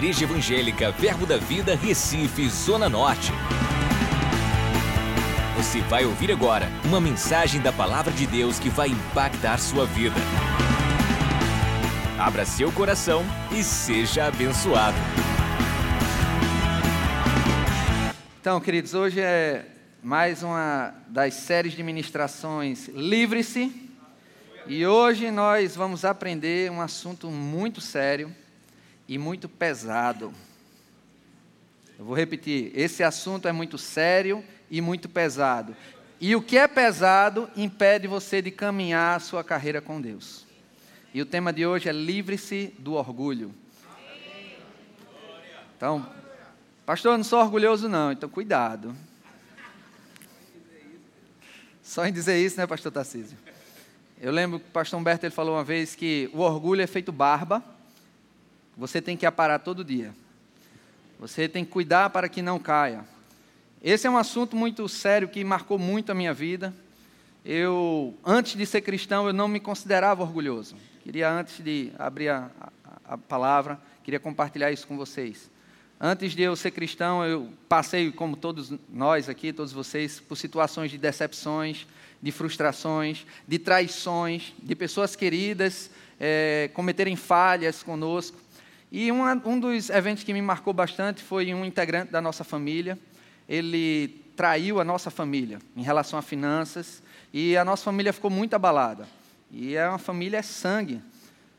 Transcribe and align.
Igreja 0.00 0.24
Evangélica 0.24 0.90
Verbo 0.92 1.26
da 1.26 1.36
Vida, 1.36 1.76
Recife, 1.76 2.48
Zona 2.48 2.88
Norte. 2.88 3.30
Você 5.58 5.82
vai 5.82 6.06
ouvir 6.06 6.32
agora 6.32 6.70
uma 6.86 6.98
mensagem 6.98 7.60
da 7.60 7.70
Palavra 7.70 8.10
de 8.10 8.26
Deus 8.26 8.58
que 8.58 8.70
vai 8.70 8.88
impactar 8.88 9.58
sua 9.58 9.84
vida. 9.84 10.16
Abra 12.18 12.46
seu 12.46 12.72
coração 12.72 13.22
e 13.52 13.62
seja 13.62 14.24
abençoado. 14.24 14.96
Então, 18.40 18.58
queridos, 18.58 18.94
hoje 18.94 19.20
é 19.20 19.66
mais 20.02 20.42
uma 20.42 20.94
das 21.08 21.34
séries 21.34 21.74
de 21.74 21.82
ministrações 21.82 22.88
Livre-se. 22.88 23.70
E 24.66 24.86
hoje 24.86 25.30
nós 25.30 25.76
vamos 25.76 26.06
aprender 26.06 26.70
um 26.70 26.80
assunto 26.80 27.30
muito 27.30 27.82
sério 27.82 28.34
e 29.10 29.18
muito 29.18 29.48
pesado. 29.48 30.32
Eu 31.98 32.04
vou 32.04 32.14
repetir: 32.14 32.70
esse 32.76 33.02
assunto 33.02 33.48
é 33.48 33.52
muito 33.52 33.76
sério 33.76 34.44
e 34.70 34.80
muito 34.80 35.08
pesado. 35.08 35.74
E 36.20 36.36
o 36.36 36.40
que 36.40 36.56
é 36.56 36.68
pesado 36.68 37.50
impede 37.56 38.06
você 38.06 38.40
de 38.40 38.52
caminhar 38.52 39.16
a 39.16 39.20
sua 39.20 39.42
carreira 39.42 39.80
com 39.80 40.00
Deus. 40.00 40.46
E 41.12 41.20
o 41.20 41.26
tema 41.26 41.52
de 41.52 41.66
hoje 41.66 41.88
é 41.88 41.92
livre-se 41.92 42.72
do 42.78 42.92
orgulho. 42.92 43.52
Então, 45.76 46.08
pastor, 46.86 47.14
eu 47.14 47.18
não 47.18 47.24
sou 47.24 47.40
orgulhoso 47.40 47.88
não, 47.88 48.12
então 48.12 48.28
cuidado. 48.28 48.94
Só 51.82 52.06
em 52.06 52.12
dizer 52.12 52.38
isso, 52.38 52.56
né, 52.58 52.66
pastor 52.66 52.92
Tarcísio? 52.92 53.36
Eu 54.20 54.30
lembro 54.30 54.60
que 54.60 54.68
o 54.68 54.72
pastor 54.72 55.00
Humberto 55.00 55.26
ele 55.26 55.34
falou 55.34 55.56
uma 55.56 55.64
vez 55.64 55.96
que 55.96 56.30
o 56.32 56.40
orgulho 56.40 56.82
é 56.82 56.86
feito 56.86 57.10
barba, 57.10 57.64
você 58.80 59.02
tem 59.02 59.14
que 59.14 59.26
aparar 59.26 59.58
todo 59.58 59.84
dia. 59.84 60.14
Você 61.18 61.46
tem 61.46 61.66
que 61.66 61.70
cuidar 61.70 62.08
para 62.08 62.30
que 62.30 62.40
não 62.40 62.58
caia. 62.58 63.04
Esse 63.82 64.06
é 64.06 64.10
um 64.10 64.16
assunto 64.16 64.56
muito 64.56 64.88
sério 64.88 65.28
que 65.28 65.44
marcou 65.44 65.78
muito 65.78 66.10
a 66.10 66.14
minha 66.14 66.32
vida. 66.32 66.74
Eu, 67.44 68.14
antes 68.24 68.56
de 68.56 68.64
ser 68.64 68.80
cristão, 68.80 69.26
eu 69.26 69.34
não 69.34 69.48
me 69.48 69.60
considerava 69.60 70.22
orgulhoso. 70.22 70.76
Queria, 71.04 71.30
antes 71.30 71.62
de 71.62 71.92
abrir 71.98 72.30
a, 72.30 72.50
a, 72.58 73.14
a 73.14 73.18
palavra, 73.18 73.78
queria 74.02 74.18
compartilhar 74.18 74.72
isso 74.72 74.86
com 74.86 74.96
vocês. 74.96 75.50
Antes 76.00 76.32
de 76.32 76.40
eu 76.40 76.56
ser 76.56 76.70
cristão, 76.70 77.22
eu 77.22 77.50
passei, 77.68 78.10
como 78.10 78.34
todos 78.34 78.72
nós 78.88 79.28
aqui, 79.28 79.52
todos 79.52 79.74
vocês, 79.74 80.20
por 80.20 80.36
situações 80.36 80.90
de 80.90 80.96
decepções, 80.96 81.86
de 82.22 82.32
frustrações, 82.32 83.26
de 83.46 83.58
traições, 83.58 84.54
de 84.62 84.74
pessoas 84.74 85.14
queridas 85.14 85.90
é, 86.20 86.70
cometerem 86.74 87.16
falhas 87.16 87.82
conosco. 87.82 88.38
E 88.92 89.12
uma, 89.12 89.40
um 89.44 89.60
dos 89.60 89.88
eventos 89.88 90.24
que 90.24 90.32
me 90.32 90.42
marcou 90.42 90.72
bastante 90.72 91.22
foi 91.22 91.54
um 91.54 91.64
integrante 91.64 92.10
da 92.10 92.20
nossa 92.20 92.42
família. 92.42 92.98
Ele 93.48 94.20
traiu 94.36 94.80
a 94.80 94.84
nossa 94.84 95.10
família 95.10 95.58
em 95.76 95.82
relação 95.82 96.18
a 96.18 96.22
finanças 96.22 97.02
e 97.32 97.56
a 97.56 97.64
nossa 97.64 97.84
família 97.84 98.12
ficou 98.12 98.30
muito 98.30 98.54
abalada. 98.54 99.06
E 99.50 99.76
é 99.76 99.88
uma 99.88 99.98
família 99.98 100.38
é 100.38 100.42
sangue. 100.42 101.00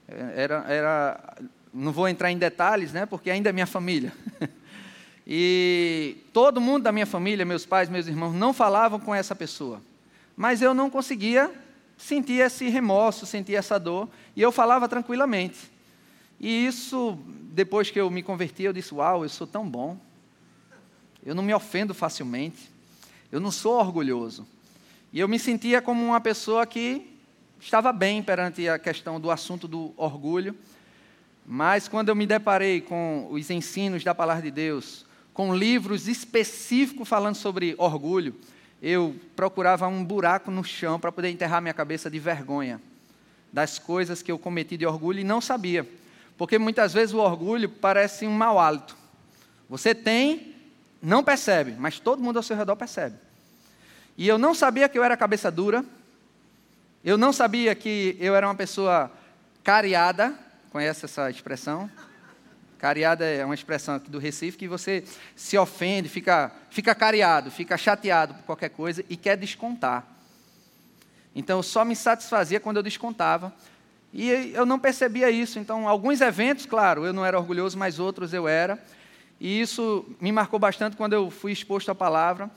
É, 0.08 0.34
era, 0.44 0.66
era, 0.68 1.38
não 1.74 1.92
vou 1.94 2.08
entrar 2.08 2.32
em 2.32 2.38
detalhes, 2.38 2.92
né, 2.92 3.06
porque 3.06 3.30
ainda 3.30 3.50
é 3.50 3.54
minha 3.54 3.68
família. 3.68 4.12
e 5.26 6.18
todo 6.34 6.60
mundo 6.60 6.84
da 6.84 6.92
minha 6.92 7.06
família, 7.06 7.46
meus 7.46 7.66
pais, 7.66 7.88
meus 7.88 8.08
irmãos, 8.08 8.34
não 8.34 8.54
falavam 8.54 9.00
com 9.00 9.16
essa 9.16 9.36
pessoa. 9.36 9.82
Mas 10.36 10.62
eu 10.62 10.74
não 10.74 10.90
conseguia 10.90 11.50
sentir 11.98 12.42
esse 12.42 12.68
remorso, 12.68 13.26
sentir 13.26 13.56
essa 13.56 13.80
dor, 13.80 14.10
e 14.36 14.42
eu 14.42 14.52
falava 14.52 14.90
tranquilamente. 14.90 15.71
E 16.44 16.66
isso, 16.66 17.20
depois 17.54 17.92
que 17.92 18.02
eu 18.02 18.10
me 18.10 18.24
converti, 18.24 18.64
eu 18.64 18.74
disse: 18.74 18.96
Uau, 18.96 19.22
eu 19.22 19.30
sou 19.30 19.46
tão 19.46 19.70
bom. 19.70 19.96
Eu 21.24 21.36
não 21.36 21.44
me 21.44 21.54
ofendo 21.54 21.94
facilmente. 21.94 22.72
Eu 23.32 23.40
não 23.40 23.52
sou 23.52 23.74
orgulhoso. 23.80 24.48
E 25.14 25.20
eu 25.20 25.28
me 25.28 25.38
sentia 25.38 25.84
como 25.84 26.04
uma 26.04 26.20
pessoa 26.20 26.66
que 26.66 27.08
estava 27.60 27.94
bem 27.94 28.24
perante 28.24 28.68
a 28.68 28.80
questão 28.80 29.20
do 29.20 29.30
assunto 29.30 29.68
do 29.68 29.94
orgulho. 29.96 30.58
Mas 31.46 31.88
quando 31.88 32.10
eu 32.10 32.16
me 32.16 32.26
deparei 32.26 32.82
com 32.82 33.28
os 33.30 33.52
ensinos 33.52 34.04
da 34.04 34.16
palavra 34.16 34.42
de 34.42 34.50
Deus, 34.50 35.06
com 35.36 35.56
livros 35.56 36.08
específicos 36.08 37.08
falando 37.08 37.36
sobre 37.36 37.76
orgulho, 37.78 38.36
eu 38.82 39.16
procurava 39.36 39.88
um 39.88 40.04
buraco 40.04 40.50
no 40.50 40.64
chão 40.64 41.00
para 41.00 41.12
poder 41.12 41.30
enterrar 41.30 41.62
minha 41.62 41.74
cabeça 41.74 42.10
de 42.10 42.18
vergonha 42.18 42.82
das 43.54 43.78
coisas 43.78 44.24
que 44.24 44.32
eu 44.32 44.40
cometi 44.40 44.76
de 44.76 44.88
orgulho 44.88 45.20
e 45.20 45.24
não 45.24 45.40
sabia. 45.40 45.88
Porque 46.42 46.58
muitas 46.58 46.92
vezes 46.92 47.14
o 47.14 47.20
orgulho 47.20 47.70
parece 47.70 48.26
um 48.26 48.32
mau 48.32 48.58
hálito. 48.58 48.98
Você 49.70 49.94
tem, 49.94 50.56
não 51.00 51.24
percebe, 51.24 51.76
mas 51.78 52.00
todo 52.00 52.20
mundo 52.20 52.38
ao 52.38 52.42
seu 52.42 52.58
redor 52.58 52.76
percebe. 52.76 53.16
E 54.18 54.28
eu 54.28 54.40
não 54.40 54.56
sabia 54.56 54.90
que 54.90 54.98
eu 54.98 55.04
era 55.04 55.16
cabeça 55.16 55.52
dura. 55.52 55.86
Eu 57.06 57.16
não 57.16 57.32
sabia 57.32 57.76
que 57.76 58.18
eu 58.20 58.36
era 58.36 58.48
uma 58.48 58.56
pessoa 58.56 59.12
cariada. 59.64 60.34
Conhece 60.72 61.06
essa 61.06 61.30
expressão? 61.30 61.88
Cariada 62.80 63.24
é 63.24 63.46
uma 63.46 63.54
expressão 63.54 63.94
aqui 63.94 64.10
do 64.10 64.18
Recife 64.18 64.58
que 64.58 64.68
você 64.68 65.04
se 65.36 65.56
ofende, 65.60 66.10
fica, 66.10 66.52
fica 66.72 66.96
cariado, 66.96 67.52
fica 67.52 67.78
chateado 67.78 68.34
por 68.34 68.46
qualquer 68.46 68.70
coisa 68.70 69.06
e 69.08 69.16
quer 69.16 69.38
descontar. 69.38 70.08
Então 71.36 71.60
eu 71.60 71.64
só 71.64 71.86
me 71.86 71.96
satisfazia 71.96 72.60
quando 72.60 72.78
eu 72.78 72.84
descontava. 72.84 73.54
E 74.14 74.30
eu 74.54 74.66
não 74.66 74.78
percebia 74.78 75.30
isso. 75.30 75.58
Então, 75.58 75.88
alguns 75.88 76.20
eventos, 76.22 76.66
claro, 76.66 77.06
eu 77.06 77.14
não 77.14 77.26
era 77.26 77.40
orgulhoso, 77.40 77.78
mas 77.78 78.00
outros 78.00 78.34
eu 78.34 78.48
era. 78.48 78.84
E 79.40 79.62
isso 79.62 80.06
me 80.20 80.32
marcou 80.32 80.60
bastante 80.60 80.98
quando 80.98 81.14
eu 81.14 81.32
fui 81.32 81.52
exposto 81.52 81.90
à 81.90 81.96
palavra. 81.96 82.52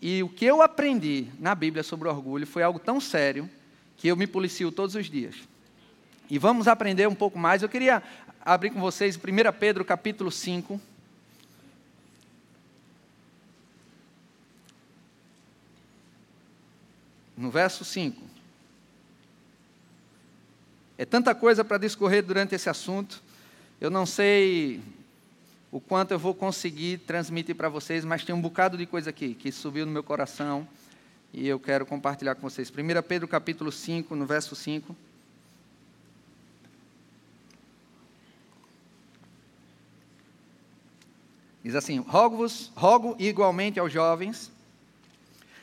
E 0.00 0.22
o 0.22 0.28
que 0.28 0.44
eu 0.44 0.60
aprendi 0.60 1.28
na 1.38 1.54
Bíblia 1.54 1.82
sobre 1.82 2.08
orgulho 2.08 2.46
foi 2.46 2.62
algo 2.62 2.78
tão 2.78 3.00
sério 3.00 3.48
que 3.96 4.08
eu 4.08 4.16
me 4.16 4.26
policio 4.26 4.70
todos 4.70 4.94
os 4.94 5.06
dias. 5.10 5.36
E 6.28 6.38
vamos 6.38 6.68
aprender 6.68 7.08
um 7.08 7.14
pouco 7.14 7.38
mais. 7.38 7.62
Eu 7.62 7.68
queria 7.68 8.02
abrir 8.44 8.70
com 8.70 8.80
vocês 8.80 9.16
1 9.16 9.20
Pedro 9.58 9.84
capítulo 9.84 10.30
5. 10.30 10.80
No 17.36 17.50
verso 17.50 17.84
5. 17.84 18.33
É 20.96 21.04
tanta 21.04 21.34
coisa 21.34 21.64
para 21.64 21.76
discorrer 21.76 22.22
durante 22.22 22.54
esse 22.54 22.70
assunto. 22.70 23.20
Eu 23.80 23.90
não 23.90 24.06
sei 24.06 24.80
o 25.72 25.80
quanto 25.80 26.12
eu 26.12 26.18
vou 26.20 26.32
conseguir 26.32 26.98
transmitir 26.98 27.56
para 27.56 27.68
vocês, 27.68 28.04
mas 28.04 28.24
tem 28.24 28.32
um 28.32 28.40
bocado 28.40 28.78
de 28.78 28.86
coisa 28.86 29.10
aqui 29.10 29.34
que 29.34 29.50
subiu 29.50 29.84
no 29.84 29.90
meu 29.90 30.04
coração 30.04 30.66
e 31.32 31.48
eu 31.48 31.58
quero 31.58 31.84
compartilhar 31.84 32.36
com 32.36 32.48
vocês. 32.48 32.70
1 32.70 33.02
Pedro 33.08 33.26
capítulo 33.26 33.72
5, 33.72 34.14
no 34.14 34.24
verso 34.24 34.54
5. 34.54 34.94
Diz 41.64 41.74
assim: 41.74 41.98
Rogo-vos, 41.98 42.70
rogo 42.76 43.16
igualmente 43.18 43.80
aos 43.80 43.92
jovens, 43.92 44.48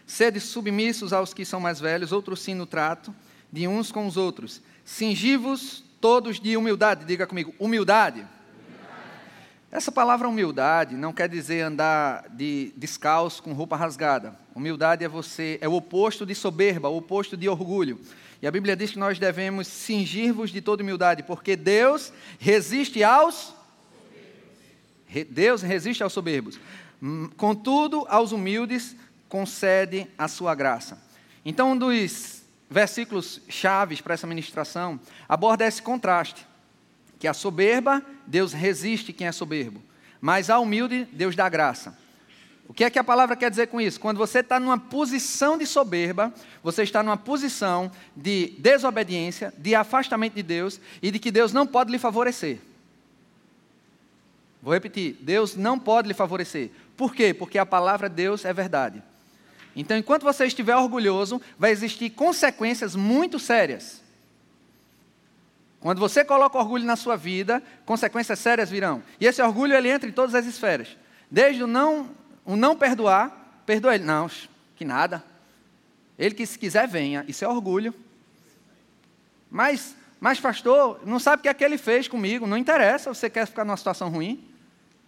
sede 0.06 0.42
submissos 0.42 1.14
aos 1.14 1.34
que 1.34 1.46
são 1.46 1.62
mais 1.62 1.80
velhos, 1.80 2.12
outros 2.12 2.42
sim 2.42 2.54
no 2.54 2.66
trato, 2.66 3.16
de 3.50 3.66
uns 3.66 3.94
com 3.94 4.06
os 4.06 4.18
outros 4.18 4.62
Singivos 4.92 5.86
todos 6.02 6.38
de 6.38 6.58
humildade. 6.58 7.06
Diga 7.06 7.26
comigo, 7.26 7.56
humildade. 7.58 8.28
Essa 9.72 9.90
palavra 9.90 10.28
humildade 10.28 10.96
não 10.96 11.14
quer 11.14 11.30
dizer 11.30 11.62
andar 11.62 12.28
de 12.30 12.74
descalço 12.76 13.42
com 13.42 13.54
roupa 13.54 13.78
rasgada. 13.78 14.36
Humildade 14.54 15.06
é 15.06 15.08
você, 15.08 15.58
é 15.62 15.68
o 15.68 15.74
oposto 15.76 16.26
de 16.26 16.36
soberba, 16.36 16.90
o 16.90 16.98
oposto 16.98 17.38
de 17.38 17.48
orgulho. 17.48 18.02
E 18.42 18.48
a 18.48 18.52
Bíblia 18.52 18.76
diz 18.76 18.92
que 18.92 19.00
nós 19.00 19.18
devemos 19.18 19.66
cingir-vos 19.66 20.52
de 20.52 20.60
toda 20.60 20.84
humildade, 20.84 21.24
porque 21.24 21.56
Deus 21.56 22.12
resiste 22.38 23.02
aos 23.02 23.56
Deus 25.30 25.62
resiste 25.62 26.04
aos 26.04 26.12
soberbos. 26.12 26.60
Hum, 27.02 27.30
contudo, 27.38 28.06
aos 28.10 28.34
humildes 28.34 28.94
concede 29.30 30.06
a 30.18 30.28
sua 30.28 30.54
graça. 30.54 31.02
Então, 31.46 31.72
um 31.72 31.78
dos 31.78 32.41
versículos 32.72 33.42
chaves 33.50 34.00
para 34.00 34.14
essa 34.14 34.26
ministração 34.26 34.98
aborda 35.28 35.68
esse 35.68 35.82
contraste, 35.82 36.48
que 37.20 37.28
a 37.28 37.34
soberba, 37.34 38.02
Deus 38.26 38.54
resiste 38.54 39.12
quem 39.12 39.28
é 39.28 39.32
soberbo, 39.34 39.84
mas 40.22 40.50
a 40.50 40.58
humilde, 40.58 41.06
Deus 41.12 41.36
dá 41.36 41.50
graça. 41.50 42.00
O 42.68 42.74
que 42.74 42.86
é 42.86 42.90
que 42.90 42.98
a 42.98 43.04
palavra 43.04 43.36
quer 43.36 43.50
dizer 43.50 43.68
com 43.68 43.82
isso? 43.82 44.00
Quando 44.00 44.18
você 44.18 44.40
está 44.40 44.58
numa 44.58 44.80
posição 44.80 45.58
de 45.58 45.66
soberba, 45.66 46.34
você 46.64 46.84
está 46.84 47.04
numa 47.04 47.18
posição 47.18 47.92
de 48.16 48.54
desobediência, 48.58 49.54
de 49.58 49.76
afastamento 49.76 50.36
de 50.36 50.44
Deus 50.44 50.80
e 51.02 51.12
de 51.12 51.20
que 51.20 51.30
Deus 51.30 51.52
não 51.52 51.68
pode 51.68 51.92
lhe 51.92 52.00
favorecer. 52.00 52.60
Vou 54.62 54.74
repetir: 54.74 55.18
Deus 55.20 55.58
não 55.58 55.78
pode 55.78 56.08
lhe 56.08 56.14
favorecer. 56.14 56.72
Por 56.96 57.14
quê? 57.14 57.34
Porque 57.34 57.58
a 57.58 57.66
palavra 57.66 58.08
Deus 58.08 58.46
é 58.46 58.54
verdade. 58.54 59.04
Então, 59.76 59.98
enquanto 59.98 60.24
você 60.24 60.46
estiver 60.46 60.76
orgulhoso, 60.76 61.42
vai 61.58 61.72
existir 61.72 62.10
consequências 62.10 62.96
muito 62.96 63.40
sérias. 63.40 64.02
Quando 65.80 66.00
você 66.00 66.24
coloca 66.24 66.58
orgulho 66.58 66.86
na 66.86 66.96
sua 66.96 67.16
vida, 67.16 67.62
consequências 67.86 68.38
sérias 68.38 68.70
virão. 68.70 69.02
E 69.20 69.26
esse 69.26 69.42
orgulho 69.42 69.74
ele 69.74 69.90
entra 69.90 70.08
em 70.08 70.14
todas 70.14 70.36
as 70.36 70.46
esferas. 70.46 70.96
Desde 71.30 71.64
o 71.64 71.68
não, 71.68 72.12
o 72.46 72.56
não 72.56 72.76
perdoar, 72.76 73.64
perdoa 73.66 73.96
ele. 73.96 74.04
Não, 74.04 74.30
que 74.76 74.86
nada. 74.86 75.24
Ele 76.20 76.36
que 76.36 76.46
se 76.46 76.60
quiser 76.60 76.88
venha. 76.88 77.26
Isso 77.28 77.44
é 77.44 77.48
orgulho. 77.48 77.96
Mas, 79.50 79.96
mas 80.20 80.40
pastor, 80.40 81.02
não 81.04 81.18
sabe 81.18 81.40
o 81.40 81.44
que 81.44 81.50
é 81.50 81.54
que 81.54 81.64
ele 81.64 81.80
fez 81.80 82.08
comigo. 82.08 82.46
Não 82.46 82.58
interessa, 82.58 83.12
você 83.12 83.28
quer 83.30 83.48
ficar 83.48 83.66
numa 83.66 83.78
situação 83.78 84.10
ruim? 84.10 84.48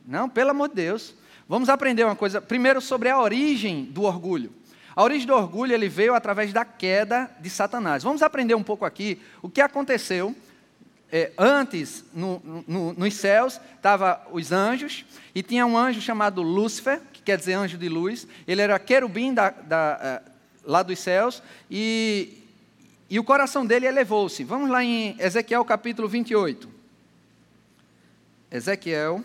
Não, 0.05 0.27
pelo 0.27 0.49
amor 0.49 0.69
de 0.69 0.75
Deus. 0.75 1.13
Vamos 1.53 1.69
aprender 1.69 2.03
uma 2.03 2.15
coisa, 2.15 2.41
primeiro 2.41 2.81
sobre 2.81 3.09
a 3.09 3.21
origem 3.21 3.85
do 3.85 4.01
orgulho. 4.01 4.51
A 4.95 5.03
origem 5.03 5.27
do 5.27 5.35
orgulho 5.35 5.71
ele 5.71 5.87
veio 5.87 6.15
através 6.15 6.51
da 6.51 6.65
queda 6.65 7.29
de 7.39 7.47
Satanás. 7.47 8.01
Vamos 8.01 8.23
aprender 8.23 8.55
um 8.55 8.63
pouco 8.63 8.85
aqui 8.85 9.21
o 9.39 9.47
que 9.47 9.61
aconteceu 9.61 10.35
é, 11.11 11.31
antes, 11.37 12.03
no, 12.11 12.41
no, 12.67 12.93
nos 12.93 13.13
céus, 13.13 13.61
estavam 13.75 14.17
os 14.31 14.51
anjos, 14.51 15.05
e 15.35 15.43
tinha 15.43 15.63
um 15.63 15.77
anjo 15.77 16.01
chamado 16.01 16.41
Lúcifer, 16.41 16.99
que 17.13 17.21
quer 17.21 17.37
dizer 17.37 17.53
anjo 17.53 17.77
de 17.77 17.87
luz. 17.87 18.27
Ele 18.47 18.59
era 18.59 18.79
querubim 18.79 19.31
da, 19.31 19.51
da, 19.51 19.99
é, 20.01 20.31
lá 20.65 20.81
dos 20.81 20.97
céus, 20.97 21.43
e, 21.69 22.35
e 23.07 23.19
o 23.19 23.23
coração 23.23 23.63
dele 23.63 23.85
elevou-se. 23.85 24.43
Vamos 24.43 24.71
lá 24.71 24.83
em 24.83 25.15
Ezequiel 25.19 25.63
capítulo 25.63 26.07
28. 26.07 26.67
Ezequiel 28.49 29.23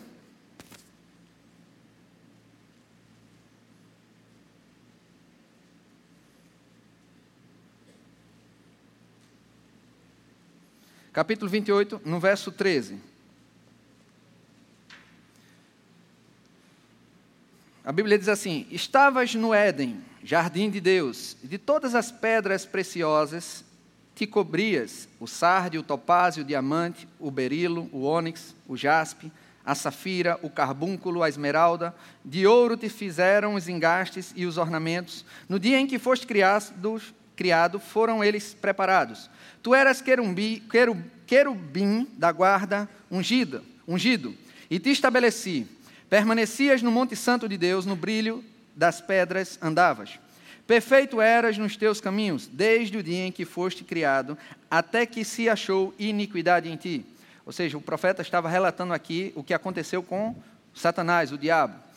capítulo 11.11 11.49
28, 11.49 12.01
no 12.05 12.19
verso 12.19 12.51
13. 12.51 12.97
A 17.83 17.91
Bíblia 17.91 18.17
diz 18.17 18.29
assim: 18.29 18.67
Estavas 18.69 19.33
no 19.33 19.53
Éden, 19.53 20.03
jardim 20.23 20.69
de 20.69 20.79
Deus, 20.79 21.35
e 21.43 21.47
de 21.47 21.57
todas 21.57 21.95
as 21.95 22.11
pedras 22.11 22.65
preciosas 22.65 23.63
te 24.13 24.27
cobrias 24.27 25.07
o 25.19 25.25
sárdio, 25.25 25.79
o 25.79 25.83
topázio, 25.83 26.43
o 26.43 26.45
diamante, 26.45 27.07
o 27.17 27.31
berilo, 27.31 27.89
o 27.93 28.01
ônix, 28.01 28.53
o 28.67 28.75
jaspe, 28.75 29.31
a 29.65 29.73
safira, 29.73 30.37
o 30.41 30.49
carbúnculo, 30.49 31.23
a 31.23 31.29
esmeralda, 31.29 31.95
de 32.23 32.45
ouro 32.45 32.75
te 32.75 32.89
fizeram 32.89 33.55
os 33.55 33.69
engastes 33.69 34.33
e 34.35 34.45
os 34.45 34.57
ornamentos. 34.57 35.23
No 35.47 35.57
dia 35.57 35.79
em 35.79 35.87
que 35.87 35.97
foste 35.97 36.27
criado, 36.27 37.01
criado 37.35 37.79
foram 37.79 38.21
eles 38.21 38.53
preparados. 38.53 39.29
Tu 39.61 39.75
eras 39.75 40.01
querumbi, 40.01 40.63
querub, 40.69 40.99
querubim 41.27 42.07
da 42.17 42.31
guarda 42.31 42.89
ungido, 43.11 43.63
ungido, 43.87 44.35
e 44.69 44.79
te 44.79 44.89
estabeleci. 44.89 45.67
Permanecias 46.09 46.81
no 46.81 46.91
Monte 46.91 47.15
Santo 47.15 47.47
de 47.47 47.57
Deus, 47.57 47.85
no 47.85 47.95
brilho 47.95 48.43
das 48.75 49.01
pedras 49.01 49.59
andavas. 49.61 50.19
Perfeito 50.65 51.19
eras 51.19 51.57
nos 51.57 51.75
teus 51.75 51.99
caminhos, 51.99 52.47
desde 52.47 52.97
o 52.97 53.03
dia 53.03 53.25
em 53.25 53.31
que 53.31 53.43
foste 53.43 53.83
criado, 53.83 54.37
até 54.69 55.05
que 55.05 55.25
se 55.25 55.49
achou 55.49 55.93
iniquidade 55.97 56.69
em 56.69 56.75
ti. 56.75 57.05
Ou 57.45 57.51
seja, 57.51 57.77
o 57.77 57.81
profeta 57.81 58.21
estava 58.21 58.47
relatando 58.47 58.93
aqui 58.93 59.33
o 59.35 59.43
que 59.43 59.53
aconteceu 59.53 60.03
com 60.03 60.35
Satanás, 60.73 61.31
o 61.31 61.37
diabo. 61.37 61.88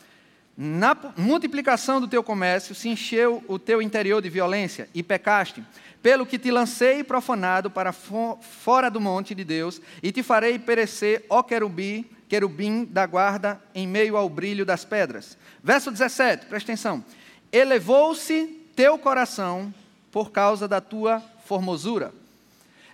Na 0.56 0.96
multiplicação 1.16 2.00
do 2.00 2.06
teu 2.06 2.22
comércio 2.22 2.74
se 2.74 2.88
encheu 2.88 3.42
o 3.48 3.58
teu 3.58 3.80
interior 3.80 4.20
de 4.20 4.28
violência 4.28 4.88
e 4.94 5.02
pecaste, 5.02 5.64
pelo 6.02 6.26
que 6.26 6.38
te 6.38 6.50
lancei 6.50 7.02
profanado 7.02 7.70
para 7.70 7.92
fora 7.92 8.90
do 8.90 9.00
monte 9.00 9.34
de 9.34 9.44
Deus, 9.44 9.80
e 10.02 10.12
te 10.12 10.22
farei 10.22 10.58
perecer, 10.58 11.24
ó 11.30 11.42
querubim, 11.42 12.04
querubim 12.28 12.84
da 12.84 13.06
guarda, 13.06 13.60
em 13.74 13.86
meio 13.86 14.16
ao 14.16 14.28
brilho 14.28 14.66
das 14.66 14.84
pedras. 14.84 15.38
Verso 15.62 15.90
17, 15.90 16.46
presta 16.46 16.72
atenção. 16.72 17.04
Elevou-se 17.50 18.46
teu 18.74 18.98
coração 18.98 19.72
por 20.10 20.30
causa 20.30 20.66
da 20.66 20.80
tua 20.80 21.22
formosura. 21.44 22.12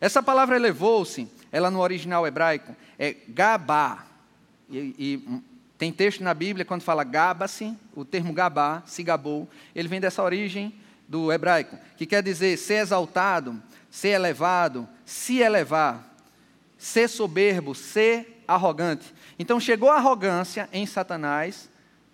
Essa 0.00 0.22
palavra 0.22 0.56
elevou-se, 0.56 1.28
ela 1.50 1.70
no 1.70 1.80
original 1.80 2.26
hebraico 2.26 2.74
é 2.98 3.16
gabá. 3.28 4.04
E, 4.70 4.94
e, 4.98 5.40
tem 5.78 5.92
texto 5.92 6.24
na 6.24 6.34
Bíblia 6.34 6.64
quando 6.64 6.82
fala 6.82 7.04
gaba-se, 7.04 7.72
o 7.94 8.04
termo 8.04 8.32
gabá, 8.32 8.82
se 8.84 9.04
gabou, 9.04 9.48
ele 9.72 9.86
vem 9.86 10.00
dessa 10.00 10.22
origem 10.24 10.74
do 11.06 11.32
hebraico, 11.32 11.78
que 11.96 12.04
quer 12.04 12.20
dizer 12.22 12.58
ser 12.58 12.82
exaltado, 12.82 13.62
ser 13.88 14.08
elevado, 14.08 14.88
se 15.06 15.38
elevar, 15.38 16.16
ser 16.76 17.08
soberbo, 17.08 17.76
ser 17.76 18.42
arrogante. 18.46 19.14
Então 19.38 19.60
chegou 19.60 19.88
a 19.88 19.96
arrogância 19.96 20.68
em 20.72 20.84
Satanás, 20.84 21.70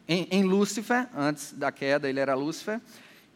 em, 0.07 0.29
em 0.31 0.43
Lúcifer, 0.43 1.09
antes 1.17 1.53
da 1.55 1.73
queda 1.73 2.09
ele 2.09 2.21
era 2.21 2.35
Lúcifer, 2.35 2.81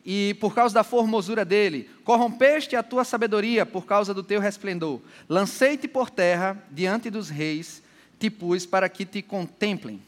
e 0.05 0.35
por 0.35 0.55
causa 0.55 0.75
da 0.75 0.85
formosura 0.85 1.45
dele, 1.45 1.91
corrompeste 2.05 2.77
a 2.77 2.83
tua 2.83 3.05
sabedoria 3.05 3.65
por 3.65 3.87
causa 3.87 4.13
do 4.13 4.23
teu 4.23 4.41
resplendor. 4.41 5.01
Lancei-te 5.29 5.89
por 5.89 6.11
terra 6.11 6.63
diante 6.71 7.09
dos 7.09 7.31
reis, 7.31 7.83
te 8.19 8.29
pus 8.31 8.67
para 8.67 8.89
que 8.89 9.07
te 9.07 9.23
contemplem. 9.23 10.03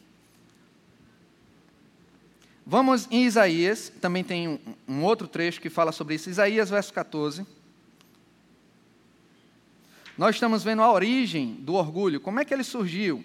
Vamos 2.70 3.08
em 3.10 3.24
Isaías, 3.24 3.92
também 4.00 4.22
tem 4.22 4.46
um, 4.46 4.58
um 4.86 5.02
outro 5.02 5.26
trecho 5.26 5.60
que 5.60 5.68
fala 5.68 5.90
sobre 5.90 6.14
isso. 6.14 6.30
Isaías, 6.30 6.70
verso 6.70 6.92
14. 6.92 7.44
Nós 10.16 10.36
estamos 10.36 10.62
vendo 10.62 10.80
a 10.80 10.92
origem 10.92 11.54
do 11.54 11.74
orgulho, 11.74 12.20
como 12.20 12.38
é 12.38 12.44
que 12.44 12.54
ele 12.54 12.62
surgiu? 12.62 13.24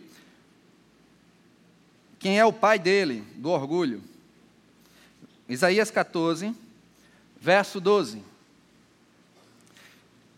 Quem 2.17 2.39
é 2.39 2.43
o 2.43 2.51
pai 2.51 2.79
dele, 2.79 3.23
do 3.35 3.51
orgulho? 3.51 4.01
Isaías 5.47 5.91
14, 5.91 6.51
verso 7.39 7.79
12. 7.79 8.23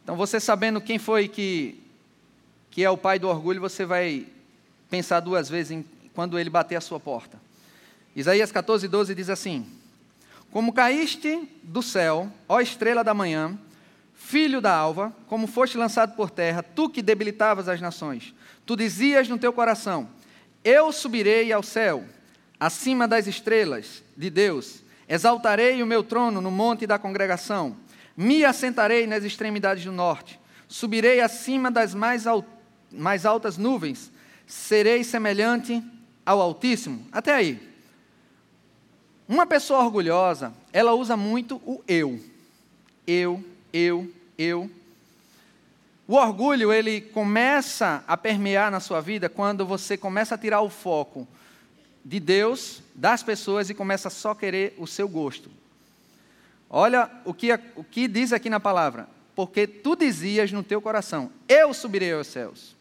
Então, 0.04 0.18
você 0.18 0.38
sabendo 0.38 0.82
quem 0.82 1.00
foi 1.00 1.30
que, 1.30 1.82
que 2.70 2.84
é 2.84 2.90
o 2.90 2.98
pai 2.98 3.20
do 3.20 3.30
orgulho, 3.30 3.62
você 3.62 3.86
vai 3.86 4.28
pensar 4.90 5.22
duas 5.22 5.48
vezes 5.48 5.72
em, 5.72 5.86
quando 6.14 6.38
ele 6.38 6.50
bater 6.50 6.76
a 6.76 6.82
sua 6.82 7.00
porta. 7.00 7.47
Isaías 8.18 8.52
14, 8.52 8.88
12 8.88 9.14
diz 9.14 9.30
assim: 9.30 9.64
Como 10.50 10.74
caíste 10.74 11.48
do 11.62 11.84
céu, 11.84 12.34
ó 12.50 12.60
estrela 12.60 13.04
da 13.04 13.14
manhã, 13.14 13.56
filho 14.16 14.60
da 14.60 14.76
alva, 14.76 15.16
como 15.28 15.46
foste 15.46 15.78
lançado 15.78 16.16
por 16.16 16.32
terra, 16.32 16.64
tu 16.64 16.90
que 16.90 17.04
debilitavas 17.04 17.70
as 17.70 17.80
nações, 17.80 18.34
tu 18.66 18.76
dizias 18.76 19.30
no 19.30 19.38
teu 19.38 19.54
coração: 19.54 20.10
Eu 20.64 20.92
subirei 20.92 21.54
ao 21.54 21.62
céu, 21.62 22.06
acima 22.60 23.08
das 23.08 23.28
estrelas 23.28 24.02
de 24.18 24.32
Deus, 24.32 24.82
exaltarei 25.08 25.84
o 25.84 25.86
meu 25.86 26.02
trono 26.04 26.42
no 26.42 26.50
monte 26.50 26.88
da 26.88 26.98
congregação, 26.98 27.78
me 28.18 28.44
assentarei 28.44 29.06
nas 29.06 29.24
extremidades 29.24 29.86
do 29.86 29.92
norte, 29.92 30.40
subirei 30.68 31.22
acima 31.22 31.70
das 31.70 31.94
mais, 31.94 32.24
mais 32.92 33.28
altas 33.28 33.60
nuvens, 33.60 34.12
serei 34.48 35.04
semelhante 35.04 35.84
ao 36.26 36.42
Altíssimo. 36.42 37.08
Até 37.12 37.36
aí. 37.36 37.77
Uma 39.28 39.46
pessoa 39.46 39.84
orgulhosa, 39.84 40.54
ela 40.72 40.94
usa 40.94 41.18
muito 41.18 41.58
o 41.66 41.84
eu. 41.88 42.20
Eu, 43.06 43.44
eu, 43.74 44.10
eu. 44.38 44.72
O 46.08 46.16
orgulho, 46.16 46.72
ele 46.72 47.02
começa 47.02 48.04
a 48.08 48.16
permear 48.16 48.72
na 48.72 48.80
sua 48.80 49.02
vida 49.02 49.28
quando 49.28 49.66
você 49.66 49.98
começa 49.98 50.36
a 50.36 50.38
tirar 50.38 50.62
o 50.62 50.70
foco 50.70 51.28
de 52.06 52.22
Deus, 52.22 52.82
das 52.96 53.22
pessoas 53.22 53.70
e 53.70 53.74
começa 53.74 54.08
a 54.08 54.12
só 54.12 54.34
querer 54.34 54.74
o 54.78 54.88
seu 54.88 55.10
gosto. 55.10 55.52
Olha 56.70 57.12
o 57.26 57.34
que, 57.34 57.54
o 57.76 57.84
que 57.84 58.08
diz 58.08 58.32
aqui 58.32 58.50
na 58.50 58.62
palavra. 58.62 59.10
Porque 59.36 59.68
tu 59.68 59.96
dizias 59.96 60.52
no 60.52 60.64
teu 60.64 60.82
coração: 60.82 61.30
Eu 61.48 61.74
subirei 61.74 62.14
aos 62.14 62.28
céus. 62.28 62.76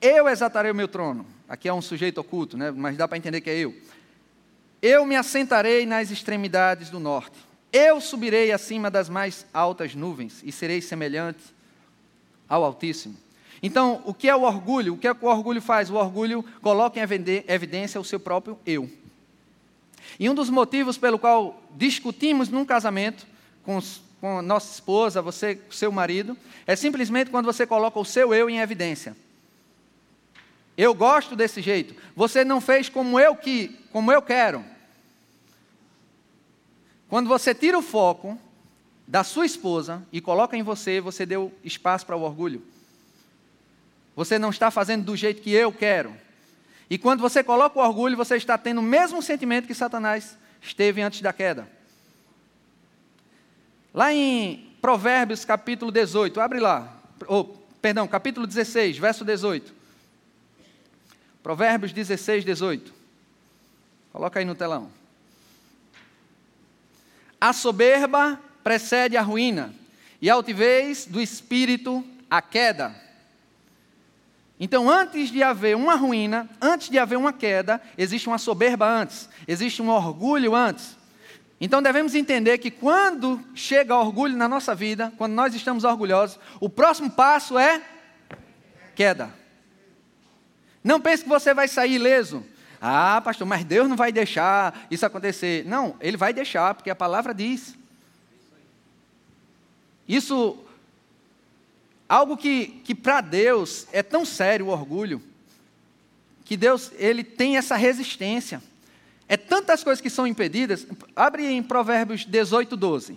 Eu 0.00 0.28
exaltarei 0.28 0.70
o 0.70 0.74
meu 0.74 0.88
trono. 0.88 1.24
Aqui 1.48 1.68
é 1.68 1.72
um 1.72 1.82
sujeito 1.82 2.20
oculto, 2.20 2.56
né? 2.56 2.70
mas 2.70 2.96
dá 2.96 3.08
para 3.08 3.16
entender 3.16 3.40
que 3.40 3.50
é 3.50 3.56
eu. 3.56 3.74
Eu 4.82 5.06
me 5.06 5.14
assentarei 5.14 5.86
nas 5.86 6.10
extremidades 6.10 6.90
do 6.90 6.98
norte. 6.98 7.38
Eu 7.72 8.00
subirei 8.00 8.50
acima 8.50 8.90
das 8.90 9.08
mais 9.08 9.46
altas 9.54 9.94
nuvens 9.94 10.42
e 10.44 10.50
serei 10.50 10.82
semelhante 10.82 11.40
ao 12.48 12.64
Altíssimo. 12.64 13.16
Então, 13.62 14.02
o 14.04 14.12
que 14.12 14.28
é 14.28 14.34
o 14.34 14.42
orgulho? 14.42 14.94
O 14.94 14.98
que 14.98 15.06
é 15.06 15.14
que 15.14 15.24
o 15.24 15.28
orgulho 15.28 15.62
faz? 15.62 15.88
O 15.88 15.94
orgulho 15.94 16.44
coloca 16.60 16.98
em 16.98 17.02
evidência 17.46 18.00
o 18.00 18.04
seu 18.04 18.18
próprio 18.18 18.58
eu. 18.66 18.90
E 20.18 20.28
um 20.28 20.34
dos 20.34 20.50
motivos 20.50 20.98
pelo 20.98 21.18
qual 21.18 21.62
discutimos 21.76 22.48
num 22.48 22.64
casamento 22.64 23.24
com, 23.62 23.78
com 24.20 24.42
nossa 24.42 24.74
esposa, 24.74 25.22
você, 25.22 25.60
seu 25.70 25.92
marido, 25.92 26.36
é 26.66 26.74
simplesmente 26.74 27.30
quando 27.30 27.46
você 27.46 27.64
coloca 27.64 28.00
o 28.00 28.04
seu 28.04 28.34
eu 28.34 28.50
em 28.50 28.58
evidência. 28.58 29.16
Eu 30.76 30.92
gosto 30.92 31.36
desse 31.36 31.62
jeito. 31.62 31.94
Você 32.16 32.44
não 32.44 32.60
fez 32.60 32.88
como 32.88 33.18
eu 33.20 33.36
que, 33.36 33.78
como 33.92 34.10
eu 34.10 34.20
quero. 34.20 34.71
Quando 37.12 37.28
você 37.28 37.54
tira 37.54 37.78
o 37.78 37.82
foco 37.82 38.38
da 39.06 39.22
sua 39.22 39.44
esposa 39.44 40.02
e 40.10 40.18
coloca 40.18 40.56
em 40.56 40.62
você, 40.62 40.98
você 40.98 41.26
deu 41.26 41.52
espaço 41.62 42.06
para 42.06 42.16
o 42.16 42.22
orgulho. 42.22 42.62
Você 44.16 44.38
não 44.38 44.48
está 44.48 44.70
fazendo 44.70 45.04
do 45.04 45.14
jeito 45.14 45.42
que 45.42 45.50
eu 45.50 45.70
quero. 45.70 46.16
E 46.88 46.96
quando 46.96 47.20
você 47.20 47.44
coloca 47.44 47.78
o 47.78 47.82
orgulho, 47.82 48.16
você 48.16 48.36
está 48.36 48.56
tendo 48.56 48.78
o 48.78 48.82
mesmo 48.82 49.20
sentimento 49.20 49.66
que 49.66 49.74
Satanás 49.74 50.38
esteve 50.62 51.02
antes 51.02 51.20
da 51.20 51.34
queda. 51.34 51.68
Lá 53.92 54.10
em 54.10 54.72
Provérbios 54.80 55.44
capítulo 55.44 55.92
18, 55.92 56.40
abre 56.40 56.60
lá. 56.60 56.96
Oh, 57.28 57.44
perdão, 57.82 58.08
capítulo 58.08 58.46
16, 58.46 58.96
verso 58.96 59.22
18. 59.22 59.70
Provérbios 61.42 61.92
16, 61.92 62.42
18. 62.42 62.90
Coloca 64.14 64.40
aí 64.40 64.46
no 64.46 64.54
telão. 64.54 65.01
A 67.42 67.52
soberba 67.52 68.38
precede 68.62 69.16
a 69.16 69.20
ruína, 69.20 69.74
e 70.20 70.30
a 70.30 70.34
altivez 70.34 71.06
do 71.06 71.20
espírito 71.20 72.06
a 72.30 72.40
queda. 72.40 72.94
Então, 74.60 74.88
antes 74.88 75.28
de 75.28 75.42
haver 75.42 75.74
uma 75.74 75.96
ruína, 75.96 76.48
antes 76.60 76.88
de 76.88 77.00
haver 77.00 77.18
uma 77.18 77.32
queda, 77.32 77.82
existe 77.98 78.28
uma 78.28 78.38
soberba 78.38 78.86
antes, 78.86 79.28
existe 79.48 79.82
um 79.82 79.88
orgulho 79.88 80.54
antes. 80.54 80.96
Então, 81.60 81.82
devemos 81.82 82.14
entender 82.14 82.58
que 82.58 82.70
quando 82.70 83.44
chega 83.56 83.96
orgulho 83.96 84.36
na 84.36 84.46
nossa 84.46 84.72
vida, 84.72 85.12
quando 85.18 85.32
nós 85.32 85.52
estamos 85.52 85.82
orgulhosos, 85.82 86.38
o 86.60 86.68
próximo 86.68 87.10
passo 87.10 87.58
é 87.58 87.82
queda. 88.94 89.34
Não 90.84 91.00
pense 91.00 91.24
que 91.24 91.28
você 91.28 91.52
vai 91.52 91.66
sair 91.66 91.94
ileso. 91.94 92.46
Ah, 92.84 93.20
pastor, 93.20 93.46
mas 93.46 93.64
Deus 93.64 93.88
não 93.88 93.94
vai 93.94 94.10
deixar 94.10 94.88
isso 94.90 95.06
acontecer. 95.06 95.64
Não, 95.64 95.94
Ele 96.00 96.16
vai 96.16 96.32
deixar, 96.32 96.74
porque 96.74 96.90
a 96.90 96.96
palavra 96.96 97.32
diz. 97.32 97.76
Isso, 100.08 100.58
algo 102.08 102.36
que, 102.36 102.82
que 102.84 102.92
para 102.92 103.20
Deus 103.20 103.86
é 103.92 104.02
tão 104.02 104.24
sério 104.24 104.66
o 104.66 104.70
orgulho, 104.70 105.22
que 106.44 106.56
Deus, 106.56 106.90
Ele 106.96 107.22
tem 107.22 107.56
essa 107.56 107.76
resistência. 107.76 108.60
É 109.28 109.36
tantas 109.36 109.84
coisas 109.84 110.02
que 110.02 110.10
são 110.10 110.26
impedidas. 110.26 110.84
Abre 111.14 111.46
em 111.46 111.62
Provérbios 111.62 112.24
18, 112.24 112.76
12. 112.76 113.16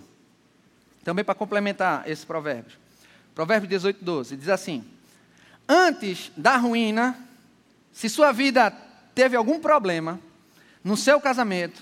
Também 1.03 1.25
para 1.25 1.33
complementar 1.33 2.07
esse 2.07 2.23
provérbio. 2.23 2.77
Provérbios 3.33 3.69
18, 3.69 4.05
12. 4.05 4.37
Diz 4.37 4.49
assim: 4.49 4.85
Antes 5.67 6.31
da 6.37 6.55
ruína, 6.55 7.17
se 7.91 8.07
sua 8.07 8.31
vida 8.31 8.84
teve 9.15 9.35
algum 9.35 9.59
problema 9.59 10.19
no 10.83 10.95
seu 10.95 11.19
casamento, 11.19 11.81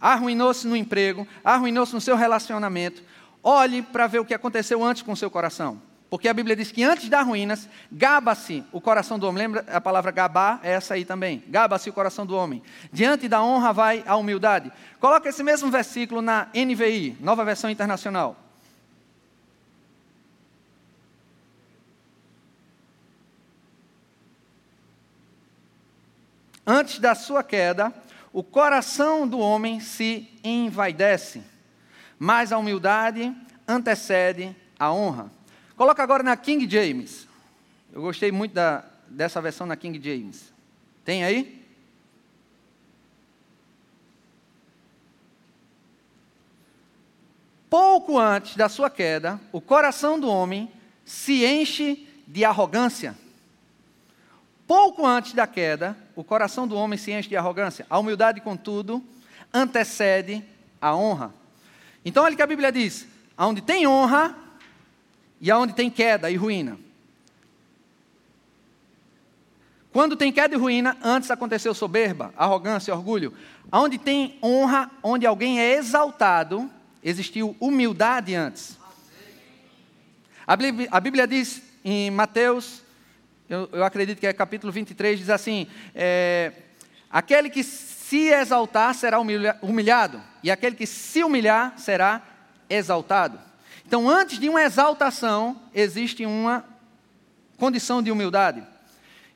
arruinou-se 0.00 0.66
no 0.66 0.76
emprego, 0.76 1.26
arruinou-se 1.42 1.94
no 1.94 2.00
seu 2.00 2.16
relacionamento, 2.16 3.02
olhe 3.42 3.80
para 3.80 4.06
ver 4.06 4.18
o 4.18 4.24
que 4.24 4.34
aconteceu 4.34 4.84
antes 4.84 5.02
com 5.02 5.12
o 5.12 5.16
seu 5.16 5.30
coração. 5.30 5.80
Porque 6.10 6.28
a 6.28 6.34
Bíblia 6.34 6.54
diz 6.54 6.70
que 6.70 6.84
antes 6.84 7.08
das 7.08 7.26
ruínas, 7.26 7.66
gaba-se 7.90 8.62
o 8.70 8.82
coração 8.82 9.18
do 9.18 9.26
homem. 9.26 9.44
Lembra 9.44 9.64
a 9.72 9.80
palavra 9.80 10.10
gabar? 10.10 10.60
É 10.62 10.72
essa 10.72 10.92
aí 10.92 11.06
também. 11.06 11.42
Gaba-se 11.48 11.88
o 11.88 11.92
coração 11.92 12.26
do 12.26 12.36
homem. 12.36 12.62
Diante 12.92 13.26
da 13.28 13.42
honra 13.42 13.72
vai 13.72 14.04
a 14.06 14.14
humildade. 14.16 14.70
Coloca 15.00 15.30
esse 15.30 15.42
mesmo 15.42 15.70
versículo 15.70 16.20
na 16.20 16.48
NVI, 16.54 17.16
Nova 17.18 17.46
Versão 17.46 17.70
Internacional. 17.70 18.36
Antes 26.66 26.98
da 26.98 27.14
sua 27.14 27.42
queda, 27.42 27.92
o 28.32 28.42
coração 28.42 29.26
do 29.26 29.38
homem 29.38 29.80
se 29.80 30.28
envaidece, 30.44 31.42
mas 32.18 32.52
a 32.52 32.58
humildade 32.58 33.34
antecede 33.66 34.56
a 34.78 34.92
honra. 34.92 35.30
Coloca 35.76 36.02
agora 36.02 36.22
na 36.22 36.36
King 36.36 36.70
James. 36.70 37.26
Eu 37.92 38.02
gostei 38.02 38.30
muito 38.30 38.52
da, 38.52 38.84
dessa 39.08 39.40
versão 39.40 39.66
na 39.66 39.76
King 39.76 40.00
James. 40.02 40.52
Tem 41.04 41.24
aí? 41.24 41.62
Pouco 47.68 48.18
antes 48.18 48.54
da 48.54 48.68
sua 48.68 48.90
queda, 48.90 49.40
o 49.50 49.60
coração 49.60 50.20
do 50.20 50.28
homem 50.28 50.70
se 51.04 51.44
enche 51.44 52.06
de 52.26 52.44
arrogância. 52.44 53.16
Pouco 54.72 55.06
antes 55.06 55.34
da 55.34 55.46
queda, 55.46 55.94
o 56.16 56.24
coração 56.24 56.66
do 56.66 56.74
homem 56.74 56.98
se 56.98 57.12
enche 57.12 57.28
de 57.28 57.36
arrogância. 57.36 57.84
A 57.90 57.98
humildade, 57.98 58.40
contudo, 58.40 59.04
antecede 59.52 60.42
a 60.80 60.96
honra. 60.96 61.30
Então, 62.02 62.24
olha 62.24 62.34
que 62.34 62.40
a 62.40 62.46
Bíblia 62.46 62.72
diz: 62.72 63.06
aonde 63.36 63.60
tem 63.60 63.86
honra 63.86 64.34
e 65.38 65.50
aonde 65.50 65.74
tem 65.74 65.90
queda 65.90 66.30
e 66.30 66.36
ruína. 66.36 66.78
Quando 69.92 70.16
tem 70.16 70.32
queda 70.32 70.54
e 70.54 70.58
ruína, 70.58 70.96
antes 71.02 71.30
aconteceu 71.30 71.74
soberba, 71.74 72.32
arrogância, 72.34 72.94
orgulho. 72.94 73.34
Aonde 73.70 73.98
tem 73.98 74.38
honra, 74.42 74.90
onde 75.02 75.26
alguém 75.26 75.60
é 75.60 75.74
exaltado, 75.74 76.70
existiu 77.04 77.54
humildade 77.60 78.34
antes. 78.34 78.78
A 80.46 80.56
Bíblia, 80.98 81.26
diz 81.26 81.62
em 81.84 82.10
Mateus 82.10 82.81
eu, 83.52 83.68
eu 83.70 83.84
acredito 83.84 84.18
que 84.18 84.26
é 84.26 84.32
capítulo 84.32 84.72
23, 84.72 85.18
diz 85.18 85.28
assim: 85.28 85.66
é, 85.94 86.52
aquele 87.10 87.50
que 87.50 87.62
se 87.62 88.28
exaltar 88.28 88.94
será 88.94 89.18
humilhado, 89.60 90.22
e 90.42 90.50
aquele 90.50 90.74
que 90.74 90.86
se 90.86 91.22
humilhar 91.22 91.74
será 91.76 92.22
exaltado. 92.68 93.38
Então, 93.86 94.08
antes 94.08 94.38
de 94.38 94.48
uma 94.48 94.62
exaltação, 94.62 95.60
existe 95.74 96.24
uma 96.24 96.64
condição 97.58 98.02
de 98.02 98.10
humildade. 98.10 98.62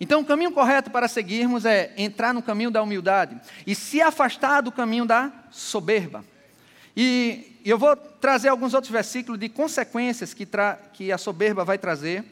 Então, 0.01 0.23
o 0.23 0.25
caminho 0.25 0.53
correto 0.53 0.91
para 0.91 1.09
seguirmos 1.09 1.67
é 1.67 1.93
entrar 1.99 2.33
no 2.33 2.41
caminho 2.41 2.71
da 2.71 2.83
humildade 2.83 3.39
e 3.67 3.75
se 3.75 4.01
afastar 4.01 4.63
do 4.63 4.73
caminho 4.73 5.05
da 5.05 5.31
soberba. 5.51 6.25
E 6.97 7.61
eu 7.65 7.79
vou 7.79 7.95
trazer 7.95 8.49
alguns 8.49 8.73
outros 8.73 8.91
versículos 8.91 9.39
de 9.39 9.51
consequências 9.51 10.33
que, 10.33 10.49
que 10.95 11.13
a 11.13 11.19
soberba 11.19 11.65
vai 11.65 11.77
trazer 11.77 12.25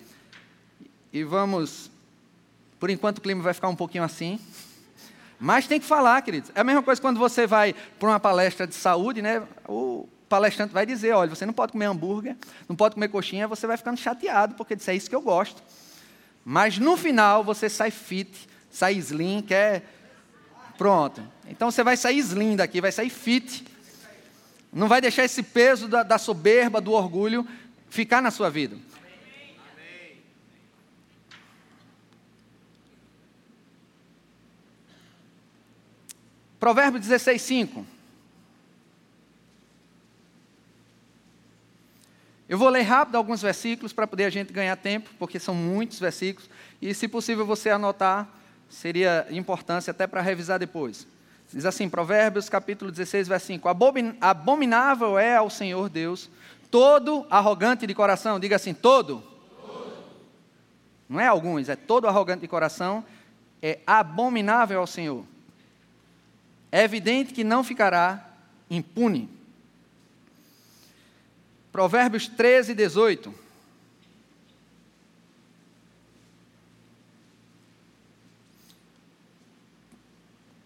e 1.14 1.22
vamos. 1.22 1.92
Por 2.80 2.90
enquanto 2.90 3.18
o 3.18 3.20
clima 3.20 3.40
vai 3.40 3.54
ficar 3.54 3.68
um 3.68 3.76
pouquinho 3.76 4.02
assim. 4.02 4.40
Mas 5.38 5.68
tem 5.68 5.78
que 5.78 5.86
falar, 5.86 6.20
queridos. 6.22 6.50
É 6.56 6.60
a 6.60 6.64
mesma 6.64 6.82
coisa 6.82 7.00
quando 7.00 7.18
você 7.18 7.46
vai 7.46 7.72
para 8.00 8.08
uma 8.08 8.18
palestra 8.18 8.66
de 8.66 8.74
saúde, 8.74 9.22
né? 9.22 9.42
O 9.68 10.08
palestrante 10.28 10.74
vai 10.74 10.84
dizer: 10.84 11.12
olha, 11.12 11.30
você 11.30 11.46
não 11.46 11.52
pode 11.52 11.70
comer 11.70 11.84
hambúrguer, 11.84 12.36
não 12.68 12.74
pode 12.74 12.94
comer 12.94 13.08
coxinha, 13.08 13.46
você 13.46 13.64
vai 13.64 13.76
ficando 13.76 13.96
chateado, 13.96 14.56
porque 14.56 14.74
isso 14.74 14.90
é 14.90 14.96
isso 14.96 15.08
que 15.08 15.14
eu 15.14 15.22
gosto. 15.22 15.62
Mas 16.44 16.78
no 16.78 16.96
final 16.96 17.44
você 17.44 17.68
sai 17.70 17.92
fit, 17.92 18.48
sai 18.68 18.94
slim, 18.94 19.40
quer. 19.40 19.84
Pronto. 20.76 21.22
Então 21.48 21.70
você 21.70 21.84
vai 21.84 21.96
sair 21.96 22.18
slim 22.18 22.56
daqui, 22.56 22.80
vai 22.80 22.90
sair 22.90 23.08
fit. 23.08 23.64
Não 24.72 24.88
vai 24.88 25.00
deixar 25.00 25.24
esse 25.24 25.44
peso 25.44 25.86
da, 25.86 26.02
da 26.02 26.18
soberba, 26.18 26.80
do 26.80 26.90
orgulho 26.90 27.46
ficar 27.88 28.20
na 28.20 28.32
sua 28.32 28.50
vida. 28.50 28.76
Provérbio 36.64 36.98
16, 36.98 37.42
5. 37.42 37.86
Eu 42.48 42.56
vou 42.56 42.70
ler 42.70 42.80
rápido 42.80 43.16
alguns 43.16 43.42
versículos 43.42 43.92
para 43.92 44.06
poder 44.06 44.24
a 44.24 44.30
gente 44.30 44.50
ganhar 44.50 44.74
tempo, 44.76 45.10
porque 45.18 45.38
são 45.38 45.54
muitos 45.54 46.00
versículos, 46.00 46.48
e 46.80 46.94
se 46.94 47.06
possível 47.06 47.44
você 47.44 47.68
anotar, 47.68 48.26
seria 48.66 49.26
importância 49.30 49.90
até 49.90 50.06
para 50.06 50.22
revisar 50.22 50.58
depois. 50.58 51.06
Diz 51.52 51.66
assim, 51.66 51.86
Provérbios 51.86 52.48
capítulo 52.48 52.90
16, 52.90 53.28
verso 53.28 53.48
5: 53.48 53.68
Abominável 54.22 55.18
é 55.18 55.36
ao 55.36 55.50
Senhor 55.50 55.90
Deus 55.90 56.30
todo 56.70 57.26
arrogante 57.28 57.86
de 57.86 57.92
coração, 57.92 58.40
diga 58.40 58.56
assim, 58.56 58.72
todo. 58.72 59.22
todo. 59.60 59.92
Não 61.10 61.20
é 61.20 61.26
alguns, 61.26 61.68
é 61.68 61.76
todo 61.76 62.08
arrogante 62.08 62.40
de 62.40 62.48
coração, 62.48 63.04
é 63.60 63.80
abominável 63.86 64.80
ao 64.80 64.86
Senhor 64.86 65.26
é 66.74 66.82
evidente 66.82 67.32
que 67.32 67.44
não 67.44 67.62
ficará 67.62 68.28
impune. 68.68 69.30
Provérbios 71.70 72.26
13, 72.26 72.74
18. 72.74 73.32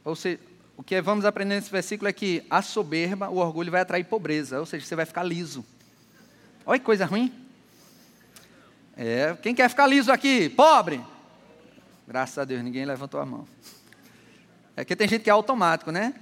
Ou 0.02 0.16
seja, 0.16 0.40
o 0.78 0.82
que 0.82 0.98
vamos 1.02 1.26
aprender 1.26 1.56
nesse 1.56 1.70
versículo 1.70 2.08
é 2.08 2.12
que 2.14 2.42
a 2.48 2.62
soberba, 2.62 3.28
o 3.28 3.36
orgulho 3.36 3.70
vai 3.70 3.82
atrair 3.82 4.04
pobreza, 4.04 4.58
ou 4.58 4.64
seja, 4.64 4.86
você 4.86 4.96
vai 4.96 5.04
ficar 5.04 5.22
liso. 5.22 5.62
Olha 6.64 6.78
que 6.78 6.86
coisa 6.86 7.04
ruim. 7.04 7.30
É, 8.96 9.36
quem 9.42 9.54
quer 9.54 9.68
ficar 9.68 9.86
liso 9.86 10.10
aqui? 10.10 10.48
Pobre. 10.48 11.04
Graças 12.06 12.38
a 12.38 12.46
Deus, 12.46 12.64
ninguém 12.64 12.86
levantou 12.86 13.20
a 13.20 13.26
mão. 13.26 13.46
É 14.78 14.84
que 14.84 14.94
tem 14.94 15.08
gente 15.08 15.22
que 15.22 15.30
é 15.30 15.32
automático, 15.32 15.90
né? 15.90 16.14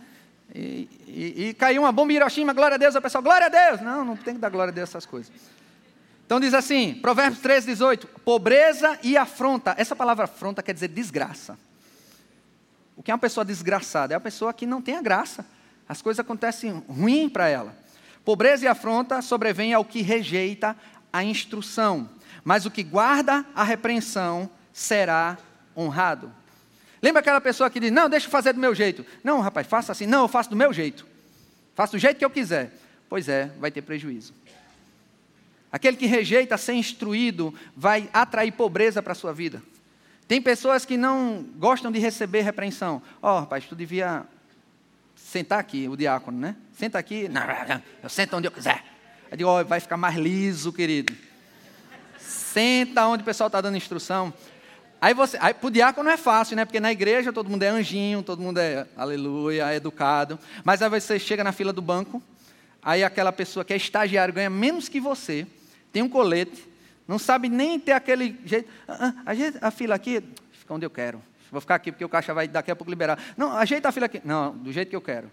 E, 0.55 0.89
e, 1.07 1.49
e 1.49 1.55
caiu 1.55 1.83
uma 1.83 1.93
bomba 1.93 2.11
em 2.11 2.17
Hiroshima, 2.17 2.55
glória 2.55 2.77
a 2.77 2.79
Deus, 2.79 2.95
o 2.95 3.03
pessoal, 3.03 3.23
glória 3.23 3.49
a 3.49 3.51
Deus. 3.51 3.83
Não, 3.83 4.03
não 4.03 4.17
tem 4.17 4.33
que 4.33 4.41
dar 4.41 4.49
glória 4.49 4.71
a 4.71 4.75
Deus 4.75 4.89
essas 4.89 5.05
coisas. 5.05 5.31
Então 6.25 6.41
diz 6.41 6.55
assim, 6.55 6.95
Provérbios 6.95 7.43
13, 7.43 7.67
18: 7.67 8.07
pobreza 8.25 8.99
e 9.03 9.15
afronta. 9.15 9.75
Essa 9.77 9.95
palavra 9.95 10.25
afronta 10.25 10.63
quer 10.63 10.73
dizer 10.73 10.89
desgraça. 10.89 11.59
O 12.97 13.03
que 13.03 13.11
é 13.11 13.15
uma 13.15 13.21
pessoa 13.21 13.45
desgraçada? 13.45 14.15
É 14.15 14.17
uma 14.17 14.23
pessoa 14.23 14.55
que 14.55 14.65
não 14.65 14.81
tem 14.81 14.97
a 14.97 15.03
graça. 15.03 15.45
As 15.87 16.01
coisas 16.01 16.19
acontecem 16.19 16.83
ruim 16.89 17.29
para 17.29 17.49
ela. 17.49 17.77
Pobreza 18.25 18.65
e 18.65 18.69
afronta 18.69 19.21
sobrevêm 19.21 19.75
ao 19.75 19.85
que 19.85 20.01
rejeita 20.01 20.75
a 21.13 21.23
instrução, 21.23 22.09
mas 22.43 22.65
o 22.65 22.71
que 22.71 22.83
guarda 22.83 23.45
a 23.55 23.63
repreensão 23.63 24.49
será 24.73 25.37
honrado. 25.77 26.33
Lembra 27.07 27.21
aquela 27.21 27.41
pessoa 27.41 27.71
que 27.71 27.79
diz: 27.79 27.93
Não, 27.93 28.11
deixa 28.11 28.27
eu 28.27 28.31
fazer 28.33 28.53
do 28.53 28.59
meu 28.59 28.75
jeito. 28.75 29.07
Não, 29.23 29.39
rapaz, 29.39 29.65
faça 29.69 29.93
assim. 29.93 30.07
Não, 30.07 30.23
eu 30.23 30.29
faço 30.29 30.51
do 30.51 30.57
meu 30.57 30.73
jeito. 30.73 31.07
Faço 31.73 31.93
do 31.93 32.01
jeito 32.01 32.19
que 32.19 32.25
eu 32.25 32.31
quiser. 32.31 32.73
Pois 33.09 33.29
é, 33.29 33.49
vai 33.61 33.71
ter 33.71 33.81
prejuízo. 33.83 34.35
Aquele 35.71 35.97
que 35.97 36.07
rejeita 36.07 36.59
ser 36.59 36.73
instruído 36.73 37.55
vai 37.77 38.11
atrair 38.13 38.51
pobreza 38.51 39.01
para 39.01 39.13
a 39.13 39.15
sua 39.15 39.33
vida. 39.33 39.63
Tem 40.27 40.43
pessoas 40.43 40.85
que 40.85 40.97
não 40.97 41.47
gostam 41.57 41.93
de 41.93 42.01
receber 42.01 42.41
repreensão. 42.41 43.01
Ó, 43.23 43.37
oh, 43.37 43.41
rapaz, 43.41 43.65
tu 43.67 43.77
devia 43.77 44.25
sentar 45.15 45.61
aqui, 45.61 45.89
o 45.89 45.97
diácono, 45.97 46.37
né? 46.37 46.57
Senta 46.77 46.99
aqui. 46.99 47.29
Não, 47.29 47.43
eu 48.03 48.09
sento 48.09 48.37
onde 48.37 48.49
eu 48.49 48.51
quiser. 48.51 48.85
Aí 49.31 49.39
digo, 49.39 49.49
oh, 49.49 49.65
vai 49.65 49.79
ficar 49.79 49.97
mais 49.97 50.17
liso, 50.17 50.73
querido. 50.73 51.15
Senta 52.19 53.07
onde 53.07 53.23
o 53.23 53.25
pessoal 53.25 53.47
está 53.47 53.61
dando 53.61 53.77
instrução. 53.77 54.35
Aí 55.07 55.15
você, 55.15 55.39
aí 55.41 55.55
pro 55.55 55.71
diácono 55.71 56.11
é 56.11 56.17
fácil, 56.17 56.57
né? 56.57 56.65
Porque 56.65 56.81
na 56.81 56.91
igreja 56.91 57.33
todo 57.33 57.49
mundo 57.49 57.63
é 57.63 57.69
anjinho, 57.69 58.25
todo 58.25 58.43
mundo 58.43 58.59
é 58.59 58.89
aleluia, 58.97 59.73
é 59.73 59.77
educado. 59.77 60.37
Mas 60.65 60.83
aí 60.83 60.91
você 60.91 61.17
chega 61.17 61.45
na 61.45 61.53
fila 61.53 61.73
do 61.73 61.81
banco, 61.81 62.21
aí 62.83 63.05
aquela 63.05 63.31
pessoa 63.31 63.65
que 63.65 63.73
é 63.73 63.77
estagiário 63.77 64.35
ganha 64.35 64.51
menos 64.51 64.89
que 64.89 64.99
você, 64.99 65.47
tem 65.93 66.03
um 66.03 66.09
colete, 66.09 66.69
não 67.07 67.21
sabe 67.21 67.49
nem 67.49 67.79
ter 67.79 67.93
aquele 67.93 68.37
jeito. 68.45 68.69
Ah, 68.89 69.13
ah 69.25 69.69
a, 69.69 69.71
fila 69.71 69.95
aqui, 69.95 70.21
fica 70.51 70.75
onde 70.75 70.85
eu 70.85 70.91
quero. 70.91 71.23
Vou 71.53 71.61
ficar 71.61 71.77
aqui 71.77 71.93
porque 71.93 72.05
o 72.05 72.09
caixa 72.09 72.35
vai 72.35 72.49
daqui 72.49 72.73
a 72.73 72.75
pouco 72.75 72.91
liberar. 72.91 73.17
Não, 73.37 73.57
ajeita 73.57 73.89
a 73.89 73.93
fila 73.93 74.07
aqui. 74.07 74.21
Não, 74.25 74.57
do 74.57 74.73
jeito 74.73 74.89
que 74.89 74.97
eu 74.97 75.01
quero. 75.01 75.31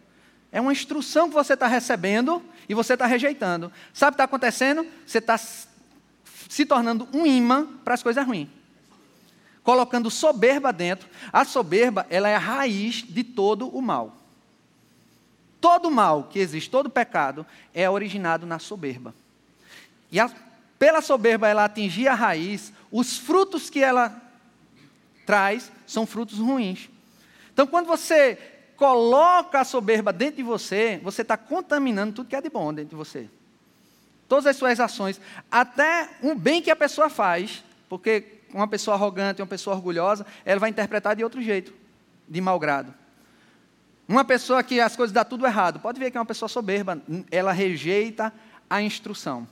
É 0.52 0.62
uma 0.62 0.72
instrução 0.72 1.30
que 1.30 1.34
você 1.34 1.56
está 1.56 1.66
recebendo 1.66 2.44
e 2.70 2.76
você 2.76 2.94
está 2.94 3.08
rejeitando. 3.08 3.72
Sabe 3.92 4.10
o 4.10 4.12
que 4.12 4.16
está 4.18 4.26
acontecendo? 4.26 4.86
Você 5.04 5.18
está 5.18 5.36
se 5.36 6.64
tornando 6.64 7.10
um 7.12 7.26
imã 7.26 7.66
para 7.84 7.96
as 7.96 8.04
coisas 8.04 8.24
ruins 8.24 8.62
colocando 9.64 10.12
soberba 10.12 10.72
dentro. 10.74 11.08
A 11.32 11.46
soberba, 11.46 12.06
ela 12.10 12.30
é 12.30 12.36
a 12.36 12.40
raiz 12.40 13.04
de 13.08 13.24
todo 13.24 13.68
o 13.68 13.82
mal. 13.82 14.18
Todo 15.62 15.90
mal 15.90 16.26
que 16.26 16.40
existe, 16.40 16.70
todo 16.70 16.90
pecado, 16.90 17.46
é 17.74 17.90
originado 17.90 18.46
na 18.46 18.60
soberba. 18.60 19.16
E 20.12 20.20
a, 20.20 20.30
pela 20.78 21.02
soberba 21.02 21.48
ela 21.48 21.64
atingir 21.64 22.08
a 22.08 22.14
raiz, 22.14 22.74
os 22.92 23.18
frutos 23.18 23.70
que 23.70 23.82
ela 23.82 24.22
traz 25.26 25.72
são 25.88 26.06
frutos 26.06 26.40
ruins. 26.40 26.90
Então, 27.54 27.66
quando 27.66 27.88
você 27.88 28.38
coloca 28.76 29.62
a 29.62 29.64
soberba 29.64 30.12
dentro 30.12 30.38
de 30.38 30.44
você, 30.44 31.00
você 31.02 31.22
está 31.22 31.38
contaminando 31.38 32.16
tudo 32.16 32.28
que 32.28 32.36
é 32.36 32.42
de 32.42 32.50
bom 32.50 32.74
dentro 32.74 32.90
de 32.90 32.96
você. 32.96 33.30
Todas 34.28 34.48
as 34.48 34.58
suas 34.58 34.80
ações, 34.80 35.22
até 35.50 36.10
um 36.22 36.36
bem 36.36 36.62
que 36.62 36.72
a 36.72 36.76
pessoa 36.76 37.10
faz, 37.10 37.64
porque 37.88 38.42
uma 38.54 38.68
pessoa 38.68 38.96
arrogante, 38.96 39.42
uma 39.42 39.48
pessoa 39.48 39.76
orgulhosa, 39.76 40.26
ela 40.46 40.60
vai 40.60 40.70
interpretar 40.70 41.16
de 41.16 41.24
outro 41.24 41.42
jeito, 41.42 41.74
de 42.28 42.40
mau 42.40 42.60
grado. 42.60 42.94
Uma 44.08 44.24
pessoa 44.24 44.62
que 44.64 44.80
as 44.80 44.96
coisas 44.96 45.14
dão 45.14 45.24
tudo 45.24 45.46
errado, 45.46 45.80
pode 45.80 46.00
ver 46.00 46.12
que 46.12 46.18
é 46.18 46.20
uma 46.20 46.26
pessoa 46.26 46.50
soberba, 46.50 47.02
ela 47.32 47.52
rejeita 47.52 48.34
a 48.70 48.82
instrução. 48.82 49.48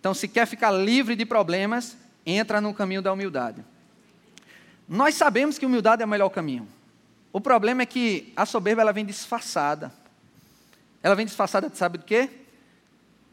Então, 0.00 0.14
se 0.14 0.28
quer 0.28 0.46
ficar 0.46 0.70
livre 0.70 1.16
de 1.16 1.24
problemas, 1.24 1.96
entra 2.24 2.60
no 2.60 2.72
caminho 2.72 3.02
da 3.02 3.12
humildade. 3.12 3.64
Nós 4.88 5.14
sabemos 5.14 5.58
que 5.58 5.66
humildade 5.66 6.02
é 6.02 6.04
o 6.04 6.08
melhor 6.08 6.28
caminho. 6.28 6.68
O 7.32 7.40
problema 7.40 7.82
é 7.82 7.86
que 7.86 8.32
a 8.36 8.46
soberba 8.46 8.82
ela 8.82 8.92
vem 8.92 9.04
disfarçada. 9.04 9.92
Ela 11.02 11.14
vem 11.14 11.26
disfarçada, 11.26 11.70
sabe 11.74 11.98
do 11.98 12.04
quê? 12.04 12.30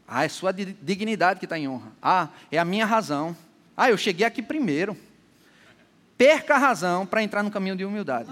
Ah, 0.08 0.24
é 0.24 0.28
sua 0.28 0.52
dignidade 0.52 1.38
que 1.38 1.46
está 1.46 1.58
em 1.58 1.68
honra. 1.68 1.92
Ah, 2.02 2.28
é 2.50 2.58
a 2.58 2.64
minha 2.64 2.84
razão. 2.84 3.36
Ah, 3.76 3.90
eu 3.90 3.96
cheguei 3.96 4.26
aqui 4.26 4.42
primeiro. 4.42 4.96
Perca 6.16 6.54
a 6.54 6.58
razão 6.58 7.06
para 7.06 7.22
entrar 7.22 7.42
no 7.42 7.50
caminho 7.50 7.74
de 7.74 7.84
humildade. 7.84 8.30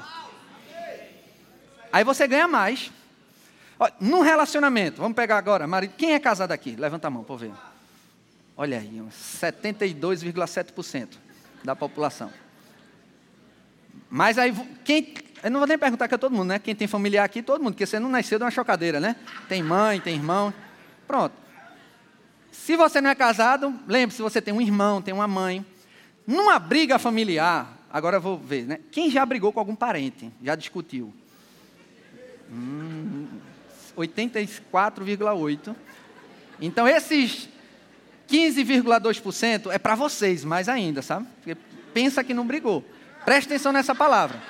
Aí 1.93 2.05
você 2.05 2.27
ganha 2.27 2.47
mais. 2.47 2.91
No 3.99 4.21
relacionamento, 4.21 5.01
vamos 5.01 5.17
pegar 5.17 5.39
agora, 5.39 5.67
marido. 5.67 5.95
Quem 5.97 6.13
é 6.13 6.19
casado 6.21 6.53
aqui? 6.53 6.77
Levanta 6.77 7.09
a 7.09 7.11
mão 7.11 7.25
para 7.25 7.37
ver. 7.37 7.53
Olha 8.57 8.79
aí, 8.79 9.03
72,7% 9.11 11.09
da 11.65 11.75
população. 11.75 12.31
Mas 14.11 14.37
aí, 14.37 14.53
quem. 14.85 15.15
Eu 15.43 15.51
não 15.51 15.61
vou 15.61 15.67
nem 15.67 15.79
perguntar 15.79 16.07
que 16.07 16.15
é 16.15 16.19
todo 16.19 16.33
mundo, 16.33 16.49
né? 16.49 16.59
Quem 16.59 16.75
tem 16.75 16.87
familiar 16.87 17.25
aqui, 17.25 17.43
todo 17.43 17.63
mundo, 17.63 17.73
porque 17.73 17.87
você 17.87 17.99
não 17.99 18.11
nasceu 18.11 18.39
de 18.39 18.45
uma 18.45 18.51
chocadeira, 18.51 19.01
né? 19.01 19.17
Tem 19.49 19.63
mãe, 19.63 19.99
tem 19.99 20.15
irmão. 20.15 20.53
Pronto. 21.07 21.35
Se 22.51 22.77
você 22.77 23.01
não 23.01 23.11
é 23.11 23.15
casado, 23.15 23.75
lembre-se, 23.87 24.23
você 24.23 24.41
tem 24.41 24.53
um 24.53 24.61
irmão, 24.61 25.01
tem 25.01 25.15
uma 25.15 25.29
mãe. 25.29 25.65
Numa 26.27 26.59
briga 26.59 26.99
familiar, 26.99 27.79
agora 27.91 28.17
eu 28.17 28.21
vou 28.21 28.37
ver, 28.39 28.67
né? 28.67 28.81
Quem 28.91 29.11
já 29.11 29.25
brigou 29.25 29.53
com 29.53 29.61
algum 29.61 29.75
parente? 29.75 30.31
Já 30.43 30.55
discutiu? 30.55 31.13
Hum, 32.51 33.27
84,8%. 33.97 35.75
Então, 36.61 36.87
esses 36.87 37.49
15,2% 38.29 39.71
é 39.73 39.79
para 39.79 39.95
vocês, 39.95 40.45
mais 40.45 40.69
ainda, 40.69 41.03
sabe? 41.03 41.27
Porque 41.37 41.57
pensa 41.95 42.23
que 42.23 42.35
não 42.35 42.47
brigou. 42.47 42.85
Preste 43.25 43.49
atenção 43.49 43.73
nessa 43.73 43.95
palavra. 43.95 44.41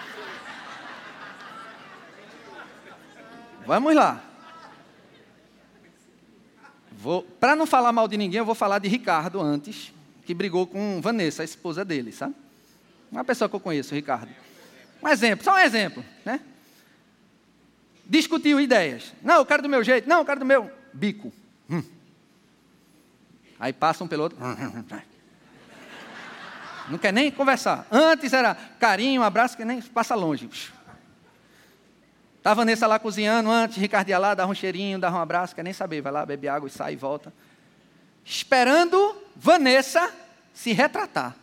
Vamos 3.66 3.94
lá. 3.94 4.29
Para 7.38 7.56
não 7.56 7.66
falar 7.66 7.92
mal 7.92 8.06
de 8.06 8.16
ninguém, 8.16 8.38
eu 8.38 8.44
vou 8.44 8.54
falar 8.54 8.78
de 8.78 8.88
Ricardo 8.88 9.40
antes, 9.40 9.92
que 10.26 10.34
brigou 10.34 10.66
com 10.66 11.00
Vanessa, 11.00 11.42
a 11.42 11.44
esposa 11.44 11.84
dele, 11.84 12.12
sabe? 12.12 12.34
Uma 13.10 13.24
pessoa 13.24 13.48
que 13.48 13.56
eu 13.56 13.60
conheço, 13.60 13.94
Ricardo. 13.94 14.30
Um 15.02 15.08
exemplo, 15.08 15.44
só 15.44 15.54
um 15.54 15.58
exemplo, 15.58 16.04
né? 16.24 16.40
Discutiu 18.06 18.60
ideias. 18.60 19.12
Não, 19.22 19.36
eu 19.36 19.46
quero 19.46 19.62
do 19.62 19.68
meu 19.68 19.82
jeito. 19.84 20.08
Não, 20.08 20.18
eu 20.18 20.24
quero 20.24 20.40
do 20.40 20.46
meu 20.46 20.70
bico. 20.92 21.32
Hum. 21.70 21.82
Aí 23.58 23.72
passa 23.72 24.02
um 24.02 24.08
pelo 24.08 24.24
outro. 24.24 24.38
Não 26.88 26.98
quer 26.98 27.12
nem 27.12 27.30
conversar. 27.30 27.86
Antes 27.90 28.32
era 28.32 28.54
carinho, 28.54 29.22
abraço, 29.22 29.56
que 29.56 29.64
nem 29.64 29.80
passa 29.80 30.16
longe. 30.16 30.50
Está 32.40 32.52
a 32.52 32.54
Vanessa 32.54 32.86
lá 32.86 32.98
cozinhando 32.98 33.50
antes, 33.50 33.76
Ricardo 33.76 34.08
ia 34.08 34.18
lá, 34.18 34.32
dava 34.32 34.50
um 34.50 34.54
cheirinho, 34.54 34.98
dava 34.98 35.18
um 35.18 35.20
abraço, 35.20 35.54
quer 35.54 35.62
nem 35.62 35.74
saber, 35.74 36.00
vai 36.00 36.10
lá, 36.10 36.24
bebe 36.24 36.48
água 36.48 36.66
e 36.66 36.72
sai 36.72 36.94
e 36.94 36.96
volta. 36.96 37.30
Esperando 38.24 39.14
Vanessa 39.36 40.10
se 40.54 40.72
retratar. 40.72 41.36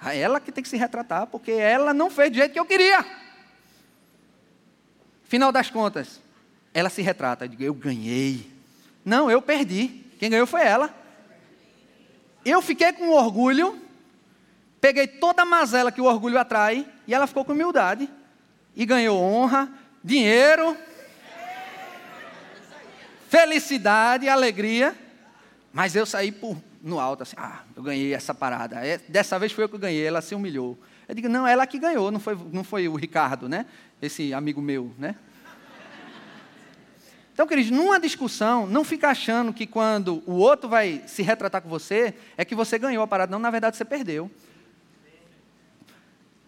A 0.00 0.14
ela 0.14 0.38
que 0.38 0.52
tem 0.52 0.62
que 0.62 0.68
se 0.68 0.76
retratar, 0.76 1.26
porque 1.26 1.50
ela 1.50 1.92
não 1.92 2.08
fez 2.08 2.30
do 2.30 2.36
jeito 2.36 2.52
que 2.52 2.60
eu 2.60 2.64
queria. 2.64 3.04
Final 5.24 5.50
das 5.50 5.68
contas, 5.68 6.20
ela 6.72 6.88
se 6.88 7.02
retrata. 7.02 7.46
Eu 7.46 7.48
digo, 7.48 7.64
eu 7.64 7.74
ganhei. 7.74 8.48
Não, 9.04 9.28
eu 9.28 9.42
perdi. 9.42 10.04
Quem 10.20 10.30
ganhou 10.30 10.46
foi 10.46 10.62
ela. 10.62 10.94
Eu 12.44 12.62
fiquei 12.62 12.92
com 12.92 13.10
orgulho 13.10 13.88
Peguei 14.80 15.06
toda 15.06 15.42
a 15.42 15.44
mazela 15.44 15.90
que 15.90 16.00
o 16.00 16.04
orgulho 16.04 16.38
atrai 16.38 16.86
e 17.08 17.14
ela 17.14 17.26
ficou 17.26 17.42
com 17.42 17.52
humildade 17.52 18.08
e 18.76 18.84
ganhou 18.84 19.18
honra, 19.18 19.72
dinheiro, 20.04 20.76
felicidade, 23.30 24.28
alegria. 24.28 24.94
Mas 25.72 25.96
eu 25.96 26.04
saí 26.04 26.30
por, 26.30 26.54
no 26.82 27.00
alto 27.00 27.22
assim, 27.22 27.34
ah, 27.38 27.62
eu 27.74 27.82
ganhei 27.82 28.12
essa 28.12 28.34
parada. 28.34 28.86
É, 28.86 28.98
dessa 29.08 29.38
vez 29.38 29.52
foi 29.52 29.64
eu 29.64 29.70
que 29.70 29.78
ganhei, 29.78 30.06
ela 30.06 30.20
se 30.20 30.34
humilhou. 30.34 30.78
Eu 31.08 31.14
digo, 31.14 31.30
não, 31.30 31.46
ela 31.46 31.66
que 31.66 31.78
ganhou, 31.78 32.10
não 32.10 32.20
foi, 32.20 32.38
não 32.52 32.62
foi 32.62 32.86
o 32.86 32.94
Ricardo, 32.94 33.48
né? 33.48 33.64
Esse 34.02 34.34
amigo 34.34 34.60
meu, 34.60 34.94
né? 34.98 35.16
Então, 37.32 37.46
queridos, 37.46 37.70
numa 37.70 37.98
discussão, 37.98 38.66
não 38.66 38.84
fica 38.84 39.08
achando 39.08 39.52
que 39.52 39.66
quando 39.66 40.22
o 40.26 40.34
outro 40.34 40.68
vai 40.68 41.02
se 41.06 41.22
retratar 41.22 41.62
com 41.62 41.68
você, 41.70 42.12
é 42.36 42.44
que 42.44 42.54
você 42.54 42.78
ganhou 42.78 43.02
a 43.02 43.06
parada. 43.06 43.30
Não, 43.30 43.38
na 43.38 43.50
verdade, 43.50 43.78
você 43.78 43.84
perdeu. 43.84 44.30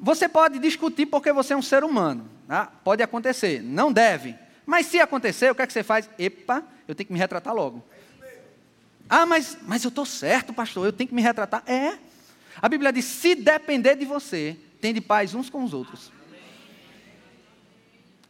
Você 0.00 0.28
pode 0.28 0.58
discutir 0.58 1.06
porque 1.06 1.32
você 1.32 1.52
é 1.52 1.56
um 1.56 1.62
ser 1.62 1.84
humano. 1.84 2.28
Tá? 2.48 2.66
Pode 2.66 3.02
acontecer. 3.02 3.62
Não 3.62 3.92
deve. 3.92 4.34
Mas 4.64 4.86
se 4.86 4.98
acontecer, 4.98 5.50
o 5.50 5.54
que 5.54 5.62
é 5.62 5.66
que 5.66 5.72
você 5.72 5.82
faz? 5.82 6.08
Epa, 6.18 6.64
eu 6.88 6.94
tenho 6.94 7.06
que 7.06 7.12
me 7.12 7.18
retratar 7.18 7.54
logo. 7.54 7.84
Ah, 9.08 9.26
mas, 9.26 9.58
mas 9.62 9.84
eu 9.84 9.88
estou 9.88 10.06
certo, 10.06 10.54
pastor, 10.54 10.86
eu 10.86 10.92
tenho 10.92 11.08
que 11.08 11.14
me 11.14 11.20
retratar. 11.20 11.62
É. 11.66 11.98
A 12.62 12.68
Bíblia 12.68 12.92
diz: 12.92 13.04
se 13.04 13.34
depender 13.34 13.96
de 13.96 14.04
você, 14.04 14.56
tem 14.80 14.94
de 14.94 15.00
paz 15.00 15.34
uns 15.34 15.50
com 15.50 15.64
os 15.64 15.74
outros. 15.74 16.12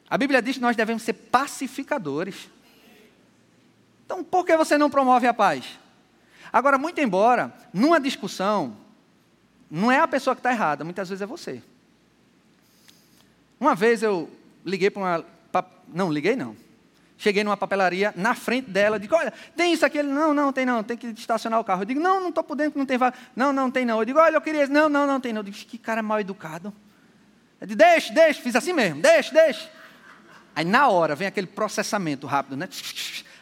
A 0.09 0.18
Bíblia 0.18 0.42
diz 0.42 0.56
que 0.56 0.62
nós 0.62 0.74
devemos 0.74 1.02
ser 1.02 1.12
pacificadores. 1.12 2.48
Então, 4.04 4.24
por 4.24 4.44
que 4.44 4.56
você 4.56 4.76
não 4.76 4.90
promove 4.90 5.26
a 5.26 5.35
paz? 5.35 5.78
Agora, 6.52 6.76
muito 6.76 7.00
embora, 7.00 7.54
numa 7.72 8.00
discussão, 8.00 8.76
não 9.70 9.92
é 9.92 9.98
a 10.00 10.09
pessoa 10.09 10.35
que 10.35 10.40
está 10.40 10.50
errada, 10.50 10.83
muitas 10.83 11.09
vezes 11.09 11.22
é 11.22 11.26
você. 11.26 11.62
Uma 13.61 13.74
vez 13.74 14.02
eu 14.02 14.28
liguei 14.64 14.90
para 14.90 15.00
uma. 15.00 15.24
Não, 15.88 16.11
liguei 16.11 16.35
não. 16.35 16.56
Cheguei 17.18 17.44
numa 17.44 17.56
papelaria 17.56 18.14
na 18.16 18.35
frente 18.35 18.70
dela, 18.70 18.98
digo, 18.98 19.14
olha, 19.14 19.30
tem 19.54 19.74
isso 19.74 19.85
aqui? 19.85 19.98
Ele, 19.98 20.09
não, 20.09 20.33
não, 20.33 20.50
tem 20.50 20.64
não, 20.64 20.83
tem 20.83 20.96
que 20.96 21.09
estacionar 21.09 21.61
o 21.61 21.64
carro. 21.64 21.83
Eu 21.83 21.87
digo, 21.87 22.00
não, 22.00 22.18
não 22.18 22.30
estou 22.30 22.42
podendo, 22.42 22.78
não 22.78 22.87
tem 22.87 22.96
vaga. 22.96 23.14
Não, 23.37 23.52
não, 23.52 23.70
tem 23.70 23.85
não. 23.85 23.98
Eu 23.98 24.06
digo, 24.06 24.18
olha, 24.18 24.37
eu 24.37 24.40
queria, 24.40 24.66
não, 24.66 24.88
não, 24.88 25.06
não 25.06 25.20
tem 25.20 25.30
não. 25.30 25.40
Eu 25.40 25.44
digo, 25.44 25.56
que 25.56 25.76
cara 25.76 26.02
mal 26.02 26.18
educado. 26.18 26.72
Eu 27.61 27.66
digo, 27.66 27.76
deixa, 27.76 28.11
deixa, 28.11 28.40
fiz 28.40 28.56
assim 28.56 28.72
mesmo, 28.72 29.02
deixa, 29.02 29.35
deixa. 29.35 29.70
Aí 30.56 30.64
na 30.64 30.88
hora 30.88 31.14
vem 31.14 31.28
aquele 31.28 31.46
processamento 31.46 32.26
rápido, 32.26 32.56
né? 32.56 32.66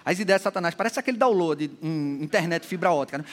As 0.04 0.18
ideias 0.18 0.40
de 0.40 0.44
Satanás, 0.44 0.74
parece 0.74 0.98
aquele 0.98 1.16
download 1.16 1.70
em 1.80 2.22
internet 2.22 2.66
fibra 2.66 2.90
ótica, 2.90 3.18
né? 3.18 3.24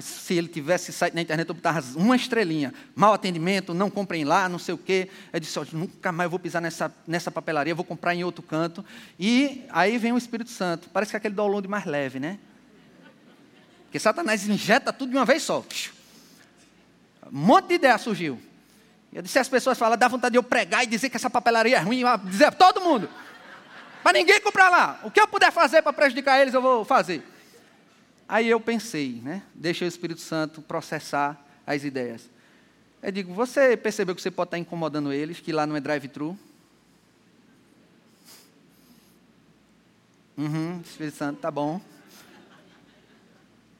Se 0.00 0.34
ele 0.34 0.48
tivesse 0.48 0.92
site 0.92 1.14
na 1.14 1.22
internet, 1.22 1.48
eu 1.48 1.54
botava 1.54 1.80
uma 1.96 2.16
estrelinha. 2.16 2.74
Mal 2.96 3.12
atendimento, 3.14 3.72
não 3.72 3.88
comprem 3.88 4.24
lá, 4.24 4.48
não 4.48 4.58
sei 4.58 4.74
o 4.74 4.78
quê. 4.78 5.08
Eu 5.32 5.38
disse, 5.38 5.56
oh, 5.58 5.66
nunca 5.72 6.10
mais 6.10 6.28
vou 6.28 6.38
pisar 6.38 6.60
nessa, 6.60 6.92
nessa 7.06 7.30
papelaria, 7.30 7.74
vou 7.74 7.84
comprar 7.84 8.14
em 8.14 8.24
outro 8.24 8.42
canto. 8.42 8.84
E 9.18 9.62
aí 9.70 9.96
vem 9.96 10.12
o 10.12 10.18
Espírito 10.18 10.50
Santo. 10.50 10.88
Parece 10.92 11.10
que 11.10 11.16
é 11.16 11.18
aquele 11.18 11.34
download 11.34 11.68
mais 11.68 11.84
leve, 11.84 12.18
né? 12.18 12.38
Porque 13.84 14.00
Satanás 14.00 14.48
injeta 14.48 14.92
tudo 14.92 15.10
de 15.10 15.16
uma 15.16 15.24
vez 15.24 15.44
só. 15.44 15.64
Um 17.32 17.38
monte 17.38 17.68
de 17.68 17.74
ideia 17.74 17.96
surgiu. 17.96 18.40
Eu 19.12 19.22
disse, 19.22 19.38
as 19.38 19.48
pessoas 19.48 19.78
falam, 19.78 19.96
dá 19.96 20.08
vontade 20.08 20.32
de 20.32 20.38
eu 20.38 20.42
pregar 20.42 20.82
e 20.82 20.88
dizer 20.88 21.08
que 21.08 21.16
essa 21.16 21.30
papelaria 21.30 21.76
é 21.76 21.80
ruim, 21.80 22.02
dizer 22.24 22.50
para 22.50 22.72
todo 22.72 22.80
mundo. 22.80 23.08
Para 24.02 24.18
ninguém 24.18 24.40
comprar 24.40 24.68
lá. 24.70 24.98
O 25.04 25.10
que 25.10 25.20
eu 25.20 25.28
puder 25.28 25.52
fazer 25.52 25.82
para 25.82 25.92
prejudicar 25.92 26.40
eles, 26.40 26.52
eu 26.52 26.60
vou 26.60 26.84
fazer. 26.84 27.22
Aí 28.34 28.48
eu 28.48 28.58
pensei, 28.58 29.20
né? 29.22 29.44
Deixei 29.54 29.86
o 29.86 29.88
Espírito 29.88 30.20
Santo 30.20 30.60
processar 30.60 31.40
as 31.64 31.84
ideias. 31.84 32.28
Eu 33.00 33.12
digo, 33.12 33.32
você 33.32 33.76
percebeu 33.76 34.12
que 34.12 34.20
você 34.20 34.28
pode 34.28 34.48
estar 34.48 34.58
incomodando 34.58 35.12
eles, 35.12 35.38
que 35.38 35.52
lá 35.52 35.64
não 35.64 35.76
é 35.76 35.80
drive-thru? 35.80 36.36
Uhum, 40.36 40.80
Espírito 40.84 41.16
Santo, 41.16 41.38
tá 41.38 41.48
bom. 41.48 41.80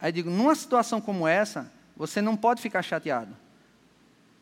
Aí 0.01 0.11
eu 0.11 0.13
digo, 0.13 0.31
numa 0.31 0.55
situação 0.55 1.01
como 1.01 1.27
essa, 1.27 1.69
você 1.97 2.23
não 2.23 2.37
pode 2.37 2.63
ficar 2.63 2.83
chateado. 2.83 3.37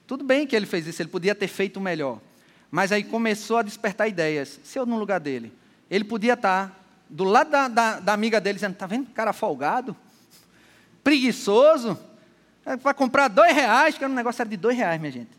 Tudo 0.06 0.22
bem 0.24 0.46
que 0.46 0.54
ele 0.54 0.66
fez 0.66 0.86
isso, 0.86 1.00
ele 1.00 1.08
podia 1.08 1.34
ter 1.34 1.48
feito 1.48 1.80
melhor. 1.80 2.20
Mas 2.70 2.92
aí 2.92 3.02
começou 3.02 3.56
a 3.56 3.62
despertar 3.62 4.08
ideias. 4.08 4.60
Se 4.62 4.78
eu 4.78 4.84
no 4.84 4.98
lugar 4.98 5.20
dele, 5.20 5.54
ele 5.90 6.04
podia 6.04 6.34
estar 6.34 6.81
do 7.12 7.24
lado 7.24 7.50
da, 7.50 7.68
da, 7.68 8.00
da 8.00 8.12
amiga 8.12 8.40
dele, 8.40 8.54
dizendo: 8.54 8.72
Está 8.72 8.86
vendo? 8.86 9.10
Cara 9.10 9.32
folgado, 9.32 9.96
preguiçoso, 11.04 11.98
é, 12.64 12.76
para 12.76 12.94
comprar 12.94 13.28
dois 13.28 13.54
reais, 13.54 13.96
que 13.96 14.02
era 14.02 14.12
um 14.12 14.16
negócio 14.16 14.42
era 14.42 14.48
de 14.48 14.56
dois 14.56 14.76
reais, 14.76 15.00
minha 15.00 15.12
gente. 15.12 15.30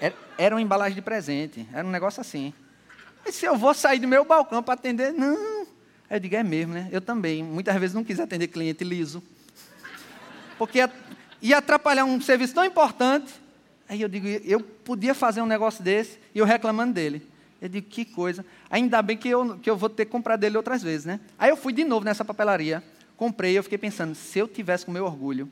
Era, 0.00 0.14
era 0.36 0.54
uma 0.54 0.62
embalagem 0.62 0.94
de 0.94 1.02
presente, 1.02 1.68
era 1.72 1.86
um 1.86 1.90
negócio 1.90 2.20
assim. 2.20 2.52
E 3.24 3.32
se 3.32 3.44
eu 3.44 3.56
vou 3.56 3.74
sair 3.74 3.98
do 3.98 4.08
meu 4.08 4.24
balcão 4.24 4.62
para 4.62 4.74
atender? 4.74 5.12
Não. 5.12 5.66
Aí 6.08 6.16
eu 6.16 6.20
digo: 6.20 6.34
É 6.34 6.42
mesmo, 6.42 6.74
né? 6.74 6.88
Eu 6.90 7.00
também. 7.00 7.42
Muitas 7.42 7.74
vezes 7.76 7.94
não 7.94 8.02
quis 8.02 8.18
atender 8.18 8.48
cliente 8.48 8.82
liso. 8.82 9.22
Porque 10.58 10.88
ia 11.42 11.58
atrapalhar 11.58 12.04
um 12.04 12.20
serviço 12.20 12.54
tão 12.54 12.64
importante 12.64 13.46
Aí 13.88 14.02
eu 14.02 14.08
digo, 14.08 14.26
eu 14.26 14.60
podia 14.60 15.14
fazer 15.14 15.40
um 15.40 15.46
negócio 15.46 15.82
desse 15.82 16.18
e 16.34 16.38
eu 16.38 16.44
reclamando 16.44 16.92
dele. 16.92 17.26
Eu 17.60 17.68
digo, 17.68 17.86
que 17.88 18.04
coisa. 18.04 18.44
Ainda 18.70 19.00
bem 19.00 19.16
que 19.16 19.28
eu, 19.28 19.58
que 19.58 19.68
eu 19.68 19.76
vou 19.76 19.88
ter 19.88 20.04
que 20.04 20.10
comprar 20.10 20.36
dele 20.36 20.56
outras 20.56 20.82
vezes, 20.82 21.06
né? 21.06 21.20
Aí 21.38 21.50
eu 21.50 21.56
fui 21.56 21.72
de 21.72 21.84
novo 21.84 22.04
nessa 22.04 22.24
papelaria, 22.24 22.82
comprei, 23.16 23.56
eu 23.56 23.62
fiquei 23.62 23.78
pensando, 23.78 24.14
se 24.14 24.38
eu 24.38 24.46
tivesse 24.46 24.84
com 24.84 24.92
meu 24.92 25.04
orgulho, 25.04 25.48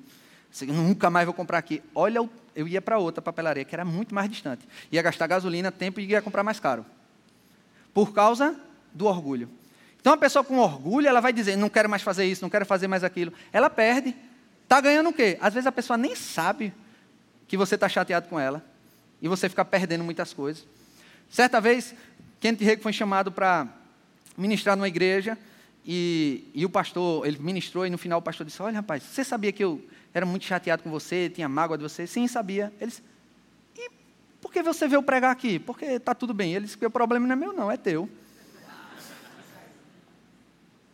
eu 0.60 0.74
nunca 0.74 1.10
mais 1.10 1.24
vou 1.24 1.34
comprar 1.34 1.58
aqui. 1.58 1.82
Olha, 1.94 2.28
eu 2.54 2.68
ia 2.68 2.80
para 2.80 2.98
outra 2.98 3.20
papelaria, 3.20 3.64
que 3.64 3.74
era 3.74 3.84
muito 3.84 4.14
mais 4.14 4.30
distante. 4.30 4.66
Ia 4.92 5.02
gastar 5.02 5.26
gasolina, 5.26 5.72
tempo 5.72 5.98
e 5.98 6.06
ia 6.06 6.22
comprar 6.22 6.44
mais 6.44 6.60
caro. 6.60 6.86
Por 7.92 8.12
causa 8.12 8.54
do 8.92 9.06
orgulho. 9.06 9.48
Então, 10.00 10.12
a 10.12 10.16
pessoa 10.16 10.44
com 10.44 10.58
orgulho, 10.58 11.08
ela 11.08 11.20
vai 11.20 11.32
dizer, 11.32 11.56
não 11.56 11.68
quero 11.68 11.88
mais 11.88 12.02
fazer 12.02 12.26
isso, 12.26 12.42
não 12.42 12.50
quero 12.50 12.66
fazer 12.66 12.86
mais 12.86 13.02
aquilo. 13.02 13.32
Ela 13.52 13.70
perde. 13.70 14.14
Está 14.62 14.80
ganhando 14.80 15.08
o 15.08 15.12
quê? 15.12 15.38
Às 15.40 15.54
vezes 15.54 15.66
a 15.66 15.72
pessoa 15.72 15.96
nem 15.96 16.14
sabe 16.14 16.72
que 17.48 17.56
você 17.56 17.74
está 17.74 17.88
chateado 17.88 18.28
com 18.28 18.38
ela 18.38 18.64
e 19.20 19.28
você 19.28 19.48
fica 19.48 19.64
perdendo 19.64 20.04
muitas 20.04 20.32
coisas. 20.32 20.66
Certa 21.30 21.60
vez, 21.60 21.94
Kent 22.40 22.60
Rego 22.60 22.82
foi 22.82 22.92
chamado 22.92 23.32
para 23.32 23.66
ministrar 24.36 24.76
numa 24.76 24.88
igreja 24.88 25.38
e, 25.86 26.50
e, 26.54 26.64
o 26.64 26.70
pastor, 26.70 27.26
ele 27.26 27.38
ministrou 27.38 27.86
e 27.86 27.90
no 27.90 27.98
final 27.98 28.18
o 28.18 28.22
pastor 28.22 28.46
disse, 28.46 28.62
olha 28.62 28.76
rapaz, 28.76 29.02
você 29.02 29.22
sabia 29.22 29.52
que 29.52 29.62
eu 29.62 29.84
era 30.14 30.24
muito 30.24 30.44
chateado 30.44 30.82
com 30.82 30.90
você, 30.90 31.28
tinha 31.28 31.48
mágoa 31.48 31.76
de 31.76 31.82
você? 31.82 32.06
Sim, 32.06 32.26
sabia. 32.26 32.72
Ele 32.80 32.90
disse, 32.90 33.02
e 33.76 33.90
por 34.40 34.52
que 34.52 34.62
você 34.62 34.88
veio 34.88 35.02
pregar 35.02 35.30
aqui? 35.30 35.58
Porque 35.58 35.84
está 35.84 36.14
tudo 36.14 36.32
bem. 36.32 36.54
Ele 36.54 36.64
disse 36.64 36.78
que 36.78 36.86
o 36.86 36.90
problema 36.90 37.26
não 37.26 37.32
é 37.32 37.36
meu 37.36 37.52
não, 37.52 37.70
é 37.70 37.76
teu. 37.76 38.08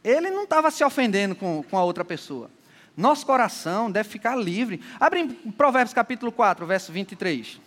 Ele 0.02 0.30
não 0.30 0.44
estava 0.44 0.70
se 0.70 0.82
ofendendo 0.82 1.34
com, 1.34 1.62
com 1.62 1.76
a 1.76 1.84
outra 1.84 2.04
pessoa. 2.04 2.50
Nosso 2.96 3.24
coração 3.24 3.90
deve 3.90 4.08
ficar 4.08 4.34
livre. 4.34 4.80
Abre 4.98 5.20
em 5.20 5.28
Provérbios 5.52 5.94
capítulo 5.94 6.32
4, 6.32 6.66
verso 6.66 6.90
23. 6.90 7.60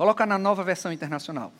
Coloca 0.00 0.24
na 0.24 0.38
nova 0.38 0.64
versão 0.64 0.90
internacional. 0.90 1.52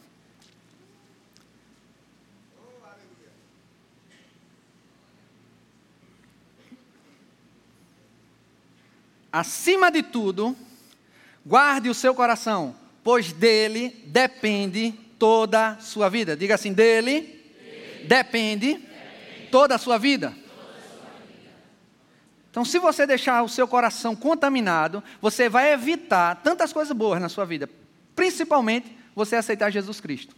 Acima 9.30 9.90
de 9.90 10.02
tudo, 10.02 10.56
guarde 11.44 11.90
o 11.90 11.94
seu 11.94 12.14
coração, 12.14 12.74
pois 13.04 13.30
dele 13.30 14.02
depende 14.06 14.92
toda 15.18 15.72
a 15.72 15.78
sua 15.80 16.08
vida. 16.08 16.34
Diga 16.34 16.54
assim: 16.54 16.72
dele 16.72 17.54
depende 18.08 18.80
toda 19.50 19.74
a 19.74 19.78
sua 19.78 19.98
vida. 19.98 20.34
Então, 22.50 22.64
se 22.64 22.78
você 22.78 23.06
deixar 23.06 23.42
o 23.42 23.50
seu 23.50 23.68
coração 23.68 24.16
contaminado, 24.16 25.04
você 25.20 25.46
vai 25.46 25.74
evitar 25.74 26.36
tantas 26.36 26.72
coisas 26.72 26.96
boas 26.96 27.20
na 27.20 27.28
sua 27.28 27.44
vida, 27.44 27.68
principalmente 28.20 28.94
você 29.14 29.34
aceitar 29.34 29.70
Jesus 29.70 29.98
Cristo. 29.98 30.36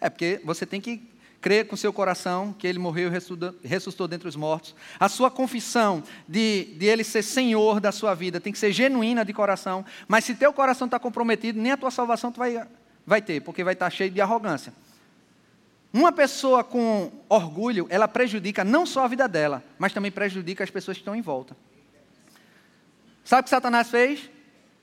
É 0.00 0.08
porque 0.08 0.40
você 0.42 0.64
tem 0.64 0.80
que 0.80 1.06
crer 1.38 1.68
com 1.68 1.76
seu 1.76 1.92
coração 1.92 2.54
que 2.58 2.66
ele 2.66 2.78
morreu 2.78 3.10
e 3.12 3.68
ressuscitou 3.68 4.08
dentre 4.08 4.26
os 4.26 4.34
mortos. 4.34 4.74
A 4.98 5.06
sua 5.06 5.30
confissão 5.30 6.02
de, 6.26 6.64
de 6.78 6.86
ele 6.86 7.04
ser 7.04 7.22
Senhor 7.22 7.78
da 7.78 7.92
sua 7.92 8.14
vida 8.14 8.40
tem 8.40 8.54
que 8.54 8.58
ser 8.58 8.72
genuína 8.72 9.22
de 9.22 9.34
coração. 9.34 9.84
Mas 10.08 10.24
se 10.24 10.34
teu 10.34 10.50
coração 10.50 10.86
está 10.86 10.98
comprometido, 10.98 11.60
nem 11.60 11.72
a 11.72 11.76
tua 11.76 11.90
salvação 11.90 12.32
tu 12.32 12.38
vai, 12.38 12.66
vai 13.04 13.20
ter, 13.20 13.42
porque 13.42 13.62
vai 13.62 13.74
estar 13.74 13.90
cheio 13.90 14.10
de 14.10 14.22
arrogância. 14.22 14.72
Uma 15.92 16.10
pessoa 16.10 16.64
com 16.64 17.12
orgulho, 17.28 17.86
ela 17.90 18.08
prejudica 18.08 18.64
não 18.64 18.86
só 18.86 19.04
a 19.04 19.08
vida 19.08 19.28
dela, 19.28 19.62
mas 19.78 19.92
também 19.92 20.10
prejudica 20.10 20.64
as 20.64 20.70
pessoas 20.70 20.96
que 20.96 21.02
estão 21.02 21.14
em 21.14 21.20
volta. 21.20 21.54
Sabe 23.22 23.42
o 23.42 23.44
que 23.44 23.50
Satanás 23.50 23.90
fez? 23.90 24.30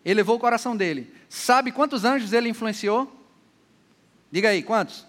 Ele 0.04 0.16
levou 0.16 0.36
o 0.36 0.40
coração 0.40 0.76
dele. 0.76 1.14
Sabe 1.30 1.72
quantos 1.72 2.04
anjos 2.04 2.34
ele 2.34 2.50
influenciou? 2.50 3.12
Diga 4.32 4.50
aí, 4.50 4.64
quantos? 4.64 5.06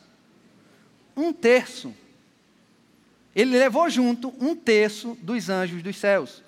Um 1.16 1.32
terço. 1.32 1.94
Ele 3.34 3.58
levou 3.58 3.88
junto 3.88 4.34
um 4.38 4.54
terço 4.54 5.16
dos 5.22 5.48
anjos 5.48 5.82
dos 5.82 5.96
céus. 5.96 6.42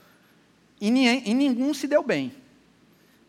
E, 0.80 0.90
ninguém, 0.90 1.22
e 1.24 1.32
nenhum 1.32 1.72
se 1.72 1.86
deu 1.86 2.02
bem. 2.02 2.32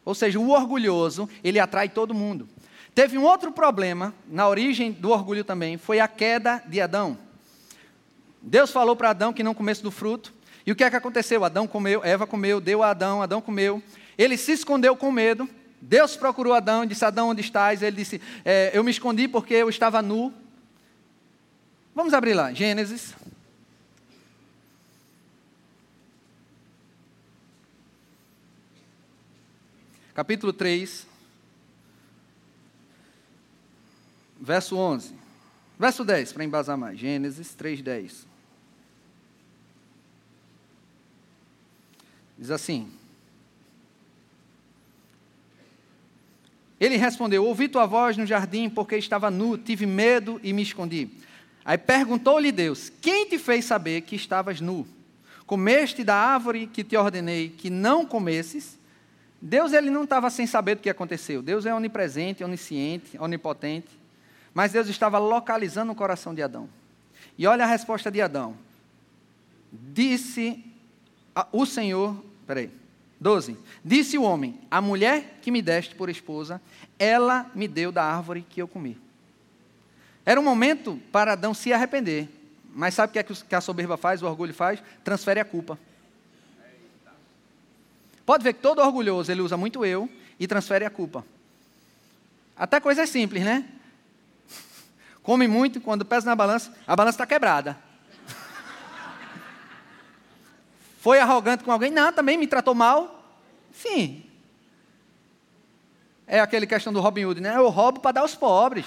Ou 0.03 0.13
seja, 0.13 0.39
o 0.39 0.49
orgulhoso, 0.49 1.29
ele 1.43 1.59
atrai 1.59 1.89
todo 1.89 2.13
mundo. 2.13 2.47
Teve 2.93 3.17
um 3.17 3.23
outro 3.23 3.51
problema 3.51 4.13
na 4.27 4.47
origem 4.47 4.91
do 4.91 5.09
orgulho 5.09 5.43
também, 5.43 5.77
foi 5.77 5.99
a 5.99 6.07
queda 6.07 6.63
de 6.67 6.79
Adão. 6.79 7.17
Deus 8.41 8.71
falou 8.71 8.95
para 8.95 9.09
Adão 9.09 9.33
que 9.33 9.43
não 9.43 9.53
comesse 9.53 9.81
do 9.81 9.91
fruto. 9.91 10.33
E 10.65 10.71
o 10.71 10.75
que 10.75 10.83
é 10.83 10.89
que 10.89 10.95
aconteceu? 10.95 11.43
Adão 11.43 11.67
comeu, 11.67 12.01
Eva 12.03 12.25
comeu, 12.27 12.61
deu 12.61 12.83
a 12.83 12.91
Adão, 12.91 13.21
Adão 13.21 13.41
comeu. 13.41 13.81
Ele 14.17 14.37
se 14.37 14.51
escondeu 14.51 14.95
com 14.95 15.11
medo. 15.11 15.49
Deus 15.81 16.15
procurou 16.15 16.53
Adão 16.53 16.83
e 16.83 16.87
disse: 16.87 17.05
Adão, 17.05 17.29
onde 17.29 17.41
estás? 17.41 17.81
Ele 17.81 17.95
disse: 17.95 18.21
é, 18.43 18.71
Eu 18.73 18.83
me 18.83 18.91
escondi 18.91 19.27
porque 19.27 19.53
eu 19.53 19.69
estava 19.69 20.01
nu. 20.01 20.33
Vamos 21.93 22.13
abrir 22.13 22.33
lá, 22.33 22.51
Gênesis. 22.51 23.13
Capítulo 30.13 30.53
3. 30.53 31.15
verso 34.45 34.77
11. 34.77 35.13
Verso 35.77 36.05
10, 36.05 36.31
para 36.31 36.43
embasar 36.43 36.77
mais. 36.77 36.99
Gênesis 36.99 37.53
3, 37.53 37.81
10. 37.81 38.27
Diz 42.37 42.51
assim: 42.51 42.91
Ele 46.79 46.97
respondeu: 46.97 47.45
Ouvi 47.45 47.67
tua 47.67 47.85
voz 47.85 48.17
no 48.17 48.25
jardim 48.25 48.69
porque 48.69 48.97
estava 48.97 49.31
nu, 49.31 49.57
tive 49.57 49.85
medo 49.85 50.39
e 50.43 50.51
me 50.51 50.61
escondi. 50.61 51.09
Aí 51.63 51.77
perguntou-lhe 51.77 52.51
Deus: 52.51 52.91
Quem 53.01 53.27
te 53.27 53.37
fez 53.37 53.65
saber 53.65 54.01
que 54.01 54.15
estavas 54.15 54.59
nu? 54.59 54.87
Comeste 55.45 56.03
da 56.03 56.15
árvore 56.15 56.67
que 56.67 56.83
te 56.83 56.97
ordenei 56.97 57.49
que 57.49 57.69
não 57.69 58.05
comesses? 58.05 58.77
Deus 59.41 59.73
ele 59.73 59.91
não 59.91 60.03
estava 60.03 60.29
sem 60.29 60.47
saber 60.47 60.75
do 60.75 60.81
que 60.81 60.89
aconteceu. 60.89 61.41
Deus 61.41 61.65
é 61.65 61.73
onipresente, 61.73 62.43
onisciente, 62.43 63.17
onipotente. 63.19 63.99
Mas 64.53 64.71
Deus 64.71 64.87
estava 64.87 65.19
localizando 65.19 65.91
o 65.91 65.95
coração 65.95 66.33
de 66.33 66.41
Adão. 66.41 66.67
E 67.37 67.45
olha 67.45 67.63
a 67.63 67.67
resposta 67.67 68.09
de 68.09 68.21
Adão. 68.21 68.55
Disse 69.71 70.63
o 71.51 71.65
Senhor, 71.65 72.15
peraí, 72.47 72.71
12. 73.25 73.57
Disse 73.83 74.19
o 74.19 74.21
homem: 74.21 74.59
A 74.69 74.79
mulher 74.79 75.39
que 75.41 75.49
me 75.49 75.59
deste 75.59 75.95
por 75.95 76.09
esposa, 76.09 76.61
ela 76.99 77.49
me 77.55 77.67
deu 77.67 77.91
da 77.91 78.03
árvore 78.03 78.45
que 78.47 78.61
eu 78.61 78.67
comi. 78.67 79.01
Era 80.23 80.39
um 80.39 80.43
momento 80.43 81.01
para 81.11 81.33
Adão 81.33 81.51
se 81.51 81.73
arrepender. 81.73 82.29
Mas 82.71 82.93
sabe 82.93 83.09
o 83.09 83.13
que, 83.13 83.17
é 83.19 83.23
que 83.23 83.55
a 83.55 83.61
soberba 83.61 83.97
faz, 83.97 84.21
o 84.21 84.27
orgulho 84.27 84.53
faz? 84.53 84.79
Transfere 85.03 85.39
a 85.39 85.45
culpa. 85.45 85.79
Pode 88.27 88.43
ver 88.43 88.53
que 88.53 88.61
todo 88.61 88.79
orgulhoso 88.79 89.31
ele 89.31 89.41
usa 89.41 89.57
muito 89.57 89.83
eu 89.83 90.07
e 90.39 90.45
transfere 90.45 90.85
a 90.85 90.89
culpa. 90.91 91.25
Até 92.55 92.79
coisas 92.79 93.09
simples, 93.09 93.43
né? 93.43 93.65
Come 95.23 95.47
muito, 95.47 95.81
quando 95.81 96.05
pesa 96.05 96.27
na 96.27 96.35
balança, 96.35 96.71
a 96.85 96.95
balança 96.95 97.15
está 97.15 97.25
quebrada. 97.25 97.75
Foi 101.01 101.19
arrogante 101.19 101.63
com 101.63 101.71
alguém? 101.71 101.89
Não, 101.89 102.13
também 102.13 102.37
me 102.37 102.45
tratou 102.45 102.75
mal. 102.75 103.14
Sim. 103.81 104.23
É 106.27 106.39
aquele 106.39 106.65
questão 106.65 106.91
do 106.91 106.99
Robin 106.99 107.25
Hood, 107.25 107.41
né? 107.41 107.55
Eu 107.55 107.69
roubo 107.69 107.99
para 107.99 108.13
dar 108.13 108.21
aos 108.21 108.35
pobres. 108.35 108.85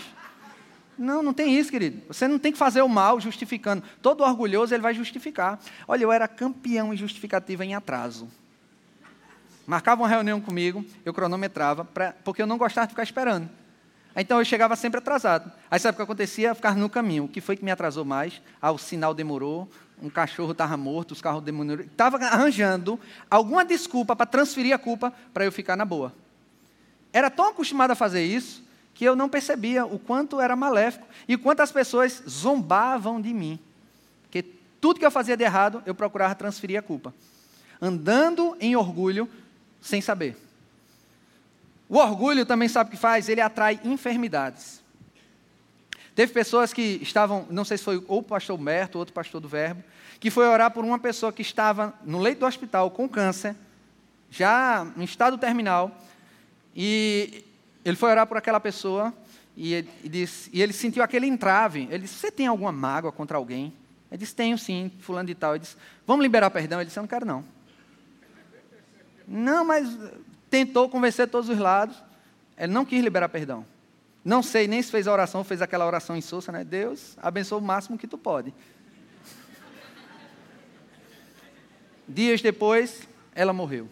Não, 0.99 1.23
não 1.23 1.33
tem 1.33 1.57
isso, 1.57 1.71
querido. 1.71 2.03
Você 2.09 2.27
não 2.27 2.39
tem 2.39 2.51
que 2.51 2.59
fazer 2.59 2.83
o 2.83 2.89
mal 2.89 3.21
justificando. 3.21 3.85
Todo 4.03 4.25
orgulhoso 4.25 4.75
ele 4.75 4.83
vai 4.83 4.93
justificar. 4.93 5.61
Olha, 5.87 6.03
eu 6.03 6.11
era 6.11 6.27
campeão 6.27 6.93
em 6.93 6.97
justificativa 6.97 7.65
em 7.65 7.75
atraso. 7.75 8.29
Marcava 9.65 10.03
uma 10.03 10.09
reunião 10.09 10.41
comigo, 10.41 10.85
eu 11.05 11.13
cronometrava, 11.13 11.85
pra, 11.85 12.15
porque 12.25 12.41
eu 12.41 12.47
não 12.47 12.57
gostava 12.57 12.87
de 12.87 12.93
ficar 12.93 13.03
esperando. 13.03 13.49
Então 14.17 14.39
eu 14.39 14.45
chegava 14.45 14.75
sempre 14.75 14.99
atrasado. 14.99 15.53
Aí 15.71 15.79
sabe 15.79 15.93
o 15.93 15.97
que 15.97 16.03
acontecia? 16.03 16.49
Eu 16.49 16.55
ficava 16.55 16.75
no 16.75 16.89
caminho. 16.89 17.25
O 17.25 17.29
que 17.29 17.41
foi 17.41 17.55
que 17.55 17.65
me 17.65 17.71
atrasou 17.71 18.05
mais? 18.05 18.41
Ah, 18.61 18.73
o 18.73 18.79
sinal 18.79 19.15
demorou, 19.15 19.71
um 20.03 20.11
cachorro 20.11 20.53
estava 20.53 20.77
morto, 20.77 21.13
os 21.13 21.21
carros 21.21 21.43
demoraram. 21.43 21.83
Estava 21.83 22.17
arranjando 22.19 22.99
alguma 23.31 23.65
desculpa 23.65 24.15
para 24.15 24.27
transferir 24.27 24.75
a 24.75 24.79
culpa 24.79 25.13
para 25.33 25.45
eu 25.45 25.53
ficar 25.53 25.77
na 25.77 25.85
boa. 25.85 26.13
Era 27.13 27.31
tão 27.31 27.49
acostumado 27.49 27.91
a 27.91 27.95
fazer 27.95 28.25
isso 28.25 28.63
que 28.95 29.05
eu 29.05 29.15
não 29.15 29.29
percebia 29.29 29.87
o 29.87 29.99
quanto 29.99 30.41
era 30.41 30.57
maléfico 30.57 31.07
e 31.27 31.37
quanto 31.37 31.61
as 31.61 31.71
pessoas 31.71 32.23
zombavam 32.29 33.21
de 33.21 33.33
mim. 33.33 33.59
Porque 34.23 34.45
tudo 34.81 34.99
que 34.99 35.07
eu 35.07 35.11
fazia 35.11 35.37
de 35.37 35.45
errado, 35.45 35.83
eu 35.87 35.95
procurava 35.95 36.35
transferir 36.35 36.79
a 36.79 36.83
culpa. 36.83 37.15
Andando 37.81 38.57
em 38.61 38.75
orgulho, 38.75 39.29
sem 39.81 40.01
saber. 40.01 40.37
O 41.89 41.97
orgulho 41.97 42.45
também 42.45 42.69
sabe 42.69 42.89
o 42.89 42.91
que 42.91 42.97
faz? 42.97 43.29
Ele 43.29 43.41
atrai 43.41 43.81
enfermidades. 43.85 44.78
Teve 46.19 46.33
pessoas 46.33 46.73
que 46.73 46.99
estavam, 47.01 47.47
não 47.49 47.65
sei 47.65 47.79
se 47.79 47.85
foi 47.85 48.05
ou 48.09 48.19
o 48.19 48.23
pastor 48.25 48.59
Humberto, 48.59 48.99
ou 48.99 49.03
outro 49.03 49.15
pastor 49.15 49.41
do 49.41 49.47
Verbo, 49.47 49.85
que 50.19 50.33
foi 50.33 50.49
orar 50.49 50.69
por 50.69 50.85
uma 50.85 50.99
pessoa 50.99 51.33
que 51.33 51.43
estava 51.43 51.95
no 52.05 52.19
leito 52.19 52.41
do 52.41 52.47
hospital 52.47 52.91
com 52.91 53.09
câncer, 53.09 53.55
já 54.29 54.85
em 54.97 55.05
estado 55.05 55.39
terminal, 55.39 55.97
e 56.75 57.45
ele 57.85 57.97
foi 57.97 58.11
orar 58.11 58.27
por 58.27 58.37
aquela 58.37 58.59
pessoa 58.59 59.15
e 59.57 59.75
ele, 59.75 59.89
e 60.03 60.09
disse, 60.09 60.51
e 60.53 60.61
ele 60.61 60.73
sentiu 60.73 61.05
aquele 61.05 61.25
entrave. 61.25 61.87
Ele 61.89 62.01
disse: 62.01 62.15
Você 62.15 62.33
tem 62.33 62.49
alguma 62.49 62.73
mágoa 62.73 63.13
contra 63.13 63.37
alguém? 63.37 63.73
Ele 64.11 64.19
disse: 64.19 64.35
Tenho 64.35 64.59
sim, 64.59 64.91
fulano 64.99 65.29
de 65.29 65.37
tal. 65.37 65.53
Ele 65.53 65.61
disse: 65.61 65.77
Vamos 66.05 66.25
liberar 66.25 66.51
perdão? 66.51 66.81
Ele 66.81 66.87
disse: 66.87 66.99
Eu 66.99 67.03
não 67.03 67.09
quero 67.09 67.25
não. 67.25 67.45
Não, 69.25 69.65
mas 69.65 69.97
tentou 70.51 70.89
convencer 70.89 71.29
todos 71.29 71.49
os 71.49 71.59
lados. 71.59 71.97
Ele 72.57 72.73
não 72.73 72.85
quis 72.85 73.05
liberar 73.05 73.29
perdão. 73.29 73.65
Não 74.25 74.43
sei 74.43 74.67
nem 74.67 74.83
se 74.83 74.91
fez 74.91 75.07
a 75.07 75.13
oração, 75.13 75.45
fez 75.45 75.63
aquela 75.63 75.87
oração 75.87 76.17
insossa, 76.17 76.53
né? 76.53 76.65
Deus, 76.65 77.17
abençoa 77.23 77.59
o 77.59 77.63
máximo 77.63 77.97
que 77.97 78.07
tu 78.07 78.19
pode. 78.19 78.53
Dias 82.07 82.41
depois, 82.41 83.03
ela 83.35 83.53
morreu. 83.53 83.89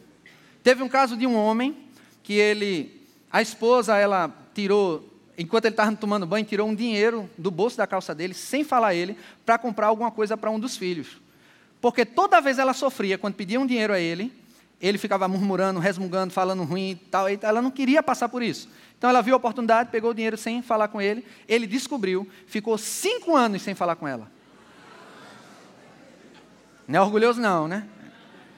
Teve 0.63 0.83
um 0.83 0.89
caso 0.89 1.17
de 1.17 1.27
um 1.27 1.37
homem 1.37 1.77
que 2.23 2.33
ele, 2.33 3.07
a 3.31 3.41
esposa, 3.41 3.97
ela 3.97 4.35
tirou, 4.55 5.09
enquanto 5.39 5.67
ele 5.67 5.75
estava 5.75 5.95
tomando 5.95 6.27
banho, 6.27 6.45
tirou 6.45 6.67
um 6.67 6.75
dinheiro 6.75 7.31
do 7.39 7.51
bolso 7.51 7.77
da 7.77 7.87
calça 7.87 8.15
dele, 8.15 8.35
sem 8.35 8.65
falar 8.65 8.95
ele, 8.95 9.17
para 9.45 9.59
comprar 9.59 9.89
alguma 9.89 10.11
coisa 10.11 10.37
para 10.37 10.51
um 10.51 10.59
dos 10.59 10.77
filhos. 10.77 11.21
Porque 11.81 12.05
toda 12.05 12.41
vez 12.41 12.59
ela 12.59 12.73
sofria, 12.73 13.17
quando 13.17 13.35
pedia 13.35 13.61
um 13.61 13.67
dinheiro 13.67 13.93
a 13.93 14.01
ele, 14.01 14.33
ele 14.81 14.99
ficava 14.99 15.29
murmurando, 15.29 15.79
resmungando, 15.79 16.33
falando 16.33 16.65
ruim 16.65 16.91
e 16.91 16.95
tal, 16.97 17.31
e 17.31 17.39
ela 17.43 17.63
não 17.63 17.71
queria 17.71 18.03
passar 18.03 18.29
por 18.29 18.43
isso. 18.43 18.69
Então 18.99 19.11
ela 19.11 19.21
viu 19.21 19.35
a 19.35 19.37
oportunidade, 19.37 19.91
pegou 19.91 20.11
o 20.11 20.15
dinheiro 20.15 20.37
sem 20.37 20.63
falar 20.63 20.89
com 20.89 21.01
ele, 21.01 21.25
ele 21.47 21.67
descobriu, 21.67 22.29
ficou 22.47 22.79
cinco 22.79 23.37
anos 23.37 23.63
sem 23.63 23.75
falar 23.75 23.97
com 23.97 24.09
ela. 24.09 24.31
Não 26.89 27.01
é 27.01 27.03
orgulhoso, 27.03 27.41
não, 27.41 27.69
né? 27.69 27.87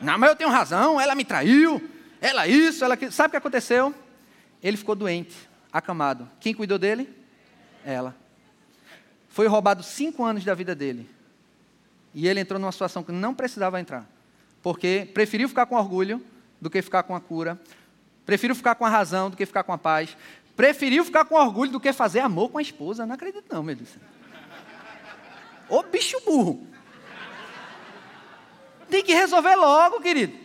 Não, 0.00 0.16
mas 0.16 0.30
eu 0.30 0.36
tenho 0.36 0.50
razão, 0.50 1.00
ela 1.00 1.14
me 1.14 1.24
traiu, 1.24 1.82
ela 2.20 2.46
isso, 2.46 2.84
ela 2.84 2.94
aquilo. 2.94 3.10
Sabe 3.10 3.28
o 3.28 3.30
que 3.32 3.36
aconteceu? 3.36 3.94
Ele 4.62 4.76
ficou 4.76 4.94
doente, 4.94 5.36
acamado. 5.72 6.28
Quem 6.40 6.54
cuidou 6.54 6.78
dele? 6.78 7.08
Ela. 7.84 8.14
Foi 9.28 9.46
roubado 9.46 9.82
cinco 9.82 10.24
anos 10.24 10.44
da 10.44 10.54
vida 10.54 10.74
dele. 10.74 11.08
E 12.14 12.28
ele 12.28 12.40
entrou 12.40 12.60
numa 12.60 12.72
situação 12.72 13.02
que 13.02 13.12
não 13.12 13.34
precisava 13.34 13.80
entrar. 13.80 14.08
Porque 14.62 15.08
preferiu 15.14 15.48
ficar 15.48 15.66
com 15.66 15.76
orgulho 15.76 16.22
do 16.60 16.68
que 16.68 16.82
ficar 16.82 17.04
com 17.04 17.14
a 17.14 17.20
cura, 17.20 17.60
Prefiro 18.28 18.54
ficar 18.54 18.74
com 18.74 18.84
a 18.84 18.90
razão 18.90 19.30
do 19.30 19.38
que 19.38 19.46
ficar 19.46 19.62
com 19.62 19.72
a 19.72 19.78
paz. 19.78 20.14
Preferiu 20.54 21.02
ficar 21.02 21.24
com 21.24 21.34
orgulho 21.34 21.72
do 21.72 21.80
que 21.80 21.94
fazer 21.94 22.20
amor 22.20 22.50
com 22.50 22.58
a 22.58 22.60
esposa. 22.60 23.06
Não 23.06 23.14
acredito 23.14 23.46
não, 23.50 23.62
meu 23.62 23.74
Deus. 23.74 23.88
Ô 25.66 25.82
bicho 25.82 26.20
burro. 26.26 26.66
Tem 28.90 29.02
que 29.02 29.14
resolver 29.14 29.54
logo, 29.54 30.02
querido. 30.02 30.38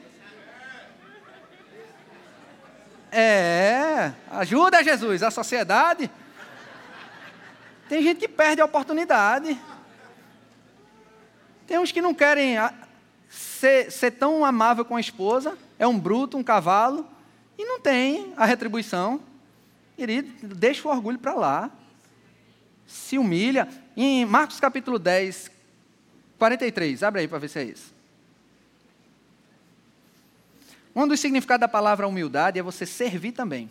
É, 3.12 4.14
ajuda 4.32 4.82
Jesus, 4.82 5.22
a 5.22 5.30
sociedade. 5.30 6.10
Tem 7.90 8.02
gente 8.02 8.18
que 8.18 8.30
perde 8.30 8.62
a 8.62 8.66
oportunidade. 8.66 9.60
Tem 11.68 11.78
uns 11.78 11.92
que 11.92 12.02
não 12.02 12.14
querem 12.14 12.56
ser, 13.28 13.92
ser 13.92 14.12
tão 14.12 14.46
amável 14.46 14.86
com 14.86 14.96
a 14.96 15.02
esposa. 15.02 15.58
É 15.78 15.86
um 15.86 16.00
bruto, 16.00 16.38
um 16.38 16.44
cavalo. 16.44 17.12
E 17.64 17.66
não 17.66 17.80
tem 17.80 18.34
a 18.36 18.44
retribuição. 18.44 19.22
Querido, 19.96 20.54
deixa 20.54 20.86
o 20.86 20.92
orgulho 20.92 21.18
para 21.18 21.34
lá. 21.34 21.72
Se 22.86 23.18
humilha. 23.18 23.70
Em 23.96 24.26
Marcos 24.26 24.60
capítulo 24.60 25.00
10, 25.00 25.50
43, 26.38 27.04
abre 27.04 27.22
aí 27.22 27.28
para 27.28 27.40
ver 27.40 27.48
se 27.48 27.60
é 27.60 27.64
isso. 27.64 27.94
Um 30.94 31.08
dos 31.08 31.22
significados 31.22 31.62
da 31.62 31.68
palavra 31.70 32.06
humildade 32.06 32.60
é 32.60 32.62
você 32.62 32.86
servir 32.86 33.32
também. 33.32 33.70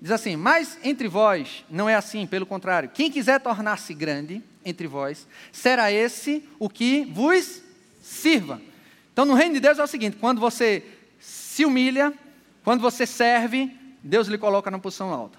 Diz 0.00 0.10
assim: 0.10 0.34
Mas 0.34 0.76
entre 0.82 1.06
vós 1.06 1.64
não 1.70 1.88
é 1.88 1.94
assim, 1.94 2.26
pelo 2.26 2.44
contrário. 2.44 2.88
Quem 2.88 3.12
quiser 3.12 3.38
tornar-se 3.38 3.94
grande 3.94 4.42
entre 4.64 4.88
vós, 4.88 5.28
será 5.52 5.92
esse 5.92 6.42
o 6.58 6.68
que 6.68 7.04
vos 7.04 7.62
sirva. 8.02 8.60
Então, 9.12 9.24
no 9.24 9.34
reino 9.34 9.54
de 9.54 9.60
Deus 9.60 9.78
é 9.78 9.84
o 9.84 9.86
seguinte: 9.86 10.16
quando 10.16 10.40
você 10.40 10.82
se 11.20 11.64
humilha, 11.64 12.12
quando 12.64 12.80
você 12.80 13.06
serve, 13.06 13.76
Deus 14.02 14.26
lhe 14.26 14.38
coloca 14.38 14.70
na 14.70 14.78
posição 14.78 15.12
alta. 15.12 15.38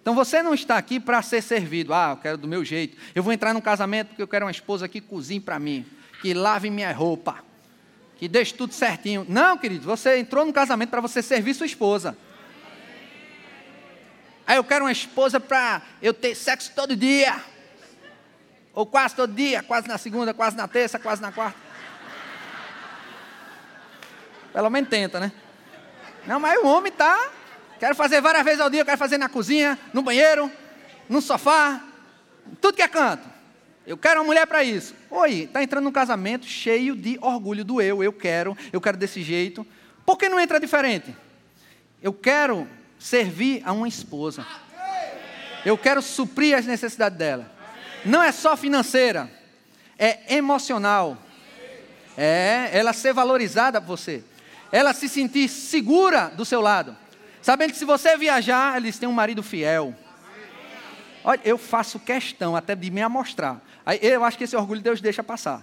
Então 0.00 0.14
você 0.14 0.42
não 0.42 0.54
está 0.54 0.76
aqui 0.76 1.00
para 1.00 1.20
ser 1.20 1.42
servido. 1.42 1.92
Ah, 1.92 2.10
eu 2.12 2.16
quero 2.18 2.38
do 2.38 2.46
meu 2.46 2.64
jeito. 2.64 2.96
Eu 3.14 3.22
vou 3.22 3.32
entrar 3.32 3.52
num 3.52 3.60
casamento 3.60 4.08
porque 4.08 4.22
eu 4.22 4.28
quero 4.28 4.44
uma 4.44 4.50
esposa 4.50 4.86
que 4.86 5.00
cozinhe 5.00 5.40
para 5.40 5.58
mim, 5.58 5.84
que 6.22 6.32
lave 6.32 6.70
minha 6.70 6.92
roupa, 6.92 7.42
que 8.16 8.28
deixe 8.28 8.54
tudo 8.54 8.72
certinho. 8.72 9.26
Não, 9.28 9.58
querido, 9.58 9.84
você 9.84 10.18
entrou 10.18 10.44
no 10.44 10.52
casamento 10.52 10.90
para 10.90 11.00
você 11.00 11.22
servir 11.22 11.54
sua 11.54 11.66
esposa. 11.66 12.16
Aí 14.46 14.56
eu 14.56 14.64
quero 14.64 14.84
uma 14.84 14.92
esposa 14.92 15.40
para 15.40 15.82
eu 16.00 16.14
ter 16.14 16.34
sexo 16.34 16.70
todo 16.76 16.94
dia. 16.94 17.42
Ou 18.74 18.84
quase 18.84 19.16
todo 19.16 19.32
dia, 19.32 19.62
quase 19.62 19.88
na 19.88 19.98
segunda, 19.98 20.34
quase 20.34 20.56
na 20.56 20.68
terça, 20.68 20.98
quase 20.98 21.22
na 21.22 21.32
quarta. 21.32 21.58
Pelo 24.52 24.70
menos 24.70 24.90
tenta, 24.90 25.18
né? 25.18 25.32
Não, 26.26 26.40
mas 26.40 26.58
o 26.62 26.66
homem 26.66 26.92
tá. 26.92 27.30
Quero 27.78 27.94
fazer 27.94 28.20
várias 28.20 28.44
vezes 28.44 28.60
ao 28.60 28.70
dia, 28.70 28.84
quero 28.84 28.96
fazer 28.96 29.18
na 29.18 29.28
cozinha, 29.28 29.78
no 29.92 30.02
banheiro, 30.02 30.50
no 31.08 31.20
sofá, 31.20 31.82
tudo 32.60 32.76
que 32.76 32.82
é 32.82 32.88
canto. 32.88 33.28
Eu 33.86 33.98
quero 33.98 34.20
uma 34.20 34.26
mulher 34.26 34.46
para 34.46 34.64
isso. 34.64 34.94
Oi, 35.10 35.42
está 35.42 35.62
entrando 35.62 35.84
num 35.84 35.92
casamento 35.92 36.46
cheio 36.46 36.96
de 36.96 37.18
orgulho 37.20 37.64
do 37.64 37.82
eu. 37.82 38.02
Eu 38.02 38.12
quero, 38.12 38.56
eu 38.72 38.80
quero 38.80 38.96
desse 38.96 39.22
jeito. 39.22 39.66
Por 40.06 40.16
que 40.16 40.28
não 40.28 40.40
entra 40.40 40.58
diferente? 40.58 41.14
Eu 42.02 42.12
quero 42.12 42.66
servir 42.98 43.62
a 43.64 43.72
uma 43.72 43.86
esposa. 43.86 44.46
Eu 45.64 45.76
quero 45.76 46.00
suprir 46.00 46.56
as 46.56 46.64
necessidades 46.64 47.18
dela. 47.18 47.50
Não 48.04 48.22
é 48.22 48.32
só 48.32 48.56
financeira, 48.56 49.30
é 49.98 50.34
emocional. 50.34 51.18
É 52.16 52.70
ela 52.72 52.92
ser 52.92 53.12
valorizada 53.12 53.80
por 53.80 53.98
você. 53.98 54.22
Ela 54.74 54.92
se 54.92 55.08
sentir 55.08 55.48
segura 55.48 56.32
do 56.34 56.44
seu 56.44 56.60
lado. 56.60 56.96
Sabendo 57.40 57.70
que 57.70 57.78
se 57.78 57.84
você 57.84 58.16
viajar, 58.16 58.76
eles 58.76 58.98
têm 58.98 59.08
um 59.08 59.12
marido 59.12 59.40
fiel. 59.40 59.94
Olha, 61.22 61.40
eu 61.44 61.56
faço 61.56 62.00
questão 62.00 62.56
até 62.56 62.74
de 62.74 62.90
me 62.90 63.00
amostrar. 63.00 63.60
Eu 64.02 64.24
acho 64.24 64.36
que 64.36 64.42
esse 64.42 64.56
orgulho 64.56 64.80
Deus 64.80 65.00
deixa 65.00 65.22
passar. 65.22 65.62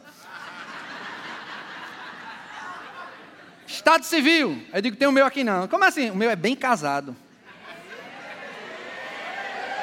Estado 3.67 4.06
civil. 4.06 4.65
Eu 4.71 4.82
digo, 4.82 4.95
tem 4.95 5.10
o 5.10 5.12
meu 5.12 5.26
aqui 5.26 5.43
não. 5.43 5.67
Como 5.67 5.84
assim? 5.84 6.10
O 6.10 6.15
meu 6.15 6.30
é 6.30 6.36
bem 6.38 6.56
casado. 6.56 7.13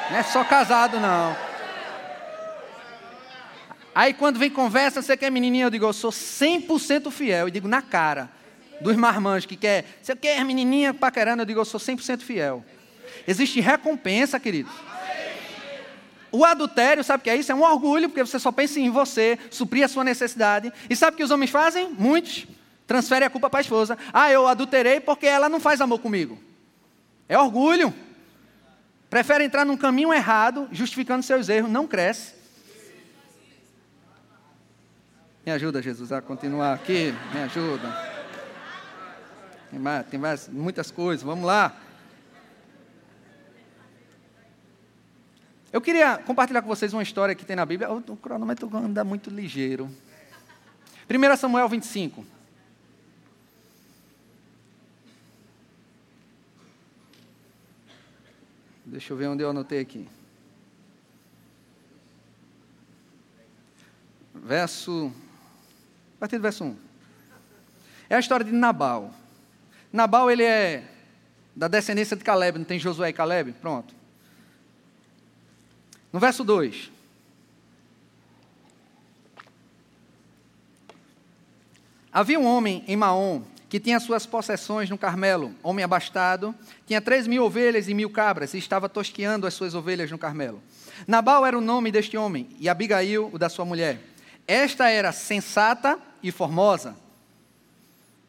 Não 0.09 0.17
é 0.17 0.23
só 0.23 0.43
casado, 0.43 0.99
não. 0.99 1.37
Aí 3.93 4.11
quando 4.15 4.39
vem 4.39 4.49
conversa, 4.49 5.03
você 5.03 5.15
quer 5.15 5.29
menininha? 5.29 5.67
Eu 5.67 5.69
digo, 5.69 5.85
eu 5.85 5.93
sou 5.93 6.09
100% 6.09 7.11
fiel. 7.11 7.45
Eu 7.45 7.51
digo 7.51 7.67
na 7.67 7.83
cara 7.83 8.38
dos 8.81 8.95
marmanjos 8.95 9.45
que 9.45 9.55
quer, 9.55 9.85
você 10.01 10.15
quer 10.15 10.43
menininha 10.43 10.93
paquerando? 10.93 11.41
Eu 11.41 11.45
digo, 11.45 11.59
eu 11.59 11.65
sou 11.65 11.79
100% 11.79 12.21
fiel. 12.21 12.63
Existe 13.27 13.59
recompensa, 13.59 14.39
queridos. 14.39 14.71
O 16.31 16.45
adultério, 16.45 17.03
sabe 17.03 17.21
o 17.21 17.23
que 17.23 17.29
é 17.29 17.35
isso? 17.35 17.51
É 17.51 17.55
um 17.55 17.63
orgulho, 17.63 18.09
porque 18.09 18.23
você 18.23 18.37
só 18.37 18.51
pensa 18.51 18.79
em 18.79 18.89
você, 18.89 19.37
suprir 19.49 19.83
a 19.83 19.87
sua 19.87 20.03
necessidade. 20.03 20.71
E 20.89 20.95
sabe 20.95 21.15
o 21.15 21.17
que 21.17 21.23
os 21.23 21.31
homens 21.31 21.49
fazem? 21.49 21.89
Muitos 21.97 22.47
transferem 22.85 23.25
a 23.25 23.29
culpa 23.29 23.49
para 23.49 23.59
a 23.59 23.61
esposa. 23.61 23.97
Ah, 24.13 24.31
eu 24.31 24.47
adulterei 24.47 24.99
porque 24.99 25.25
ela 25.25 25.49
não 25.49 25.59
faz 25.59 25.81
amor 25.81 25.99
comigo. 25.99 26.39
É 27.27 27.37
orgulho. 27.37 27.93
Prefere 29.09 29.43
entrar 29.43 29.65
num 29.65 29.77
caminho 29.77 30.13
errado, 30.13 30.67
justificando 30.71 31.23
seus 31.23 31.49
erros, 31.49 31.69
não 31.69 31.87
cresce. 31.87 32.33
Me 35.45 35.51
ajuda, 35.51 35.81
Jesus, 35.81 36.11
a 36.11 36.21
continuar 36.21 36.73
aqui. 36.73 37.13
Me 37.33 37.41
ajuda. 37.41 38.08
Tem, 39.69 39.79
mais, 39.79 40.07
tem 40.07 40.19
mais, 40.19 40.47
muitas 40.47 40.89
coisas. 40.89 41.23
Vamos 41.23 41.45
lá. 41.45 41.75
Eu 45.71 45.79
queria 45.79 46.17
compartilhar 46.17 46.63
com 46.63 46.67
vocês 46.67 46.93
uma 46.93 47.03
história 47.03 47.35
que 47.35 47.45
tem 47.45 47.55
na 47.55 47.65
Bíblia. 47.65 47.91
O 47.91 48.17
cronômetro 48.17 48.75
anda 48.75 49.03
muito 49.03 49.29
ligeiro. 49.29 49.89
1 51.07 51.37
Samuel 51.37 51.69
25. 51.69 52.25
Deixa 58.83 59.13
eu 59.13 59.17
ver 59.17 59.27
onde 59.27 59.43
eu 59.43 59.49
anotei 59.51 59.79
aqui. 59.79 60.09
Verso. 64.33 65.13
A 66.15 66.19
partir 66.19 66.37
do 66.37 66.41
verso 66.41 66.63
1. 66.63 66.75
É 68.09 68.15
a 68.15 68.19
história 68.19 68.43
de 68.43 68.51
Nabal. 68.51 69.13
Nabal, 69.91 70.29
ele 70.29 70.43
é 70.43 70.83
da 71.55 71.67
descendência 71.67 72.15
de 72.15 72.23
Caleb, 72.23 72.57
não 72.57 72.65
tem 72.65 72.79
Josué 72.79 73.09
e 73.09 73.13
Caleb? 73.13 73.53
Pronto. 73.53 73.93
No 76.11 76.19
verso 76.19 76.43
2. 76.43 76.91
Havia 82.11 82.39
um 82.39 82.45
homem 82.45 82.83
em 82.87 82.95
Maom 82.95 83.43
que 83.69 83.79
tinha 83.79 83.99
suas 83.99 84.25
possessões 84.25 84.89
no 84.89 84.97
Carmelo, 84.97 85.53
homem 85.61 85.85
abastado, 85.85 86.55
tinha 86.87 86.99
três 86.99 87.27
mil 87.27 87.43
ovelhas 87.43 87.87
e 87.87 87.93
mil 87.93 88.09
cabras, 88.09 88.55
e 88.55 88.57
estava 88.57 88.89
tosqueando 88.89 89.45
as 89.45 89.53
suas 89.53 89.75
ovelhas 89.75 90.09
no 90.09 90.17
Carmelo. 90.17 90.61
Nabal 91.07 91.45
era 91.45 91.55
o 91.55 91.61
nome 91.61 91.91
deste 91.91 92.17
homem, 92.17 92.49
e 92.59 92.67
Abigail, 92.67 93.29
o 93.31 93.37
da 93.37 93.47
sua 93.47 93.65
mulher. 93.65 94.01
Esta 94.47 94.89
era 94.89 95.11
sensata 95.11 95.99
e 96.23 96.31
formosa. 96.31 96.95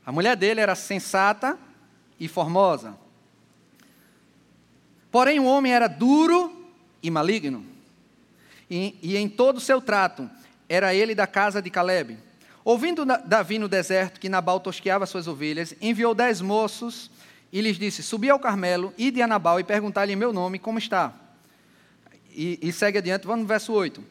A 0.05 0.13
mulher 0.13 0.37
dele 0.37 0.61
era 0.61 0.75
sensata 0.75 1.59
e 2.19 2.29
formosa. 2.29 2.97
Porém, 5.11 5.41
o 5.41 5.45
homem 5.45 5.73
era 5.73 5.89
duro 5.89 6.67
e 7.03 7.11
maligno. 7.11 7.65
E, 8.71 8.97
e 9.03 9.17
em 9.17 9.29
todo 9.29 9.57
o 9.57 9.61
seu 9.61 9.81
trato, 9.81 10.31
era 10.69 10.95
ele 10.95 11.15
da 11.15 11.27
casa 11.27 11.61
de 11.61 11.71
Caleb 11.71 12.19
Ouvindo 12.65 13.05
Davi 13.05 13.59
no 13.59 13.69
deserto 13.69 14.21
que 14.21 14.29
Nabal 14.29 14.61
tosqueava 14.61 15.07
suas 15.07 15.27
ovelhas, 15.27 15.75
enviou 15.81 16.15
dez 16.15 16.41
moços 16.41 17.11
e 17.53 17.61
lhes 17.61 17.79
disse: 17.79 18.03
Subi 18.03 18.29
ao 18.29 18.39
Carmelo, 18.39 18.93
ide 18.99 19.23
a 19.23 19.27
Nabal 19.27 19.59
e 19.59 19.65
perguntar-lhe 19.65 20.13
em 20.13 20.17
meu 20.17 20.33
nome 20.33 20.59
como 20.59 20.79
está. 20.79 21.15
E, 22.33 22.59
e, 22.63 22.73
segue 22.73 22.99
adiante, 22.99 23.27
vamos 23.27 23.43
no 23.43 23.49
verso 23.49 23.73
8. 23.73 24.05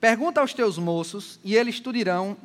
Pergunta 0.00 0.40
aos 0.40 0.54
teus 0.54 0.78
moços, 0.78 1.40
e 1.42 1.56
eles 1.56 1.80
te 1.80 1.90
dirão, 1.90 2.36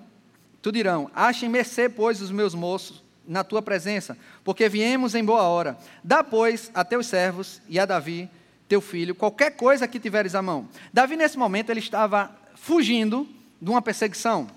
tu 0.64 0.72
dirão: 0.72 1.12
Achem 1.14 1.48
mercê, 1.48 1.88
pois, 1.88 2.20
os 2.20 2.32
meus 2.32 2.56
moços 2.56 3.04
na 3.28 3.44
tua 3.44 3.62
presença, 3.62 4.18
porque 4.44 4.68
viemos 4.68 5.14
em 5.14 5.24
boa 5.24 5.44
hora. 5.44 5.78
Dá, 6.04 6.24
pois, 6.24 6.72
a 6.74 6.84
teus 6.84 7.06
servos 7.06 7.62
e 7.70 7.80
a 7.80 7.86
Davi, 7.86 8.28
teu 8.68 8.82
filho, 8.82 9.14
qualquer 9.14 9.52
coisa 9.52 9.88
que 9.88 10.00
tiveres 10.00 10.34
à 10.34 10.42
mão. 10.42 10.68
Davi, 10.92 11.16
nesse 11.16 11.38
momento, 11.38 11.70
ele 11.70 11.80
estava 11.80 12.36
fugindo 12.56 13.30
de 13.62 13.70
uma 13.70 13.82
perseguição 13.82 14.50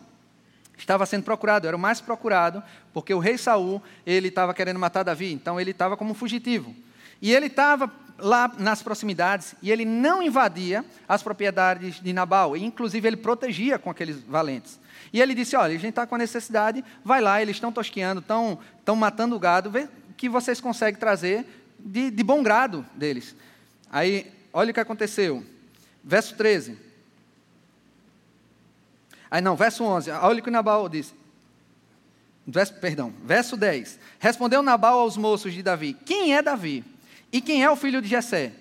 estava 0.78 1.06
sendo 1.06 1.24
procurado, 1.24 1.66
era 1.66 1.76
o 1.76 1.80
mais 1.80 2.00
procurado, 2.00 2.62
porque 2.92 3.12
o 3.14 3.18
rei 3.18 3.38
Saul, 3.38 3.82
ele 4.04 4.28
estava 4.28 4.52
querendo 4.52 4.78
matar 4.78 5.02
Davi, 5.02 5.32
então 5.32 5.60
ele 5.60 5.70
estava 5.70 5.96
como 5.96 6.14
fugitivo. 6.14 6.74
E 7.20 7.32
ele 7.32 7.46
estava 7.46 7.90
lá 8.18 8.50
nas 8.58 8.82
proximidades 8.82 9.54
e 9.62 9.70
ele 9.70 9.84
não 9.84 10.22
invadia 10.22 10.84
as 11.08 11.22
propriedades 11.22 12.00
de 12.00 12.12
Nabal, 12.12 12.56
e 12.56 12.64
inclusive 12.64 13.08
ele 13.08 13.16
protegia 13.16 13.78
com 13.78 13.90
aqueles 13.90 14.20
valentes. 14.20 14.78
E 15.12 15.20
ele 15.20 15.34
disse: 15.34 15.56
Olha, 15.56 15.74
a 15.74 15.78
gente 15.78 15.90
está 15.90 16.06
com 16.06 16.14
a 16.14 16.18
necessidade, 16.18 16.84
vai 17.04 17.20
lá, 17.20 17.40
eles 17.40 17.56
estão 17.56 17.72
tosqueando, 17.72 18.20
estão, 18.20 18.96
matando 18.96 19.36
o 19.36 19.38
gado, 19.38 19.70
vê 19.70 19.84
o 20.10 20.14
que 20.16 20.28
vocês 20.28 20.60
conseguem 20.60 20.98
trazer 20.98 21.46
de, 21.78 22.10
de 22.10 22.22
bom 22.22 22.42
grado 22.42 22.84
deles. 22.94 23.34
Aí, 23.90 24.32
olha 24.52 24.70
o 24.70 24.74
que 24.74 24.80
aconteceu. 24.80 25.44
Verso 26.02 26.34
13. 26.36 26.78
Aí 29.30 29.40
não, 29.40 29.56
verso 29.56 29.82
11, 29.84 30.10
olha 30.10 30.40
o 30.40 30.42
que 30.42 30.50
Nabal 30.50 30.88
diz. 30.88 31.14
Verso, 32.46 32.74
perdão, 32.74 33.12
verso 33.24 33.56
10. 33.56 33.98
Respondeu 34.20 34.62
Nabal 34.62 35.00
aos 35.00 35.16
moços 35.16 35.52
de 35.52 35.62
Davi: 35.62 35.96
Quem 36.04 36.34
é 36.34 36.42
Davi? 36.42 36.84
E 37.32 37.40
quem 37.40 37.62
é 37.62 37.70
o 37.70 37.76
filho 37.76 38.00
de 38.00 38.08
Jessé? 38.08 38.52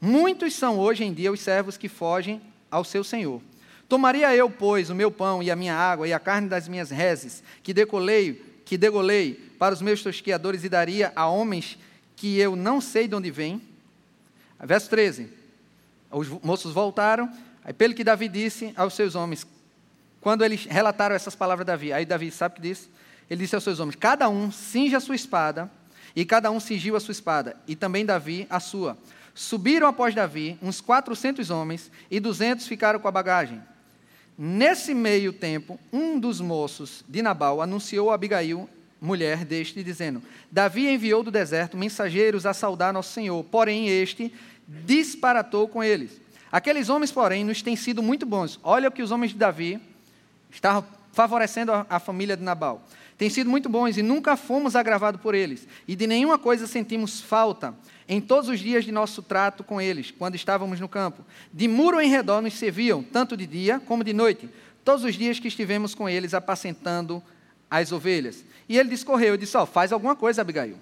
Muitos 0.00 0.54
são 0.54 0.78
hoje 0.78 1.04
em 1.04 1.12
dia 1.12 1.30
os 1.30 1.40
servos 1.40 1.76
que 1.76 1.88
fogem 1.88 2.40
ao 2.70 2.84
seu 2.84 3.04
senhor. 3.04 3.40
Tomaria 3.88 4.34
eu, 4.34 4.50
pois, 4.50 4.90
o 4.90 4.94
meu 4.94 5.10
pão 5.10 5.42
e 5.42 5.50
a 5.50 5.56
minha 5.56 5.74
água 5.74 6.08
e 6.08 6.12
a 6.12 6.18
carne 6.18 6.48
das 6.48 6.68
minhas 6.68 6.90
reses, 6.90 7.42
que 7.62 7.74
decolei, 7.74 8.42
que 8.64 8.78
degolei 8.78 9.34
para 9.58 9.74
os 9.74 9.82
meus 9.82 10.02
tosquiadores 10.02 10.64
e 10.64 10.68
daria 10.68 11.12
a 11.14 11.26
homens 11.26 11.78
que 12.16 12.38
eu 12.38 12.56
não 12.56 12.80
sei 12.80 13.06
de 13.06 13.14
onde 13.14 13.30
vêm? 13.30 13.60
Verso 14.60 14.88
13. 14.88 15.28
Os 16.10 16.28
moços 16.28 16.72
voltaram, 16.72 17.30
aí 17.62 17.72
pelo 17.72 17.94
que 17.94 18.04
Davi 18.04 18.28
disse 18.28 18.72
aos 18.76 18.94
seus 18.94 19.14
homens: 19.14 19.46
quando 20.24 20.42
eles 20.42 20.64
relataram 20.64 21.14
essas 21.14 21.34
palavras 21.34 21.66
de 21.66 21.72
Davi, 21.72 21.92
aí 21.92 22.06
Davi 22.06 22.30
sabe 22.30 22.54
o 22.54 22.56
que 22.56 22.62
disse? 22.62 22.88
Ele 23.28 23.42
disse 23.42 23.54
aos 23.54 23.62
seus 23.62 23.78
homens: 23.78 23.94
Cada 23.94 24.26
um 24.26 24.50
cinge 24.50 24.96
a 24.96 25.00
sua 25.00 25.14
espada, 25.14 25.70
e 26.16 26.24
cada 26.24 26.50
um 26.50 26.58
cingiu 26.58 26.96
a 26.96 27.00
sua 27.00 27.12
espada, 27.12 27.54
e 27.68 27.76
também 27.76 28.06
Davi 28.06 28.46
a 28.48 28.58
sua. 28.58 28.96
Subiram 29.34 29.86
após 29.86 30.14
Davi 30.14 30.58
uns 30.62 30.80
quatrocentos 30.80 31.50
homens, 31.50 31.90
e 32.10 32.20
duzentos 32.20 32.66
ficaram 32.66 32.98
com 32.98 33.06
a 33.06 33.10
bagagem. 33.10 33.60
Nesse 34.36 34.94
meio 34.94 35.32
tempo, 35.32 35.78
um 35.92 36.18
dos 36.18 36.40
moços 36.40 37.04
de 37.08 37.22
Nabal 37.22 37.62
anunciou 37.62 38.10
a 38.10 38.14
Abigail, 38.14 38.68
mulher 39.00 39.44
deste, 39.44 39.82
dizendo: 39.82 40.22
Davi 40.50 40.88
enviou 40.88 41.22
do 41.22 41.30
deserto 41.30 41.76
mensageiros 41.76 42.46
a 42.46 42.52
saudar 42.52 42.92
nosso 42.92 43.12
Senhor, 43.12 43.42
porém 43.44 43.88
este 43.88 44.32
disparatou 44.66 45.68
com 45.68 45.84
eles. 45.84 46.20
Aqueles 46.50 46.88
homens, 46.88 47.12
porém, 47.12 47.44
nos 47.44 47.62
têm 47.62 47.76
sido 47.76 48.02
muito 48.02 48.24
bons. 48.24 48.58
Olha 48.62 48.88
o 48.88 48.92
que 48.92 49.02
os 49.02 49.10
homens 49.10 49.32
de 49.32 49.38
Davi 49.38 49.80
Estava 50.54 50.86
favorecendo 51.12 51.72
a 51.90 51.98
família 51.98 52.36
de 52.36 52.42
Nabal. 52.42 52.80
Tem 53.16 53.30
sido 53.30 53.48
muito 53.48 53.68
bons 53.68 53.96
e 53.96 54.02
nunca 54.02 54.36
fomos 54.36 54.74
agravados 54.74 55.20
por 55.20 55.34
eles. 55.34 55.68
E 55.86 55.94
de 55.94 56.06
nenhuma 56.06 56.38
coisa 56.38 56.66
sentimos 56.66 57.20
falta 57.20 57.74
em 58.08 58.20
todos 58.20 58.48
os 58.48 58.58
dias 58.60 58.84
de 58.84 58.92
nosso 58.92 59.22
trato 59.22 59.62
com 59.62 59.80
eles, 59.80 60.10
quando 60.10 60.34
estávamos 60.34 60.80
no 60.80 60.88
campo. 60.88 61.24
De 61.52 61.68
muro 61.68 62.00
em 62.00 62.08
redor 62.08 62.42
nos 62.42 62.54
serviam, 62.54 63.02
tanto 63.02 63.36
de 63.36 63.46
dia 63.46 63.78
como 63.78 64.02
de 64.02 64.12
noite, 64.12 64.50
todos 64.84 65.04
os 65.04 65.14
dias 65.14 65.38
que 65.38 65.48
estivemos 65.48 65.94
com 65.94 66.08
eles 66.08 66.34
apacentando 66.34 67.22
as 67.70 67.92
ovelhas. 67.92 68.44
E 68.68 68.76
ele 68.76 68.88
discorreu, 68.88 69.36
disse: 69.36 69.56
oh, 69.56 69.66
faz 69.66 69.92
alguma 69.92 70.16
coisa, 70.16 70.42
Abigail. 70.42 70.76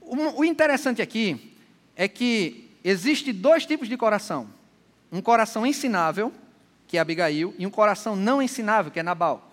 O, 0.00 0.40
o 0.40 0.44
interessante 0.44 1.00
aqui 1.00 1.54
é 1.94 2.08
que 2.08 2.68
existe 2.82 3.32
dois 3.32 3.64
tipos 3.64 3.88
de 3.88 3.96
coração: 3.96 4.48
um 5.12 5.22
coração 5.22 5.64
ensinável 5.64 6.32
que 6.90 6.98
é 6.98 7.00
Abigail, 7.00 7.54
e 7.56 7.64
um 7.64 7.70
coração 7.70 8.16
não 8.16 8.42
ensinável, 8.42 8.90
que 8.90 8.98
é 8.98 9.02
Nabal. 9.04 9.49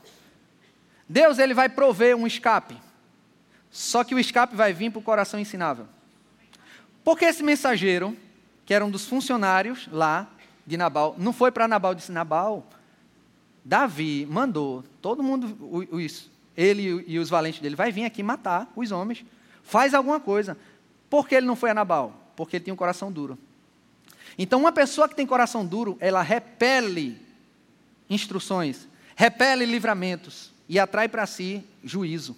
Deus 1.07 1.39
ele 1.39 1.53
vai 1.53 1.69
prover 1.69 2.15
um 2.15 2.27
escape. 2.27 2.77
Só 3.71 4.03
que 4.03 4.15
o 4.15 4.19
escape 4.19 4.55
vai 4.55 4.73
vir 4.73 4.91
para 4.91 4.99
o 4.99 5.03
coração 5.03 5.39
ensinável. 5.39 5.87
Porque 7.03 7.25
esse 7.25 7.43
mensageiro, 7.43 8.17
que 8.65 8.73
era 8.73 8.85
um 8.85 8.89
dos 8.89 9.05
funcionários 9.05 9.87
lá 9.91 10.27
de 10.65 10.75
Nabal, 10.75 11.15
não 11.17 11.31
foi 11.31 11.51
para 11.51 11.67
Nabal 11.67 11.93
e 11.93 11.95
disse: 11.95 12.11
Nabal, 12.11 12.67
Davi 13.63 14.25
mandou 14.25 14.83
todo 15.01 15.23
mundo, 15.23 15.57
os, 15.91 16.29
ele 16.55 17.03
e 17.07 17.19
os 17.19 17.29
valentes 17.29 17.61
dele, 17.61 17.75
vai 17.75 17.91
vir 17.91 18.03
aqui 18.03 18.21
matar 18.21 18.69
os 18.75 18.91
homens, 18.91 19.23
faz 19.63 19.93
alguma 19.93 20.19
coisa. 20.19 20.57
Por 21.09 21.27
que 21.27 21.35
ele 21.35 21.45
não 21.45 21.55
foi 21.55 21.69
a 21.69 21.73
Nabal? 21.73 22.33
Porque 22.35 22.57
ele 22.57 22.65
tinha 22.65 22.73
um 22.73 22.77
coração 22.77 23.11
duro. 23.11 23.37
Então, 24.37 24.59
uma 24.59 24.71
pessoa 24.71 25.07
que 25.07 25.15
tem 25.15 25.25
coração 25.25 25.65
duro, 25.65 25.97
ela 25.99 26.21
repele 26.21 27.19
instruções, 28.09 28.87
repele 29.15 29.65
livramentos 29.65 30.56
e 30.67 30.79
atrai 30.79 31.07
para 31.07 31.25
si 31.25 31.63
juízo. 31.83 32.35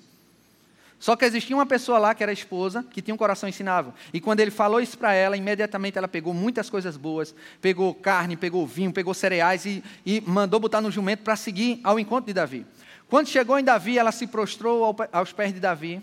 Só 0.99 1.15
que 1.15 1.23
existia 1.23 1.55
uma 1.55 1.65
pessoa 1.65 1.97
lá 1.97 2.13
que 2.13 2.21
era 2.21 2.31
esposa, 2.31 2.83
que 2.91 3.01
tinha 3.01 3.15
um 3.15 3.17
coração 3.17 3.47
ensinável. 3.47 3.93
E 4.13 4.19
quando 4.19 4.41
ele 4.41 4.51
falou 4.51 4.81
isso 4.81 4.97
para 4.97 5.13
ela, 5.13 5.37
imediatamente 5.37 5.97
ela 5.97 6.09
pegou 6.09 6.33
muitas 6.33 6.69
coisas 6.69 6.97
boas, 6.97 7.33
pegou 7.61 7.93
carne, 7.95 8.35
pegou 8.35 8.67
vinho, 8.67 8.91
pegou 8.91 9.13
cereais 9.13 9.65
e, 9.65 9.81
e 10.05 10.19
mandou 10.19 10.59
botar 10.59 10.81
no 10.81 10.91
jumento 10.91 11.23
para 11.23 11.37
seguir 11.37 11.79
ao 11.85 11.97
encontro 11.97 12.27
de 12.27 12.33
Davi. 12.33 12.65
Quando 13.07 13.27
chegou 13.27 13.57
em 13.57 13.63
Davi, 13.63 13.97
ela 13.97 14.11
se 14.11 14.27
prostrou 14.27 14.83
ao, 14.83 14.95
aos 15.13 15.31
pés 15.31 15.53
de 15.53 15.59
Davi, 15.61 16.01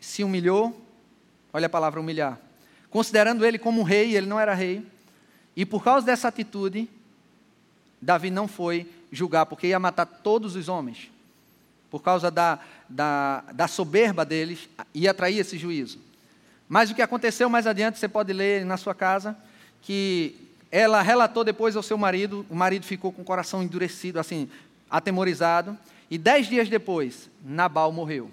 se 0.00 0.24
humilhou, 0.24 0.84
olha 1.52 1.66
a 1.66 1.70
palavra 1.70 2.00
humilhar, 2.00 2.38
considerando 2.90 3.46
ele 3.46 3.58
como 3.58 3.84
rei, 3.84 4.16
ele 4.16 4.26
não 4.26 4.38
era 4.38 4.52
rei. 4.52 4.84
E 5.56 5.64
por 5.64 5.84
causa 5.84 6.04
dessa 6.04 6.26
atitude, 6.26 6.90
Davi 8.02 8.30
não 8.30 8.48
foi 8.48 8.90
julgar, 9.12 9.46
porque 9.46 9.68
ia 9.68 9.78
matar 9.78 10.06
todos 10.06 10.56
os 10.56 10.68
homens. 10.68 11.13
Por 11.94 12.02
causa 12.02 12.28
da, 12.28 12.58
da, 12.88 13.44
da 13.52 13.68
soberba 13.68 14.24
deles, 14.24 14.68
ia 14.92 15.12
atrair 15.12 15.38
esse 15.38 15.56
juízo. 15.56 16.00
Mas 16.68 16.90
o 16.90 16.94
que 16.96 17.00
aconteceu 17.00 17.48
mais 17.48 17.68
adiante, 17.68 18.00
você 18.00 18.08
pode 18.08 18.32
ler 18.32 18.66
na 18.66 18.76
sua 18.76 18.96
casa, 18.96 19.36
que 19.80 20.34
ela 20.72 21.00
relatou 21.02 21.44
depois 21.44 21.76
ao 21.76 21.84
seu 21.84 21.96
marido, 21.96 22.44
o 22.50 22.56
marido 22.56 22.84
ficou 22.84 23.12
com 23.12 23.22
o 23.22 23.24
coração 23.24 23.62
endurecido, 23.62 24.18
assim, 24.18 24.50
atemorizado, 24.90 25.78
e 26.10 26.18
dez 26.18 26.48
dias 26.48 26.68
depois, 26.68 27.30
Nabal 27.44 27.92
morreu. 27.92 28.28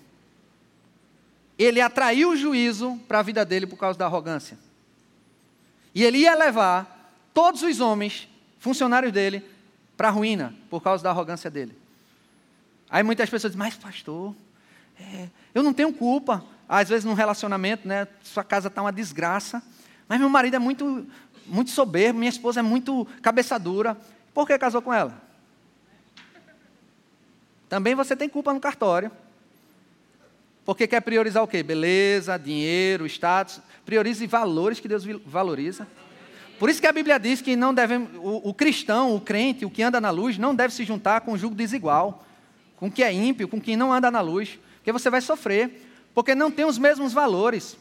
Ele 1.55 1.82
atraiu 1.82 2.32
o 2.32 2.36
juízo 2.36 2.99
para 3.07 3.20
a 3.20 3.22
vida 3.22 3.45
dele 3.45 3.68
por 3.68 3.78
causa 3.78 3.99
da 3.99 4.07
arrogância. 4.07 4.57
E 5.93 6.03
ele 6.03 6.18
ia 6.18 6.34
levar 6.34 7.14
todos 7.32 7.62
os 7.62 7.80
homens, 7.80 8.28
funcionários 8.57 9.14
dele, 9.14 9.45
para 9.95 10.07
a 10.07 10.12
ruína 10.12 10.51
por 10.68 10.82
causa 10.82 11.03
da 11.03 11.12
arrogância 11.12 11.47
dele. 11.47 11.80
Aí 12.92 13.02
muitas 13.04 13.30
pessoas 13.30 13.54
dizem, 13.54 13.66
mas 13.66 13.76
pastor, 13.76 14.36
é, 15.00 15.30
eu 15.56 15.64
não 15.64 15.74
tenho 15.74 15.94
culpa. 15.94 16.44
Às 16.68 16.89
vezes 16.89 17.06
num 17.06 17.14
relacionamento, 17.14 17.88
né, 17.88 18.06
sua 18.22 18.44
casa 18.44 18.68
está 18.68 18.82
uma 18.82 18.92
desgraça, 18.92 19.64
mas 20.08 20.20
meu 20.20 20.30
marido 20.30 20.58
é 20.58 20.60
muito, 20.60 21.08
muito 21.48 21.72
soberbo, 21.72 22.20
minha 22.20 22.30
esposa 22.30 22.60
é 22.60 22.64
muito 22.64 23.08
cabeça 23.22 23.58
dura. 23.58 23.98
Por 24.34 24.46
que 24.46 24.58
casou 24.58 24.82
com 24.82 24.94
ela? 24.94 25.22
Também 27.70 27.96
você 27.96 28.16
tem 28.16 28.28
culpa 28.28 28.54
no 28.54 28.60
cartório. 28.60 29.10
Porque 30.66 30.86
quer 30.86 31.02
priorizar 31.02 31.42
o 31.42 31.48
quê? 31.48 31.64
Beleza, 31.64 32.38
dinheiro, 32.38 33.06
status. 33.06 33.62
Priorize 33.86 34.28
valores 34.28 34.80
que 34.80 34.88
Deus 34.88 35.06
valoriza. 35.26 35.88
Por 36.60 36.70
isso 36.70 36.80
que 36.80 36.88
a 36.88 36.92
Bíblia 36.92 37.18
diz 37.18 37.42
que 37.42 37.56
não 37.56 37.74
deve, 37.74 37.96
o, 37.96 38.50
o, 38.50 38.54
cristão, 38.54 39.16
o 39.16 39.22
crente, 39.22 39.66
o 39.66 39.70
que 39.70 39.82
anda 39.82 40.00
na 40.00 40.12
luz, 40.12 40.38
não 40.38 40.54
deve 40.54 40.74
se 40.74 40.84
juntar 40.84 41.22
com 41.22 41.32
o 41.32 41.38
jugo 41.38 41.56
desigual, 41.56 42.24
com 42.82 42.88
o 42.88 42.92
que 42.92 43.04
é 43.04 43.14
ímpio, 43.14 43.48
com 43.48 43.62
quem 43.62 43.78
não 43.78 43.94
anda 43.94 44.10
na 44.10 44.22
luz, 44.22 44.58
porque 44.78 44.92
você 44.92 45.08
vai 45.08 45.22
sofrer, 45.22 45.88
porque 46.16 46.34
não 46.34 46.50
tem 46.50 46.66
os 46.66 46.80
mesmos 46.80 47.14
valores. 47.14 47.78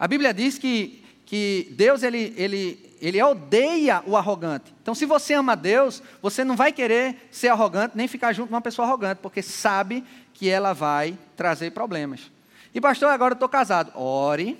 A 0.00 0.08
Bíblia 0.08 0.32
diz 0.32 0.56
que, 0.56 1.04
que 1.26 1.68
Deus 1.72 2.02
ele, 2.02 2.32
ele, 2.34 2.96
ele 3.02 3.22
odeia 3.22 4.02
o 4.06 4.16
arrogante. 4.16 4.74
Então, 4.80 4.94
se 4.94 5.04
você 5.04 5.34
ama 5.34 5.54
Deus, 5.54 6.02
você 6.22 6.42
não 6.42 6.56
vai 6.56 6.72
querer 6.72 7.28
ser 7.30 7.48
arrogante 7.48 7.98
nem 7.98 8.08
ficar 8.08 8.32
junto 8.32 8.48
com 8.48 8.54
uma 8.54 8.62
pessoa 8.62 8.88
arrogante, 8.88 9.20
porque 9.20 9.42
sabe 9.42 10.02
que 10.32 10.48
ela 10.48 10.72
vai 10.72 11.14
trazer 11.36 11.72
problemas. 11.72 12.30
E 12.74 12.80
pastor, 12.80 13.10
agora 13.10 13.32
eu 13.32 13.36
estou 13.36 13.48
casado. 13.48 13.92
Ore, 13.94 14.56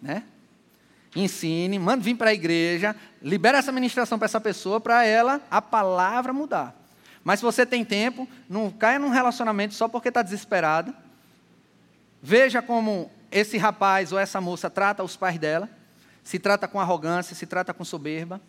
né? 0.00 0.22
ensine, 1.16 1.76
manda 1.76 2.04
vir 2.04 2.14
para 2.14 2.30
a 2.30 2.34
igreja, 2.34 2.94
libera 3.20 3.58
essa 3.58 3.72
ministração 3.72 4.16
para 4.16 4.26
essa 4.26 4.40
pessoa, 4.40 4.80
para 4.80 5.04
ela, 5.04 5.40
a 5.50 5.60
palavra 5.60 6.32
mudar. 6.32 6.85
Mas 7.26 7.40
se 7.40 7.44
você 7.44 7.66
tem 7.66 7.84
tempo, 7.84 8.28
não 8.48 8.70
caia 8.70 9.00
num 9.00 9.08
relacionamento 9.08 9.74
só 9.74 9.88
porque 9.88 10.10
está 10.10 10.22
desesperado. 10.22 10.94
Veja 12.22 12.62
como 12.62 13.10
esse 13.32 13.58
rapaz 13.58 14.12
ou 14.12 14.18
essa 14.20 14.40
moça 14.40 14.70
trata 14.70 15.02
os 15.02 15.16
pais 15.16 15.36
dela, 15.36 15.68
se 16.22 16.38
trata 16.38 16.68
com 16.68 16.78
arrogância, 16.78 17.34
se 17.34 17.44
trata 17.44 17.74
com 17.74 17.84
soberba. 17.84 18.40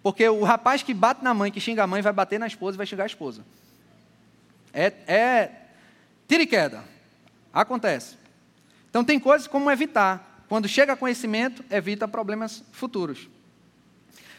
Porque 0.00 0.28
o 0.28 0.44
rapaz 0.44 0.80
que 0.80 0.94
bate 0.94 1.24
na 1.24 1.34
mãe, 1.34 1.50
que 1.50 1.58
xinga 1.58 1.82
a 1.82 1.88
mãe, 1.88 2.02
vai 2.02 2.12
bater 2.12 2.38
na 2.38 2.46
esposa 2.46 2.76
e 2.76 2.78
vai 2.78 2.86
xingar 2.86 3.02
a 3.02 3.08
esposa. 3.08 3.44
É, 4.72 4.92
é 5.08 5.50
tira 6.28 6.44
e 6.44 6.46
queda. 6.46 6.84
Acontece. 7.52 8.16
Então 8.90 9.02
tem 9.02 9.18
coisas 9.18 9.48
como 9.48 9.68
evitar. 9.72 10.44
Quando 10.48 10.68
chega 10.68 10.92
a 10.92 10.96
conhecimento, 10.96 11.64
evita 11.68 12.06
problemas 12.06 12.62
futuros. 12.70 13.28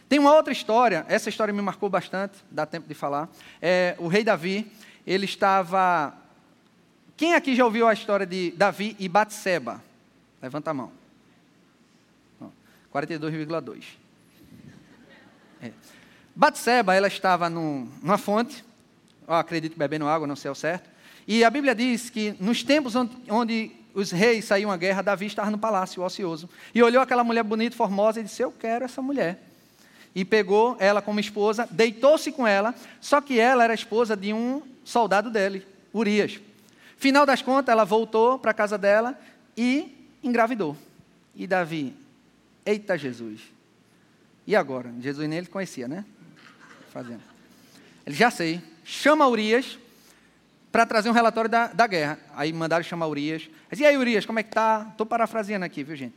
Tem 0.07 0.19
uma 0.19 0.33
outra 0.33 0.53
história, 0.53 1.05
essa 1.07 1.29
história 1.29 1.53
me 1.53 1.61
marcou 1.61 1.89
bastante, 1.89 2.37
dá 2.51 2.65
tempo 2.65 2.87
de 2.87 2.93
falar. 2.93 3.27
É, 3.61 3.95
o 3.97 4.07
rei 4.07 4.23
Davi, 4.23 4.71
ele 5.05 5.25
estava. 5.25 6.13
Quem 7.17 7.33
aqui 7.33 7.55
já 7.55 7.65
ouviu 7.65 7.87
a 7.87 7.93
história 7.93 8.25
de 8.25 8.51
Davi 8.51 8.95
e 8.99 9.09
Batseba? 9.09 9.81
Levanta 10.41 10.71
a 10.71 10.73
mão. 10.73 10.91
42,2. 12.93 13.83
É. 15.61 15.71
Batseba, 16.35 16.93
ela 16.93 17.07
estava 17.07 17.49
num, 17.49 17.89
numa 18.01 18.17
fonte, 18.17 18.63
acredito 19.27 19.77
bebendo 19.77 20.07
água, 20.07 20.27
não 20.27 20.35
sei 20.35 20.51
o 20.51 20.55
certo. 20.55 20.89
E 21.27 21.43
a 21.43 21.49
Bíblia 21.49 21.73
diz 21.73 22.09
que 22.09 22.35
nos 22.39 22.63
tempos 22.63 22.95
onde, 22.95 23.17
onde 23.29 23.71
os 23.93 24.11
reis 24.11 24.45
saíam 24.45 24.71
à 24.71 24.77
guerra, 24.77 25.01
Davi 25.01 25.25
estava 25.25 25.49
no 25.49 25.57
palácio, 25.57 26.03
ocioso. 26.03 26.49
E 26.73 26.83
olhou 26.83 27.01
aquela 27.01 27.23
mulher 27.23 27.43
bonita, 27.43 27.75
formosa, 27.75 28.19
e 28.19 28.23
disse: 28.23 28.41
Eu 28.41 28.51
quero 28.51 28.85
essa 28.85 29.01
mulher. 29.01 29.41
E 30.15 30.23
pegou 30.23 30.77
ela 30.79 31.01
como 31.01 31.19
esposa, 31.19 31.67
deitou-se 31.69 32.31
com 32.31 32.47
ela, 32.47 32.73
só 33.01 33.19
que 33.19 33.37
ela 33.37 33.65
era 33.65 33.73
esposa 33.73 34.15
de 34.15 34.31
um 34.33 34.61
soldado 34.83 35.29
dele, 35.29 35.67
Urias. 35.93 36.39
Final 36.97 37.25
das 37.25 37.41
contas, 37.41 37.71
ela 37.71 37.83
voltou 37.83 38.39
para 38.39 38.51
a 38.51 38.53
casa 38.53 38.77
dela 38.77 39.19
e 39.57 40.09
engravidou. 40.23 40.77
E 41.35 41.45
Davi, 41.45 41.93
eita 42.65 42.97
Jesus. 42.97 43.41
E 44.47 44.55
agora? 44.55 44.93
Jesus 45.01 45.27
nem 45.27 45.39
ele 45.39 45.47
conhecia, 45.47 45.87
né? 45.87 46.05
Fazendo. 46.93 47.21
Ele 48.05 48.15
já 48.15 48.31
sei. 48.31 48.61
Chama 48.83 49.27
Urias 49.27 49.77
para 50.71 50.85
trazer 50.85 51.09
um 51.09 51.13
relatório 51.13 51.49
da, 51.49 51.67
da 51.67 51.87
guerra. 51.87 52.19
Aí 52.35 52.53
mandaram 52.53 52.83
chamar 52.83 53.07
Urias. 53.07 53.49
e 53.75 53.85
aí, 53.85 53.97
Urias, 53.97 54.25
como 54.25 54.39
é 54.39 54.43
que 54.43 54.51
tá? 54.51 54.87
Estou 54.91 55.05
parafraseando 55.05 55.65
aqui, 55.65 55.83
viu, 55.83 55.95
gente? 55.95 56.15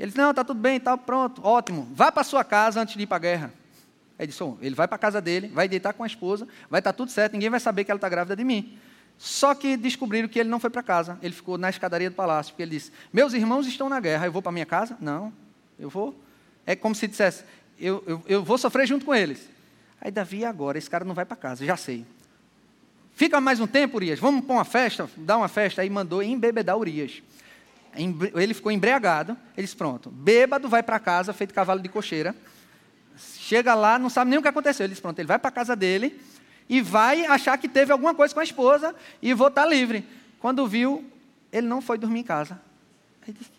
Ele 0.00 0.06
disse, 0.06 0.16
não, 0.16 0.30
está 0.30 0.42
tudo 0.42 0.58
bem, 0.58 0.80
tá 0.80 0.96
pronto, 0.96 1.42
ótimo. 1.44 1.86
Vá 1.92 2.10
para 2.10 2.24
sua 2.24 2.42
casa 2.42 2.80
antes 2.80 2.96
de 2.96 3.02
ir 3.02 3.06
para 3.06 3.18
a 3.18 3.20
guerra. 3.20 3.52
Aí 4.18 4.26
disse, 4.26 4.42
oh, 4.42 4.56
ele 4.62 4.74
vai 4.74 4.88
para 4.88 4.96
a 4.96 4.98
casa 4.98 5.20
dele, 5.20 5.48
vai 5.48 5.68
deitar 5.68 5.92
com 5.92 6.02
a 6.02 6.06
esposa, 6.06 6.48
vai 6.70 6.80
estar 6.80 6.94
tá 6.94 6.96
tudo 6.96 7.10
certo, 7.10 7.34
ninguém 7.34 7.50
vai 7.50 7.60
saber 7.60 7.84
que 7.84 7.90
ela 7.90 7.98
está 7.98 8.08
grávida 8.08 8.34
de 8.34 8.42
mim. 8.42 8.78
Só 9.18 9.54
que 9.54 9.76
descobriram 9.76 10.26
que 10.26 10.38
ele 10.38 10.48
não 10.48 10.58
foi 10.58 10.70
para 10.70 10.82
casa, 10.82 11.18
ele 11.22 11.34
ficou 11.34 11.58
na 11.58 11.68
escadaria 11.68 12.08
do 12.08 12.16
palácio, 12.16 12.54
porque 12.54 12.62
ele 12.62 12.70
disse, 12.70 12.90
meus 13.12 13.34
irmãos 13.34 13.66
estão 13.66 13.90
na 13.90 14.00
guerra, 14.00 14.24
eu 14.24 14.32
vou 14.32 14.40
para 14.40 14.50
minha 14.50 14.64
casa? 14.64 14.96
Não, 15.02 15.30
eu 15.78 15.90
vou. 15.90 16.18
É 16.64 16.74
como 16.74 16.94
se 16.94 17.06
dissesse, 17.06 17.44
eu, 17.78 18.02
eu, 18.06 18.22
eu 18.26 18.42
vou 18.42 18.56
sofrer 18.56 18.86
junto 18.86 19.04
com 19.04 19.14
eles. 19.14 19.50
Aí 20.00 20.10
Davi, 20.10 20.46
agora, 20.46 20.78
esse 20.78 20.88
cara 20.88 21.04
não 21.04 21.14
vai 21.14 21.26
para 21.26 21.36
casa, 21.36 21.62
já 21.62 21.76
sei. 21.76 22.06
Fica 23.12 23.38
mais 23.38 23.60
um 23.60 23.66
tempo, 23.66 23.98
Urias. 23.98 24.18
Vamos 24.18 24.46
para 24.46 24.54
uma 24.54 24.64
festa, 24.64 25.10
dar 25.14 25.36
uma 25.36 25.48
festa. 25.48 25.82
Aí 25.82 25.90
mandou 25.90 26.22
embebedar 26.22 26.78
Urias. 26.78 27.22
Ele 27.94 28.54
ficou 28.54 28.70
embriagado. 28.70 29.36
Ele 29.56 29.64
disse: 29.64 29.76
Pronto, 29.76 30.10
bêbado, 30.10 30.68
vai 30.68 30.82
para 30.82 30.98
casa, 30.98 31.32
feito 31.32 31.54
cavalo 31.54 31.80
de 31.80 31.88
cocheira. 31.88 32.34
Chega 33.16 33.74
lá, 33.74 33.98
não 33.98 34.08
sabe 34.08 34.30
nem 34.30 34.38
o 34.38 34.42
que 34.42 34.48
aconteceu. 34.48 34.84
Ele 34.84 34.90
disse: 34.90 35.02
Pronto, 35.02 35.18
ele 35.18 35.28
vai 35.28 35.38
para 35.38 35.50
casa 35.50 35.74
dele 35.74 36.20
e 36.68 36.80
vai 36.80 37.26
achar 37.26 37.58
que 37.58 37.68
teve 37.68 37.92
alguma 37.92 38.14
coisa 38.14 38.32
com 38.32 38.40
a 38.40 38.44
esposa 38.44 38.94
e 39.20 39.34
vou 39.34 39.48
estar 39.48 39.62
tá 39.62 39.68
livre. 39.68 40.06
Quando 40.38 40.66
viu, 40.66 41.04
ele 41.52 41.66
não 41.66 41.82
foi 41.82 41.98
dormir 41.98 42.20
em 42.20 42.24
casa. 42.24 42.60
Aí 43.26 43.32
disse: 43.32 43.50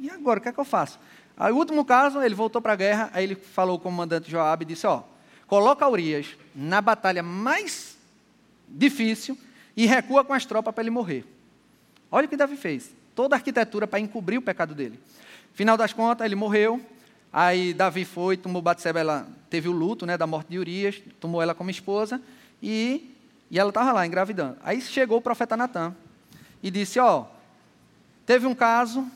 E 0.00 0.10
agora, 0.10 0.38
o 0.40 0.42
que 0.42 0.48
é 0.48 0.52
que 0.52 0.58
eu 0.58 0.64
faço? 0.64 0.98
Aí, 1.36 1.52
o 1.52 1.56
último 1.56 1.84
caso, 1.84 2.20
ele 2.22 2.34
voltou 2.34 2.60
para 2.60 2.72
a 2.72 2.76
guerra. 2.76 3.10
Aí 3.12 3.24
ele 3.24 3.34
falou 3.34 3.78
com 3.78 3.88
o 3.88 3.92
comandante 3.92 4.30
Joab 4.30 4.62
e 4.62 4.66
disse: 4.66 4.86
Ó, 4.86 5.02
coloca 5.46 5.88
Urias 5.88 6.36
na 6.54 6.80
batalha 6.80 7.22
mais 7.22 7.96
difícil 8.68 9.38
e 9.76 9.86
recua 9.86 10.24
com 10.24 10.32
as 10.32 10.44
tropas 10.44 10.74
para 10.74 10.82
ele 10.82 10.90
morrer. 10.90 11.24
Olha 12.10 12.26
o 12.26 12.28
que 12.28 12.36
Davi 12.36 12.56
fez. 12.56 12.90
Toda 13.16 13.34
a 13.34 13.38
arquitetura 13.38 13.86
para 13.86 13.98
encobrir 13.98 14.38
o 14.38 14.42
pecado 14.42 14.74
dele. 14.74 15.00
Final 15.54 15.76
das 15.76 15.92
contas, 15.92 16.24
ele 16.24 16.36
morreu. 16.36 16.80
Aí 17.32 17.74
Davi 17.74 18.04
foi, 18.04 18.36
tomou 18.36 18.62
Batseba, 18.62 19.00
ela 19.00 19.26
teve 19.50 19.68
o 19.68 19.72
luto 19.72 20.06
né, 20.06 20.16
da 20.16 20.26
morte 20.26 20.48
de 20.50 20.58
Urias, 20.58 21.02
tomou 21.18 21.42
ela 21.42 21.54
como 21.54 21.70
esposa 21.70 22.20
e, 22.62 23.14
e 23.50 23.58
ela 23.58 23.70
estava 23.70 23.90
lá 23.90 24.06
engravidando. 24.06 24.58
Aí 24.62 24.80
chegou 24.82 25.18
o 25.18 25.22
profeta 25.22 25.56
Natan 25.56 25.96
e 26.62 26.70
disse: 26.70 26.98
Ó, 27.00 27.24
teve 28.26 28.46
um 28.46 28.54
caso, 28.54 29.10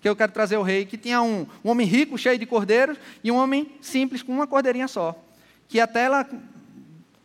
que 0.00 0.08
eu 0.08 0.14
quero 0.14 0.32
trazer 0.32 0.56
o 0.56 0.62
rei, 0.62 0.86
que 0.86 0.96
tinha 0.96 1.20
um, 1.20 1.44
um 1.64 1.70
homem 1.70 1.86
rico, 1.86 2.16
cheio 2.16 2.38
de 2.38 2.46
cordeiros, 2.46 2.96
e 3.22 3.30
um 3.30 3.36
homem 3.36 3.70
simples, 3.80 4.22
com 4.22 4.32
uma 4.32 4.46
cordeirinha 4.46 4.86
só. 4.88 5.20
Que 5.68 5.80
até 5.80 6.04
ela 6.04 6.24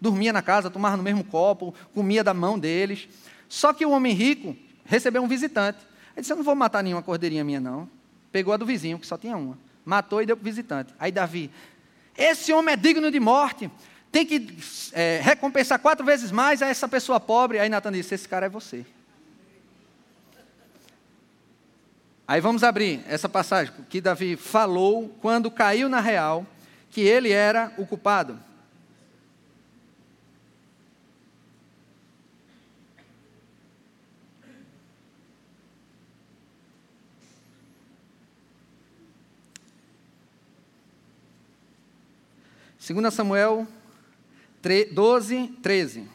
dormia 0.02 0.34
na 0.34 0.42
casa, 0.42 0.72
tomava 0.72 0.98
no 0.98 1.04
mesmo 1.04 1.24
copo, 1.24 1.74
comia 1.94 2.24
da 2.24 2.34
mão 2.34 2.58
deles. 2.58 3.08
Só 3.48 3.72
que 3.72 3.86
o 3.86 3.92
homem 3.92 4.14
rico 4.14 4.56
recebeu 4.86 5.22
um 5.22 5.28
visitante. 5.28 5.80
Ele 6.16 6.22
disse: 6.22 6.32
Eu 6.32 6.38
não 6.38 6.44
vou 6.44 6.56
matar 6.56 6.84
nenhuma 6.84 7.04
cordeirinha 7.04 7.44
minha, 7.44 7.60
não. 7.60 7.90
Pegou 8.32 8.54
a 8.54 8.58
do 8.58 8.66
vizinho, 8.66 8.98
que 8.98 9.06
só 9.06 9.18
tinha 9.18 9.36
uma. 9.38 9.58
Matou 9.84 10.22
e 10.22 10.26
deu 10.26 10.36
para 10.36 10.42
o 10.42 10.46
visitante. 10.46 10.94
Aí 11.00 11.12
Davi, 11.12 11.52
esse 12.18 12.52
homem 12.54 12.74
é 12.74 12.78
digno 12.78 13.12
de 13.12 13.20
morte. 13.20 13.70
Tem 14.12 14.26
que 14.26 14.58
é, 14.94 15.20
recompensar 15.22 15.80
quatro 15.80 16.06
vezes 16.06 16.32
mais 16.32 16.62
a 16.62 16.68
essa 16.68 16.88
pessoa 16.88 17.20
pobre. 17.20 17.60
Aí 17.60 17.70
Natan 17.70 17.92
disse: 17.92 18.16
Esse 18.16 18.28
cara 18.28 18.46
é 18.46 18.50
você. 18.50 18.86
Aí 22.28 22.42
vamos 22.42 22.64
abrir 22.64 23.04
essa 23.08 23.30
passagem 23.30 23.72
que 23.88 24.02
Davi 24.02 24.36
falou 24.36 25.10
quando 25.22 25.52
caiu 25.52 25.88
na 25.88 26.00
real 26.00 26.46
que 26.90 27.02
ele 27.02 27.32
era 27.32 27.72
o 27.78 27.86
culpado. 27.86 28.40
Segunda 42.86 43.10
Samuel 43.10 43.68
12, 44.94 45.48
13. 45.64 46.08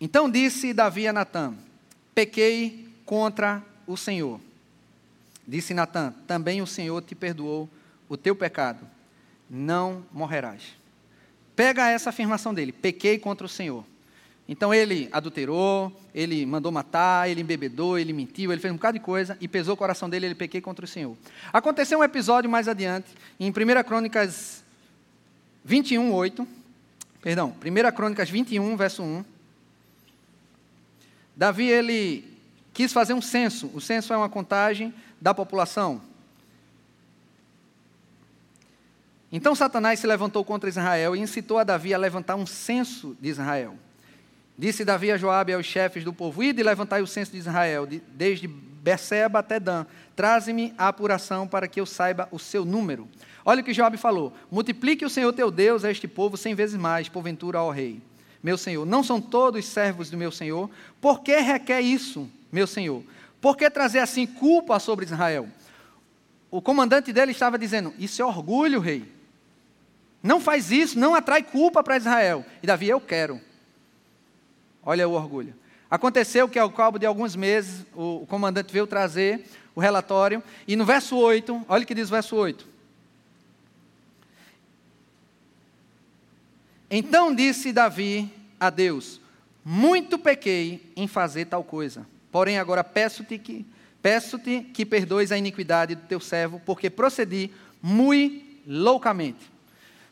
Então 0.00 0.28
disse 0.28 0.74
Davi 0.74 1.06
a 1.06 1.12
Natã: 1.12 1.54
Pequei 2.12 2.92
contra 3.04 3.64
o 3.86 3.96
Senhor. 3.96 4.40
Disse 5.46 5.72
Natã: 5.72 6.12
Também 6.26 6.60
o 6.60 6.66
Senhor 6.66 7.00
te 7.00 7.14
perdoou 7.14 7.70
o 8.08 8.16
teu 8.16 8.34
pecado. 8.34 8.84
Não 9.48 10.04
morrerás. 10.12 10.74
Pega 11.54 11.88
essa 11.88 12.10
afirmação 12.10 12.52
dele: 12.52 12.72
Pequei 12.72 13.16
contra 13.16 13.46
o 13.46 13.48
Senhor. 13.48 13.84
Então 14.48 14.72
ele 14.72 15.10
adulterou, 15.12 15.92
ele 16.14 16.46
mandou 16.46 16.72
matar, 16.72 17.28
ele 17.28 17.42
embebedou, 17.42 17.98
ele 17.98 18.14
mentiu, 18.14 18.50
ele 18.50 18.60
fez 18.60 18.72
um 18.72 18.76
bocado 18.76 18.98
de 18.98 19.04
coisa 19.04 19.36
e 19.42 19.46
pesou 19.46 19.74
o 19.74 19.76
coração 19.76 20.08
dele, 20.08 20.24
ele 20.24 20.34
pequei 20.34 20.60
contra 20.60 20.86
o 20.86 20.88
Senhor. 20.88 21.14
Aconteceu 21.52 21.98
um 21.98 22.04
episódio 22.04 22.48
mais 22.48 22.66
adiante, 22.66 23.08
em 23.38 23.50
1 23.50 23.52
Crônicas 23.84 24.64
21, 25.62 26.14
8. 26.14 26.48
Perdão, 27.20 27.54
1 27.62 27.94
Crônicas 27.94 28.30
21, 28.30 28.74
verso 28.74 29.02
1. 29.02 29.22
Davi 31.36 31.68
ele 31.68 32.24
quis 32.72 32.90
fazer 32.90 33.12
um 33.12 33.20
censo. 33.20 33.70
O 33.74 33.82
censo 33.82 34.14
é 34.14 34.16
uma 34.16 34.30
contagem 34.30 34.94
da 35.20 35.34
população. 35.34 36.00
Então 39.30 39.54
Satanás 39.54 40.00
se 40.00 40.06
levantou 40.06 40.42
contra 40.42 40.70
Israel 40.70 41.14
e 41.14 41.20
incitou 41.20 41.58
a 41.58 41.64
Davi 41.64 41.92
a 41.92 41.98
levantar 41.98 42.34
um 42.34 42.46
censo 42.46 43.14
de 43.20 43.28
Israel. 43.28 43.76
Disse 44.58 44.84
Davi 44.84 45.12
a 45.12 45.16
Joabe 45.16 45.52
aos 45.52 45.64
chefes 45.64 46.02
do 46.02 46.12
povo: 46.12 46.42
Ide 46.42 46.62
levantai 46.62 47.00
o 47.00 47.06
censo 47.06 47.32
de 47.32 47.38
Israel, 47.38 47.86
desde 47.86 48.48
Berseba 48.48 49.38
até 49.38 49.60
Dan. 49.60 49.86
Traze-me 50.16 50.74
a 50.76 50.88
apuração 50.88 51.46
para 51.46 51.68
que 51.68 51.80
eu 51.80 51.86
saiba 51.86 52.28
o 52.32 52.38
seu 52.38 52.64
número. 52.64 53.06
Olha 53.44 53.62
o 53.62 53.64
que 53.64 53.72
Joabe 53.72 53.96
falou: 53.96 54.32
Multiplique 54.50 55.04
o 55.04 55.10
Senhor 55.10 55.32
teu 55.32 55.50
Deus 55.50 55.84
a 55.84 55.90
este 55.90 56.08
povo 56.08 56.36
cem 56.36 56.54
vezes 56.54 56.76
mais, 56.76 57.08
porventura, 57.08 57.58
ao 57.58 57.70
rei 57.70 58.02
meu 58.42 58.56
senhor. 58.56 58.86
Não 58.86 59.02
são 59.02 59.20
todos 59.20 59.64
servos 59.66 60.10
do 60.10 60.16
meu 60.16 60.30
senhor? 60.30 60.70
Por 61.00 61.20
que 61.20 61.36
requer 61.38 61.80
isso, 61.80 62.28
meu 62.50 62.66
senhor? 62.66 63.02
Por 63.40 63.56
que 63.56 63.68
trazer 63.70 64.00
assim 64.00 64.26
culpa 64.26 64.78
sobre 64.78 65.04
Israel? 65.04 65.48
O 66.50 66.62
comandante 66.62 67.12
dele 67.12 67.32
estava 67.32 67.58
dizendo: 67.58 67.92
Isso 67.98 68.22
é 68.22 68.24
orgulho, 68.24 68.80
rei. 68.80 69.04
Não 70.22 70.40
faz 70.40 70.70
isso, 70.70 70.98
não 70.98 71.14
atrai 71.14 71.42
culpa 71.42 71.82
para 71.82 71.96
Israel. 71.96 72.44
E 72.62 72.66
Davi, 72.66 72.88
eu 72.88 73.00
quero. 73.00 73.40
Olha 74.88 75.06
o 75.06 75.12
orgulho. 75.12 75.54
Aconteceu 75.90 76.48
que, 76.48 76.58
ao 76.58 76.70
cabo 76.70 76.98
de 76.98 77.04
alguns 77.04 77.36
meses, 77.36 77.84
o, 77.94 78.24
comandante 78.26 78.72
veio 78.72 78.86
trazer 78.86 79.44
o 79.74 79.80
relatório, 79.82 80.42
e 80.66 80.74
no 80.76 80.86
verso 80.86 81.14
8, 81.14 81.66
olha 81.68 81.84
o 81.84 81.86
que 81.86 81.94
diz 81.94 82.08
o 82.08 82.12
verso 82.12 82.34
8. 82.34 82.66
Então 86.90 87.34
disse 87.34 87.70
Davi 87.70 88.32
a 88.58 88.70
Deus: 88.70 89.20
Muito 89.62 90.18
pequei 90.18 90.90
em 90.96 91.06
fazer 91.06 91.44
tal 91.44 91.62
coisa. 91.62 92.06
Porém, 92.32 92.58
agora 92.58 92.82
peço-te 92.82 93.36
que 93.36 93.66
peço-te 94.00 94.62
que 94.72 94.86
perdoes 94.86 95.30
a 95.30 95.36
iniquidade 95.36 95.96
do 95.96 96.06
teu 96.06 96.18
servo, 96.18 96.62
porque 96.64 96.88
procedi 96.88 97.50
muito 97.82 98.42
loucamente. 98.66 99.52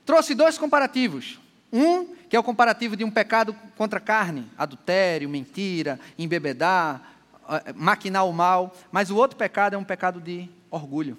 Trouxe 0.05 0.35
dois 0.35 0.59
comparativos. 0.59 1.41
Um, 1.72 2.14
é 2.37 2.41
o 2.41 2.43
comparativo 2.43 2.97
de 2.97 3.05
um 3.05 3.11
pecado 3.11 3.55
contra 3.76 3.99
a 3.99 4.03
carne, 4.03 4.47
adultério, 4.57 5.28
mentira, 5.28 5.99
embebedar, 6.18 7.16
eh, 7.49 7.72
maquinar 7.74 8.26
o 8.26 8.32
mal, 8.32 8.76
mas 8.93 9.11
o 9.11 9.16
outro 9.16 9.37
pecado 9.37 9.74
é 9.74 9.78
um 9.78 9.84
pecado 9.84 10.20
de 10.20 10.49
orgulho. 10.70 11.18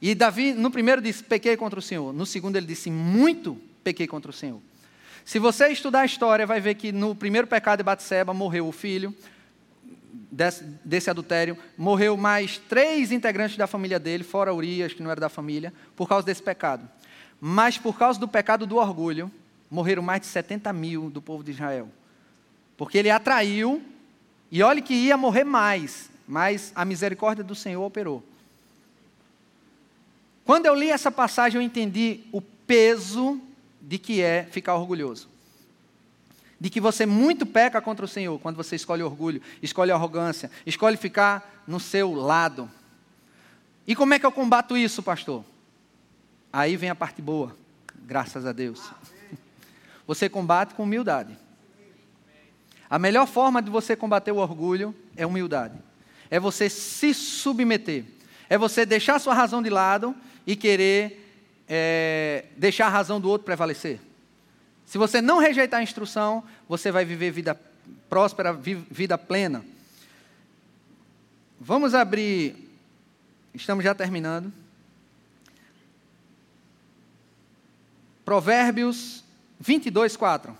E 0.00 0.14
Davi, 0.14 0.52
no 0.52 0.70
primeiro, 0.70 1.00
disse: 1.00 1.22
pequei 1.22 1.56
contra 1.56 1.78
o 1.78 1.82
Senhor. 1.82 2.12
No 2.12 2.26
segundo, 2.26 2.56
ele 2.56 2.66
disse: 2.66 2.90
muito 2.90 3.56
pequei 3.84 4.06
contra 4.06 4.30
o 4.30 4.34
Senhor. 4.34 4.60
Se 5.24 5.38
você 5.38 5.68
estudar 5.68 6.00
a 6.00 6.04
história, 6.04 6.44
vai 6.46 6.60
ver 6.60 6.74
que 6.74 6.90
no 6.90 7.14
primeiro 7.14 7.46
pecado 7.46 7.78
de 7.78 7.84
Batseba 7.84 8.34
morreu 8.34 8.66
o 8.66 8.72
filho 8.72 9.14
desse, 10.32 10.64
desse, 10.84 11.08
adultério, 11.08 11.56
morreu 11.78 12.16
mais 12.16 12.58
três 12.58 13.12
integrantes 13.12 13.56
da 13.56 13.68
família 13.68 14.00
dele, 14.00 14.24
fora 14.24 14.52
Urias, 14.52 14.92
que 14.92 15.02
não 15.02 15.10
era 15.10 15.20
da 15.20 15.28
família, 15.28 15.72
por 15.94 16.08
causa 16.08 16.26
desse 16.26 16.42
pecado. 16.42 16.88
Mas 17.40 17.78
por 17.78 17.96
causa 17.96 18.18
do 18.18 18.26
pecado 18.26 18.66
do 18.66 18.76
orgulho, 18.76 19.30
morreram 19.72 20.02
mais 20.02 20.20
de 20.20 20.26
70 20.26 20.70
mil 20.74 21.08
do 21.08 21.22
povo 21.22 21.42
de 21.42 21.50
Israel. 21.50 21.88
Porque 22.76 22.98
ele 22.98 23.08
atraiu, 23.08 23.82
e 24.50 24.62
olhe 24.62 24.82
que 24.82 24.92
ia 24.92 25.16
morrer 25.16 25.44
mais, 25.44 26.10
mas 26.28 26.72
a 26.74 26.84
misericórdia 26.84 27.42
do 27.42 27.54
Senhor 27.54 27.82
operou. 27.82 28.22
Quando 30.44 30.66
eu 30.66 30.74
li 30.74 30.90
essa 30.90 31.10
passagem, 31.10 31.58
eu 31.58 31.64
entendi 31.64 32.20
o 32.30 32.42
peso 32.42 33.40
de 33.80 33.96
que 33.98 34.20
é 34.20 34.44
ficar 34.44 34.74
orgulhoso. 34.74 35.26
De 36.60 36.68
que 36.68 36.80
você 36.80 37.06
muito 37.06 37.46
peca 37.46 37.80
contra 37.80 38.04
o 38.04 38.08
Senhor 38.08 38.38
quando 38.40 38.56
você 38.56 38.76
escolhe 38.76 39.02
orgulho, 39.02 39.40
escolhe 39.62 39.90
arrogância, 39.90 40.50
escolhe 40.66 40.98
ficar 40.98 41.64
no 41.66 41.80
seu 41.80 42.12
lado. 42.12 42.70
E 43.86 43.96
como 43.96 44.12
é 44.12 44.18
que 44.18 44.26
eu 44.26 44.32
combato 44.32 44.76
isso, 44.76 45.02
pastor? 45.02 45.42
Aí 46.52 46.76
vem 46.76 46.90
a 46.90 46.94
parte 46.94 47.22
boa, 47.22 47.56
graças 48.04 48.44
a 48.44 48.52
Deus. 48.52 48.92
Você 50.12 50.28
combate 50.28 50.74
com 50.74 50.82
humildade. 50.82 51.38
A 52.90 52.98
melhor 52.98 53.26
forma 53.26 53.62
de 53.62 53.70
você 53.70 53.96
combater 53.96 54.30
o 54.30 54.36
orgulho 54.36 54.94
é 55.16 55.24
humildade. 55.24 55.78
É 56.30 56.38
você 56.38 56.68
se 56.68 57.14
submeter. 57.14 58.04
É 58.46 58.58
você 58.58 58.84
deixar 58.84 59.18
sua 59.18 59.32
razão 59.32 59.62
de 59.62 59.70
lado 59.70 60.14
e 60.46 60.54
querer 60.54 61.34
é, 61.66 62.44
deixar 62.58 62.88
a 62.88 62.90
razão 62.90 63.18
do 63.18 63.30
outro 63.30 63.46
prevalecer. 63.46 64.00
Se 64.84 64.98
você 64.98 65.22
não 65.22 65.38
rejeitar 65.38 65.80
a 65.80 65.82
instrução, 65.82 66.44
você 66.68 66.92
vai 66.92 67.06
viver 67.06 67.30
vida 67.30 67.58
próspera, 68.10 68.52
vida 68.52 69.16
plena. 69.16 69.64
Vamos 71.58 71.94
abrir, 71.94 72.70
estamos 73.54 73.82
já 73.82 73.94
terminando. 73.94 74.52
Provérbios 78.26 79.21
22, 79.62 80.16
4. 80.16 80.58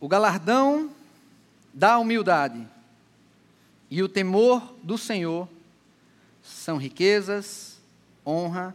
O 0.00 0.08
galardão 0.08 0.90
da 1.74 1.98
humildade 1.98 2.66
e 3.90 4.02
o 4.02 4.08
temor 4.08 4.74
do 4.82 4.96
Senhor 4.96 5.46
são 6.42 6.78
riquezas, 6.78 7.78
honra 8.26 8.74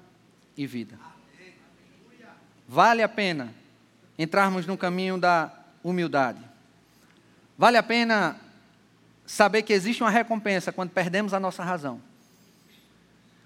e 0.55 0.67
vida. 0.67 0.99
Vale 2.67 3.01
a 3.01 3.09
pena 3.09 3.51
entrarmos 4.15 4.67
no 4.67 4.77
caminho 4.77 5.17
da 5.17 5.51
humildade. 5.83 6.48
Vale 7.59 7.75
a 7.75 7.83
pena 7.83 8.37
saber 9.25 9.63
que 9.63 9.73
existe 9.73 10.01
uma 10.01 10.09
recompensa 10.09 10.71
quando 10.71 10.91
perdemos 10.91 11.33
a 11.33 11.41
nossa 11.41 11.61
razão. 11.61 12.01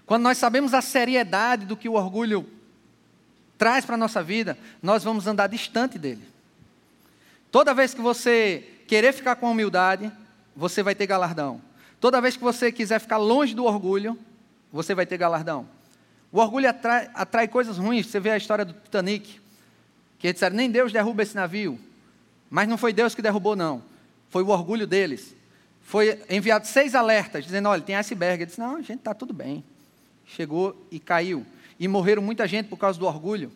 Quando 0.06 0.22
nós 0.22 0.38
sabemos 0.38 0.72
a 0.72 0.80
seriedade 0.80 1.66
do 1.66 1.76
que 1.76 1.88
o 1.88 1.94
orgulho 1.94 2.48
traz 3.58 3.84
para 3.84 3.96
a 3.96 3.98
nossa 3.98 4.22
vida, 4.22 4.56
nós 4.80 5.02
vamos 5.02 5.26
andar 5.26 5.48
distante 5.48 5.98
dele. 5.98 6.24
Toda 7.50 7.74
vez 7.74 7.92
que 7.92 8.00
você 8.00 8.84
querer 8.86 9.12
ficar 9.12 9.34
com 9.34 9.50
humildade, 9.50 10.12
você 10.54 10.80
vai 10.80 10.94
ter 10.94 11.08
galardão. 11.08 11.60
Toda 11.98 12.20
vez 12.20 12.36
que 12.36 12.44
você 12.44 12.70
quiser 12.70 13.00
ficar 13.00 13.16
longe 13.16 13.52
do 13.52 13.64
orgulho, 13.64 14.16
você 14.72 14.94
vai 14.94 15.06
ter 15.06 15.16
galardão. 15.16 15.68
O 16.30 16.38
orgulho 16.38 16.70
atrai, 16.70 17.10
atrai 17.14 17.48
coisas 17.48 17.78
ruins. 17.78 18.06
Você 18.06 18.20
vê 18.20 18.30
a 18.30 18.36
história 18.36 18.64
do 18.64 18.74
Titanic, 18.74 19.40
que 20.20 20.32
disseram, 20.32 20.54
nem 20.54 20.70
Deus 20.70 20.92
derruba 20.92 21.24
esse 21.24 21.34
navio. 21.34 21.80
Mas 22.48 22.68
não 22.68 22.78
foi 22.78 22.92
Deus 22.92 23.12
que 23.12 23.20
derrubou, 23.20 23.56
não. 23.56 23.92
Foi 24.34 24.42
o 24.42 24.48
orgulho 24.48 24.84
deles. 24.84 25.32
Foi 25.80 26.20
enviado 26.28 26.66
seis 26.66 26.96
alertas, 26.96 27.44
dizendo, 27.44 27.68
olha, 27.68 27.80
tem 27.80 27.94
iceberg. 27.94 28.42
Ele 28.42 28.46
disse, 28.46 28.58
não, 28.58 28.82
gente, 28.82 28.98
está 28.98 29.14
tudo 29.14 29.32
bem. 29.32 29.62
Chegou 30.26 30.76
e 30.90 30.98
caiu. 30.98 31.46
E 31.78 31.86
morreram 31.86 32.20
muita 32.20 32.44
gente 32.48 32.66
por 32.66 32.76
causa 32.76 32.98
do 32.98 33.06
orgulho. 33.06 33.52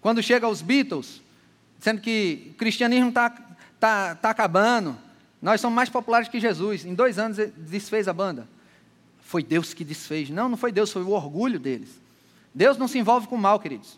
Quando 0.00 0.20
chega 0.20 0.48
os 0.48 0.62
Beatles, 0.62 1.22
dizendo 1.78 2.00
que 2.00 2.48
o 2.50 2.54
cristianismo 2.54 3.10
está 3.10 3.30
tá, 3.78 4.16
tá 4.16 4.30
acabando, 4.30 4.98
nós 5.40 5.60
somos 5.60 5.76
mais 5.76 5.88
populares 5.88 6.26
que 6.26 6.40
Jesus. 6.40 6.84
Em 6.84 6.92
dois 6.92 7.16
anos 7.16 7.36
desfez 7.56 8.08
a 8.08 8.12
banda. 8.12 8.48
Foi 9.20 9.44
Deus 9.44 9.72
que 9.72 9.84
desfez. 9.84 10.28
Não, 10.28 10.48
não 10.48 10.56
foi 10.56 10.72
Deus, 10.72 10.90
foi 10.90 11.04
o 11.04 11.10
orgulho 11.10 11.60
deles. 11.60 12.00
Deus 12.52 12.76
não 12.76 12.88
se 12.88 12.98
envolve 12.98 13.28
com 13.28 13.36
o 13.36 13.38
mal, 13.38 13.60
queridos. 13.60 13.96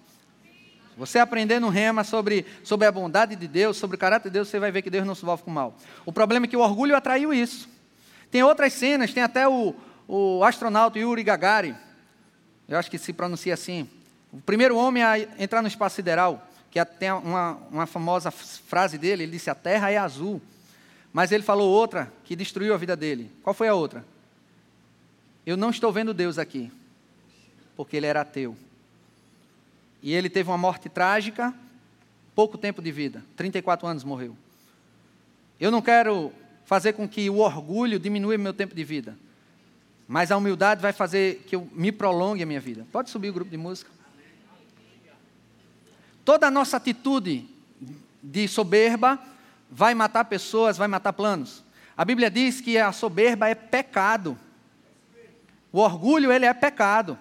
Você 1.01 1.19
aprender 1.19 1.59
no 1.59 1.71
rema 1.71 2.05
sobre, 2.05 2.45
sobre 2.63 2.87
a 2.87 2.93
bondade 2.93 3.35
de 3.35 3.49
Deus, 3.49 3.79
sobre 3.79 3.97
o 3.97 3.99
caráter 3.99 4.29
de 4.29 4.35
Deus, 4.35 4.49
você 4.49 4.59
vai 4.59 4.71
ver 4.71 4.83
que 4.83 4.91
Deus 4.91 5.07
não 5.07 5.15
se 5.15 5.23
envolve 5.23 5.43
com 5.43 5.51
o 5.51 5.55
mal. 5.55 5.75
O 6.05 6.13
problema 6.13 6.45
é 6.45 6.49
que 6.49 6.59
o 6.59 6.61
orgulho 6.61 6.95
atraiu 6.95 7.33
isso. 7.33 7.71
Tem 8.31 8.43
outras 8.43 8.75
cenas, 8.75 9.11
tem 9.11 9.23
até 9.23 9.49
o, 9.49 9.75
o 10.07 10.45
astronauta 10.45 10.99
Yuri 10.99 11.25
Gagarin, 11.25 11.75
eu 12.69 12.77
acho 12.79 12.91
que 12.91 12.99
se 12.99 13.15
pronuncia 13.15 13.55
assim, 13.55 13.89
o 14.31 14.43
primeiro 14.43 14.77
homem 14.77 15.03
a 15.03 15.19
entrar 15.39 15.63
no 15.63 15.69
espaço 15.69 15.97
sideral, 15.97 16.47
que 16.71 16.85
tem 16.85 17.11
uma, 17.11 17.59
uma 17.71 17.87
famosa 17.87 18.31
frase 18.31 18.99
dele, 18.99 19.23
ele 19.23 19.33
disse, 19.33 19.49
a 19.49 19.55
Terra 19.55 19.91
é 19.91 19.97
azul. 19.97 20.39
Mas 21.15 21.33
ele 21.33 21.43
falou 21.43 21.71
outra 21.71 22.13
que 22.25 22.37
destruiu 22.37 22.75
a 22.75 22.77
vida 22.77 22.95
dele. 22.95 23.33
Qual 23.43 23.55
foi 23.55 23.69
a 23.69 23.75
outra? 23.75 24.05
Eu 25.47 25.57
não 25.57 25.71
estou 25.71 25.91
vendo 25.91 26.13
Deus 26.13 26.37
aqui, 26.37 26.71
porque 27.75 27.97
ele 27.97 28.07
era 28.07 28.21
ateu. 28.21 28.55
E 30.03 30.15
ele 30.15 30.31
teve 30.31 30.49
uma 30.51 30.59
morte 30.59 30.89
trágica, 30.89 31.55
pouco 32.35 32.57
tempo 32.57 32.81
de 32.81 32.91
vida, 32.91 33.23
34 33.37 33.87
anos 33.87 34.05
morreu. 34.05 34.37
Eu 35.59 35.71
não 35.71 35.83
quero 35.83 36.33
fazer 36.65 36.95
com 36.95 37.09
que 37.09 37.29
o 37.29 37.39
orgulho 37.39 37.99
diminua 37.99 38.39
meu 38.39 38.55
tempo 38.55 38.75
de 38.75 38.85
vida, 38.85 39.17
mas 40.09 40.31
a 40.31 40.37
humildade 40.37 40.81
vai 40.81 40.93
fazer 40.93 41.45
que 41.47 41.55
eu 41.55 41.69
me 41.73 41.93
prolongue 41.93 42.43
a 42.43 42.47
minha 42.47 42.61
vida. 42.61 42.87
Pode 42.91 43.11
subir 43.11 43.29
o 43.29 43.33
grupo 43.33 43.51
de 43.51 43.57
música. 43.57 43.91
Toda 46.25 46.47
a 46.47 46.51
nossa 46.51 46.77
atitude 46.77 47.47
de 48.23 48.47
soberba 48.49 49.19
vai 49.71 49.95
matar 49.95 50.25
pessoas, 50.25 50.77
vai 50.77 50.89
matar 50.89 51.13
planos. 51.13 51.63
A 51.97 52.05
Bíblia 52.05 52.31
diz 52.31 52.61
que 52.61 52.79
a 52.79 52.93
soberba 52.93 53.49
é 53.49 53.55
pecado. 53.55 54.39
O 55.73 55.79
orgulho, 55.79 56.33
ele 56.33 56.47
é 56.47 56.55
pecado. 56.55 57.19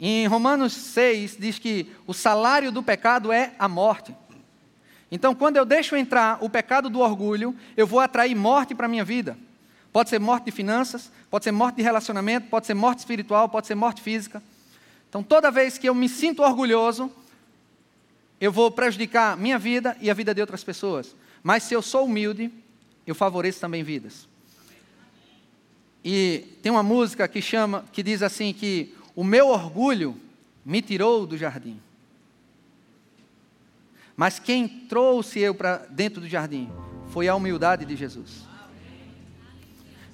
Em 0.00 0.26
Romanos 0.26 0.72
6 0.72 1.36
diz 1.38 1.58
que 1.58 1.90
o 2.06 2.14
salário 2.14 2.70
do 2.70 2.82
pecado 2.82 3.32
é 3.32 3.52
a 3.58 3.68
morte. 3.68 4.14
Então, 5.10 5.34
quando 5.34 5.56
eu 5.56 5.64
deixo 5.64 5.96
entrar 5.96 6.38
o 6.40 6.50
pecado 6.50 6.88
do 6.88 7.00
orgulho, 7.00 7.56
eu 7.76 7.86
vou 7.86 7.98
atrair 7.98 8.34
morte 8.34 8.74
para 8.74 8.86
a 8.86 8.88
minha 8.88 9.04
vida. 9.04 9.36
Pode 9.92 10.10
ser 10.10 10.20
morte 10.20 10.44
de 10.44 10.52
finanças, 10.52 11.10
pode 11.30 11.44
ser 11.44 11.50
morte 11.50 11.76
de 11.76 11.82
relacionamento, 11.82 12.48
pode 12.48 12.66
ser 12.66 12.74
morte 12.74 13.00
espiritual, 13.00 13.48
pode 13.48 13.66
ser 13.66 13.74
morte 13.74 14.02
física. 14.02 14.42
Então, 15.08 15.22
toda 15.22 15.50
vez 15.50 15.78
que 15.78 15.88
eu 15.88 15.94
me 15.94 16.08
sinto 16.08 16.42
orgulhoso, 16.42 17.10
eu 18.40 18.52
vou 18.52 18.70
prejudicar 18.70 19.36
minha 19.36 19.58
vida 19.58 19.96
e 20.00 20.10
a 20.10 20.14
vida 20.14 20.34
de 20.34 20.40
outras 20.40 20.62
pessoas. 20.62 21.16
Mas 21.42 21.62
se 21.62 21.74
eu 21.74 21.82
sou 21.82 22.04
humilde, 22.04 22.52
eu 23.06 23.14
favoreço 23.14 23.60
também 23.60 23.82
vidas. 23.82 24.28
E 26.04 26.44
tem 26.62 26.70
uma 26.70 26.82
música 26.82 27.26
que 27.26 27.40
chama, 27.40 27.84
que 27.92 28.02
diz 28.02 28.22
assim 28.22 28.52
que 28.52 28.94
o 29.18 29.24
meu 29.24 29.48
orgulho 29.48 30.14
me 30.64 30.80
tirou 30.80 31.26
do 31.26 31.36
jardim. 31.36 31.80
Mas 34.16 34.38
quem 34.38 34.68
trouxe 34.68 35.40
eu 35.40 35.52
para 35.52 35.78
dentro 35.90 36.20
do 36.20 36.28
jardim 36.28 36.70
foi 37.08 37.26
a 37.26 37.34
humildade 37.34 37.84
de 37.84 37.96
Jesus. 37.96 38.44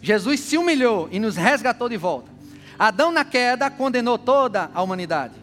Jesus 0.01 0.41
se 0.41 0.57
humilhou 0.57 1.07
e 1.13 1.21
nos 1.21 1.37
resgatou 1.37 1.87
de 1.87 1.99
volta. 1.99 2.31
Adão 2.79 3.13
na 3.13 3.27
queda 3.27 3.71
condenou 3.71 4.17
toda 4.17 4.71
a 4.73 4.83
humanidade. 4.83 5.35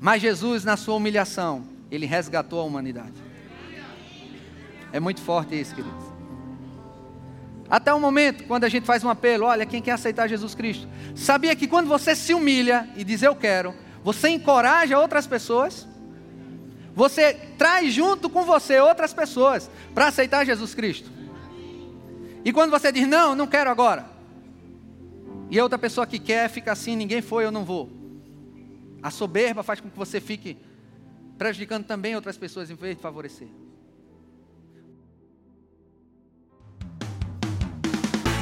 Mas 0.00 0.20
Jesus 0.20 0.64
na 0.64 0.76
sua 0.76 0.96
humilhação, 0.96 1.62
ele 1.92 2.06
resgatou 2.06 2.58
a 2.58 2.64
humanidade. 2.64 3.14
É 4.92 4.98
muito 4.98 5.20
forte 5.20 5.54
isso, 5.54 5.76
queridos. 5.76 6.09
Até 7.70 7.94
o 7.94 8.00
momento, 8.00 8.44
quando 8.44 8.64
a 8.64 8.68
gente 8.68 8.84
faz 8.84 9.04
um 9.04 9.08
apelo, 9.08 9.46
olha, 9.46 9.64
quem 9.64 9.80
quer 9.80 9.92
aceitar 9.92 10.28
Jesus 10.28 10.56
Cristo, 10.56 10.88
sabia 11.14 11.54
que 11.54 11.68
quando 11.68 11.86
você 11.86 12.16
se 12.16 12.34
humilha 12.34 12.88
e 12.96 13.04
diz 13.04 13.22
eu 13.22 13.36
quero, 13.36 13.72
você 14.02 14.28
encoraja 14.28 14.98
outras 14.98 15.24
pessoas, 15.24 15.86
você 16.92 17.32
traz 17.56 17.94
junto 17.94 18.28
com 18.28 18.42
você 18.42 18.80
outras 18.80 19.14
pessoas 19.14 19.70
para 19.94 20.08
aceitar 20.08 20.44
Jesus 20.44 20.74
Cristo. 20.74 21.08
E 22.44 22.52
quando 22.52 22.72
você 22.72 22.90
diz 22.90 23.06
não, 23.06 23.36
não 23.36 23.46
quero 23.46 23.70
agora, 23.70 24.04
e 25.48 25.58
a 25.58 25.62
outra 25.62 25.78
pessoa 25.78 26.06
que 26.06 26.18
quer 26.18 26.48
fica 26.48 26.72
assim, 26.72 26.96
ninguém 26.96 27.22
foi, 27.22 27.44
eu 27.44 27.52
não 27.52 27.64
vou. 27.64 27.88
A 29.00 29.10
soberba 29.10 29.62
faz 29.62 29.80
com 29.80 29.88
que 29.88 29.96
você 29.96 30.20
fique 30.20 30.56
prejudicando 31.38 31.84
também 31.84 32.16
outras 32.16 32.36
pessoas 32.36 32.70
em 32.70 32.74
vez 32.74 32.96
de 32.96 33.02
favorecer. 33.02 33.48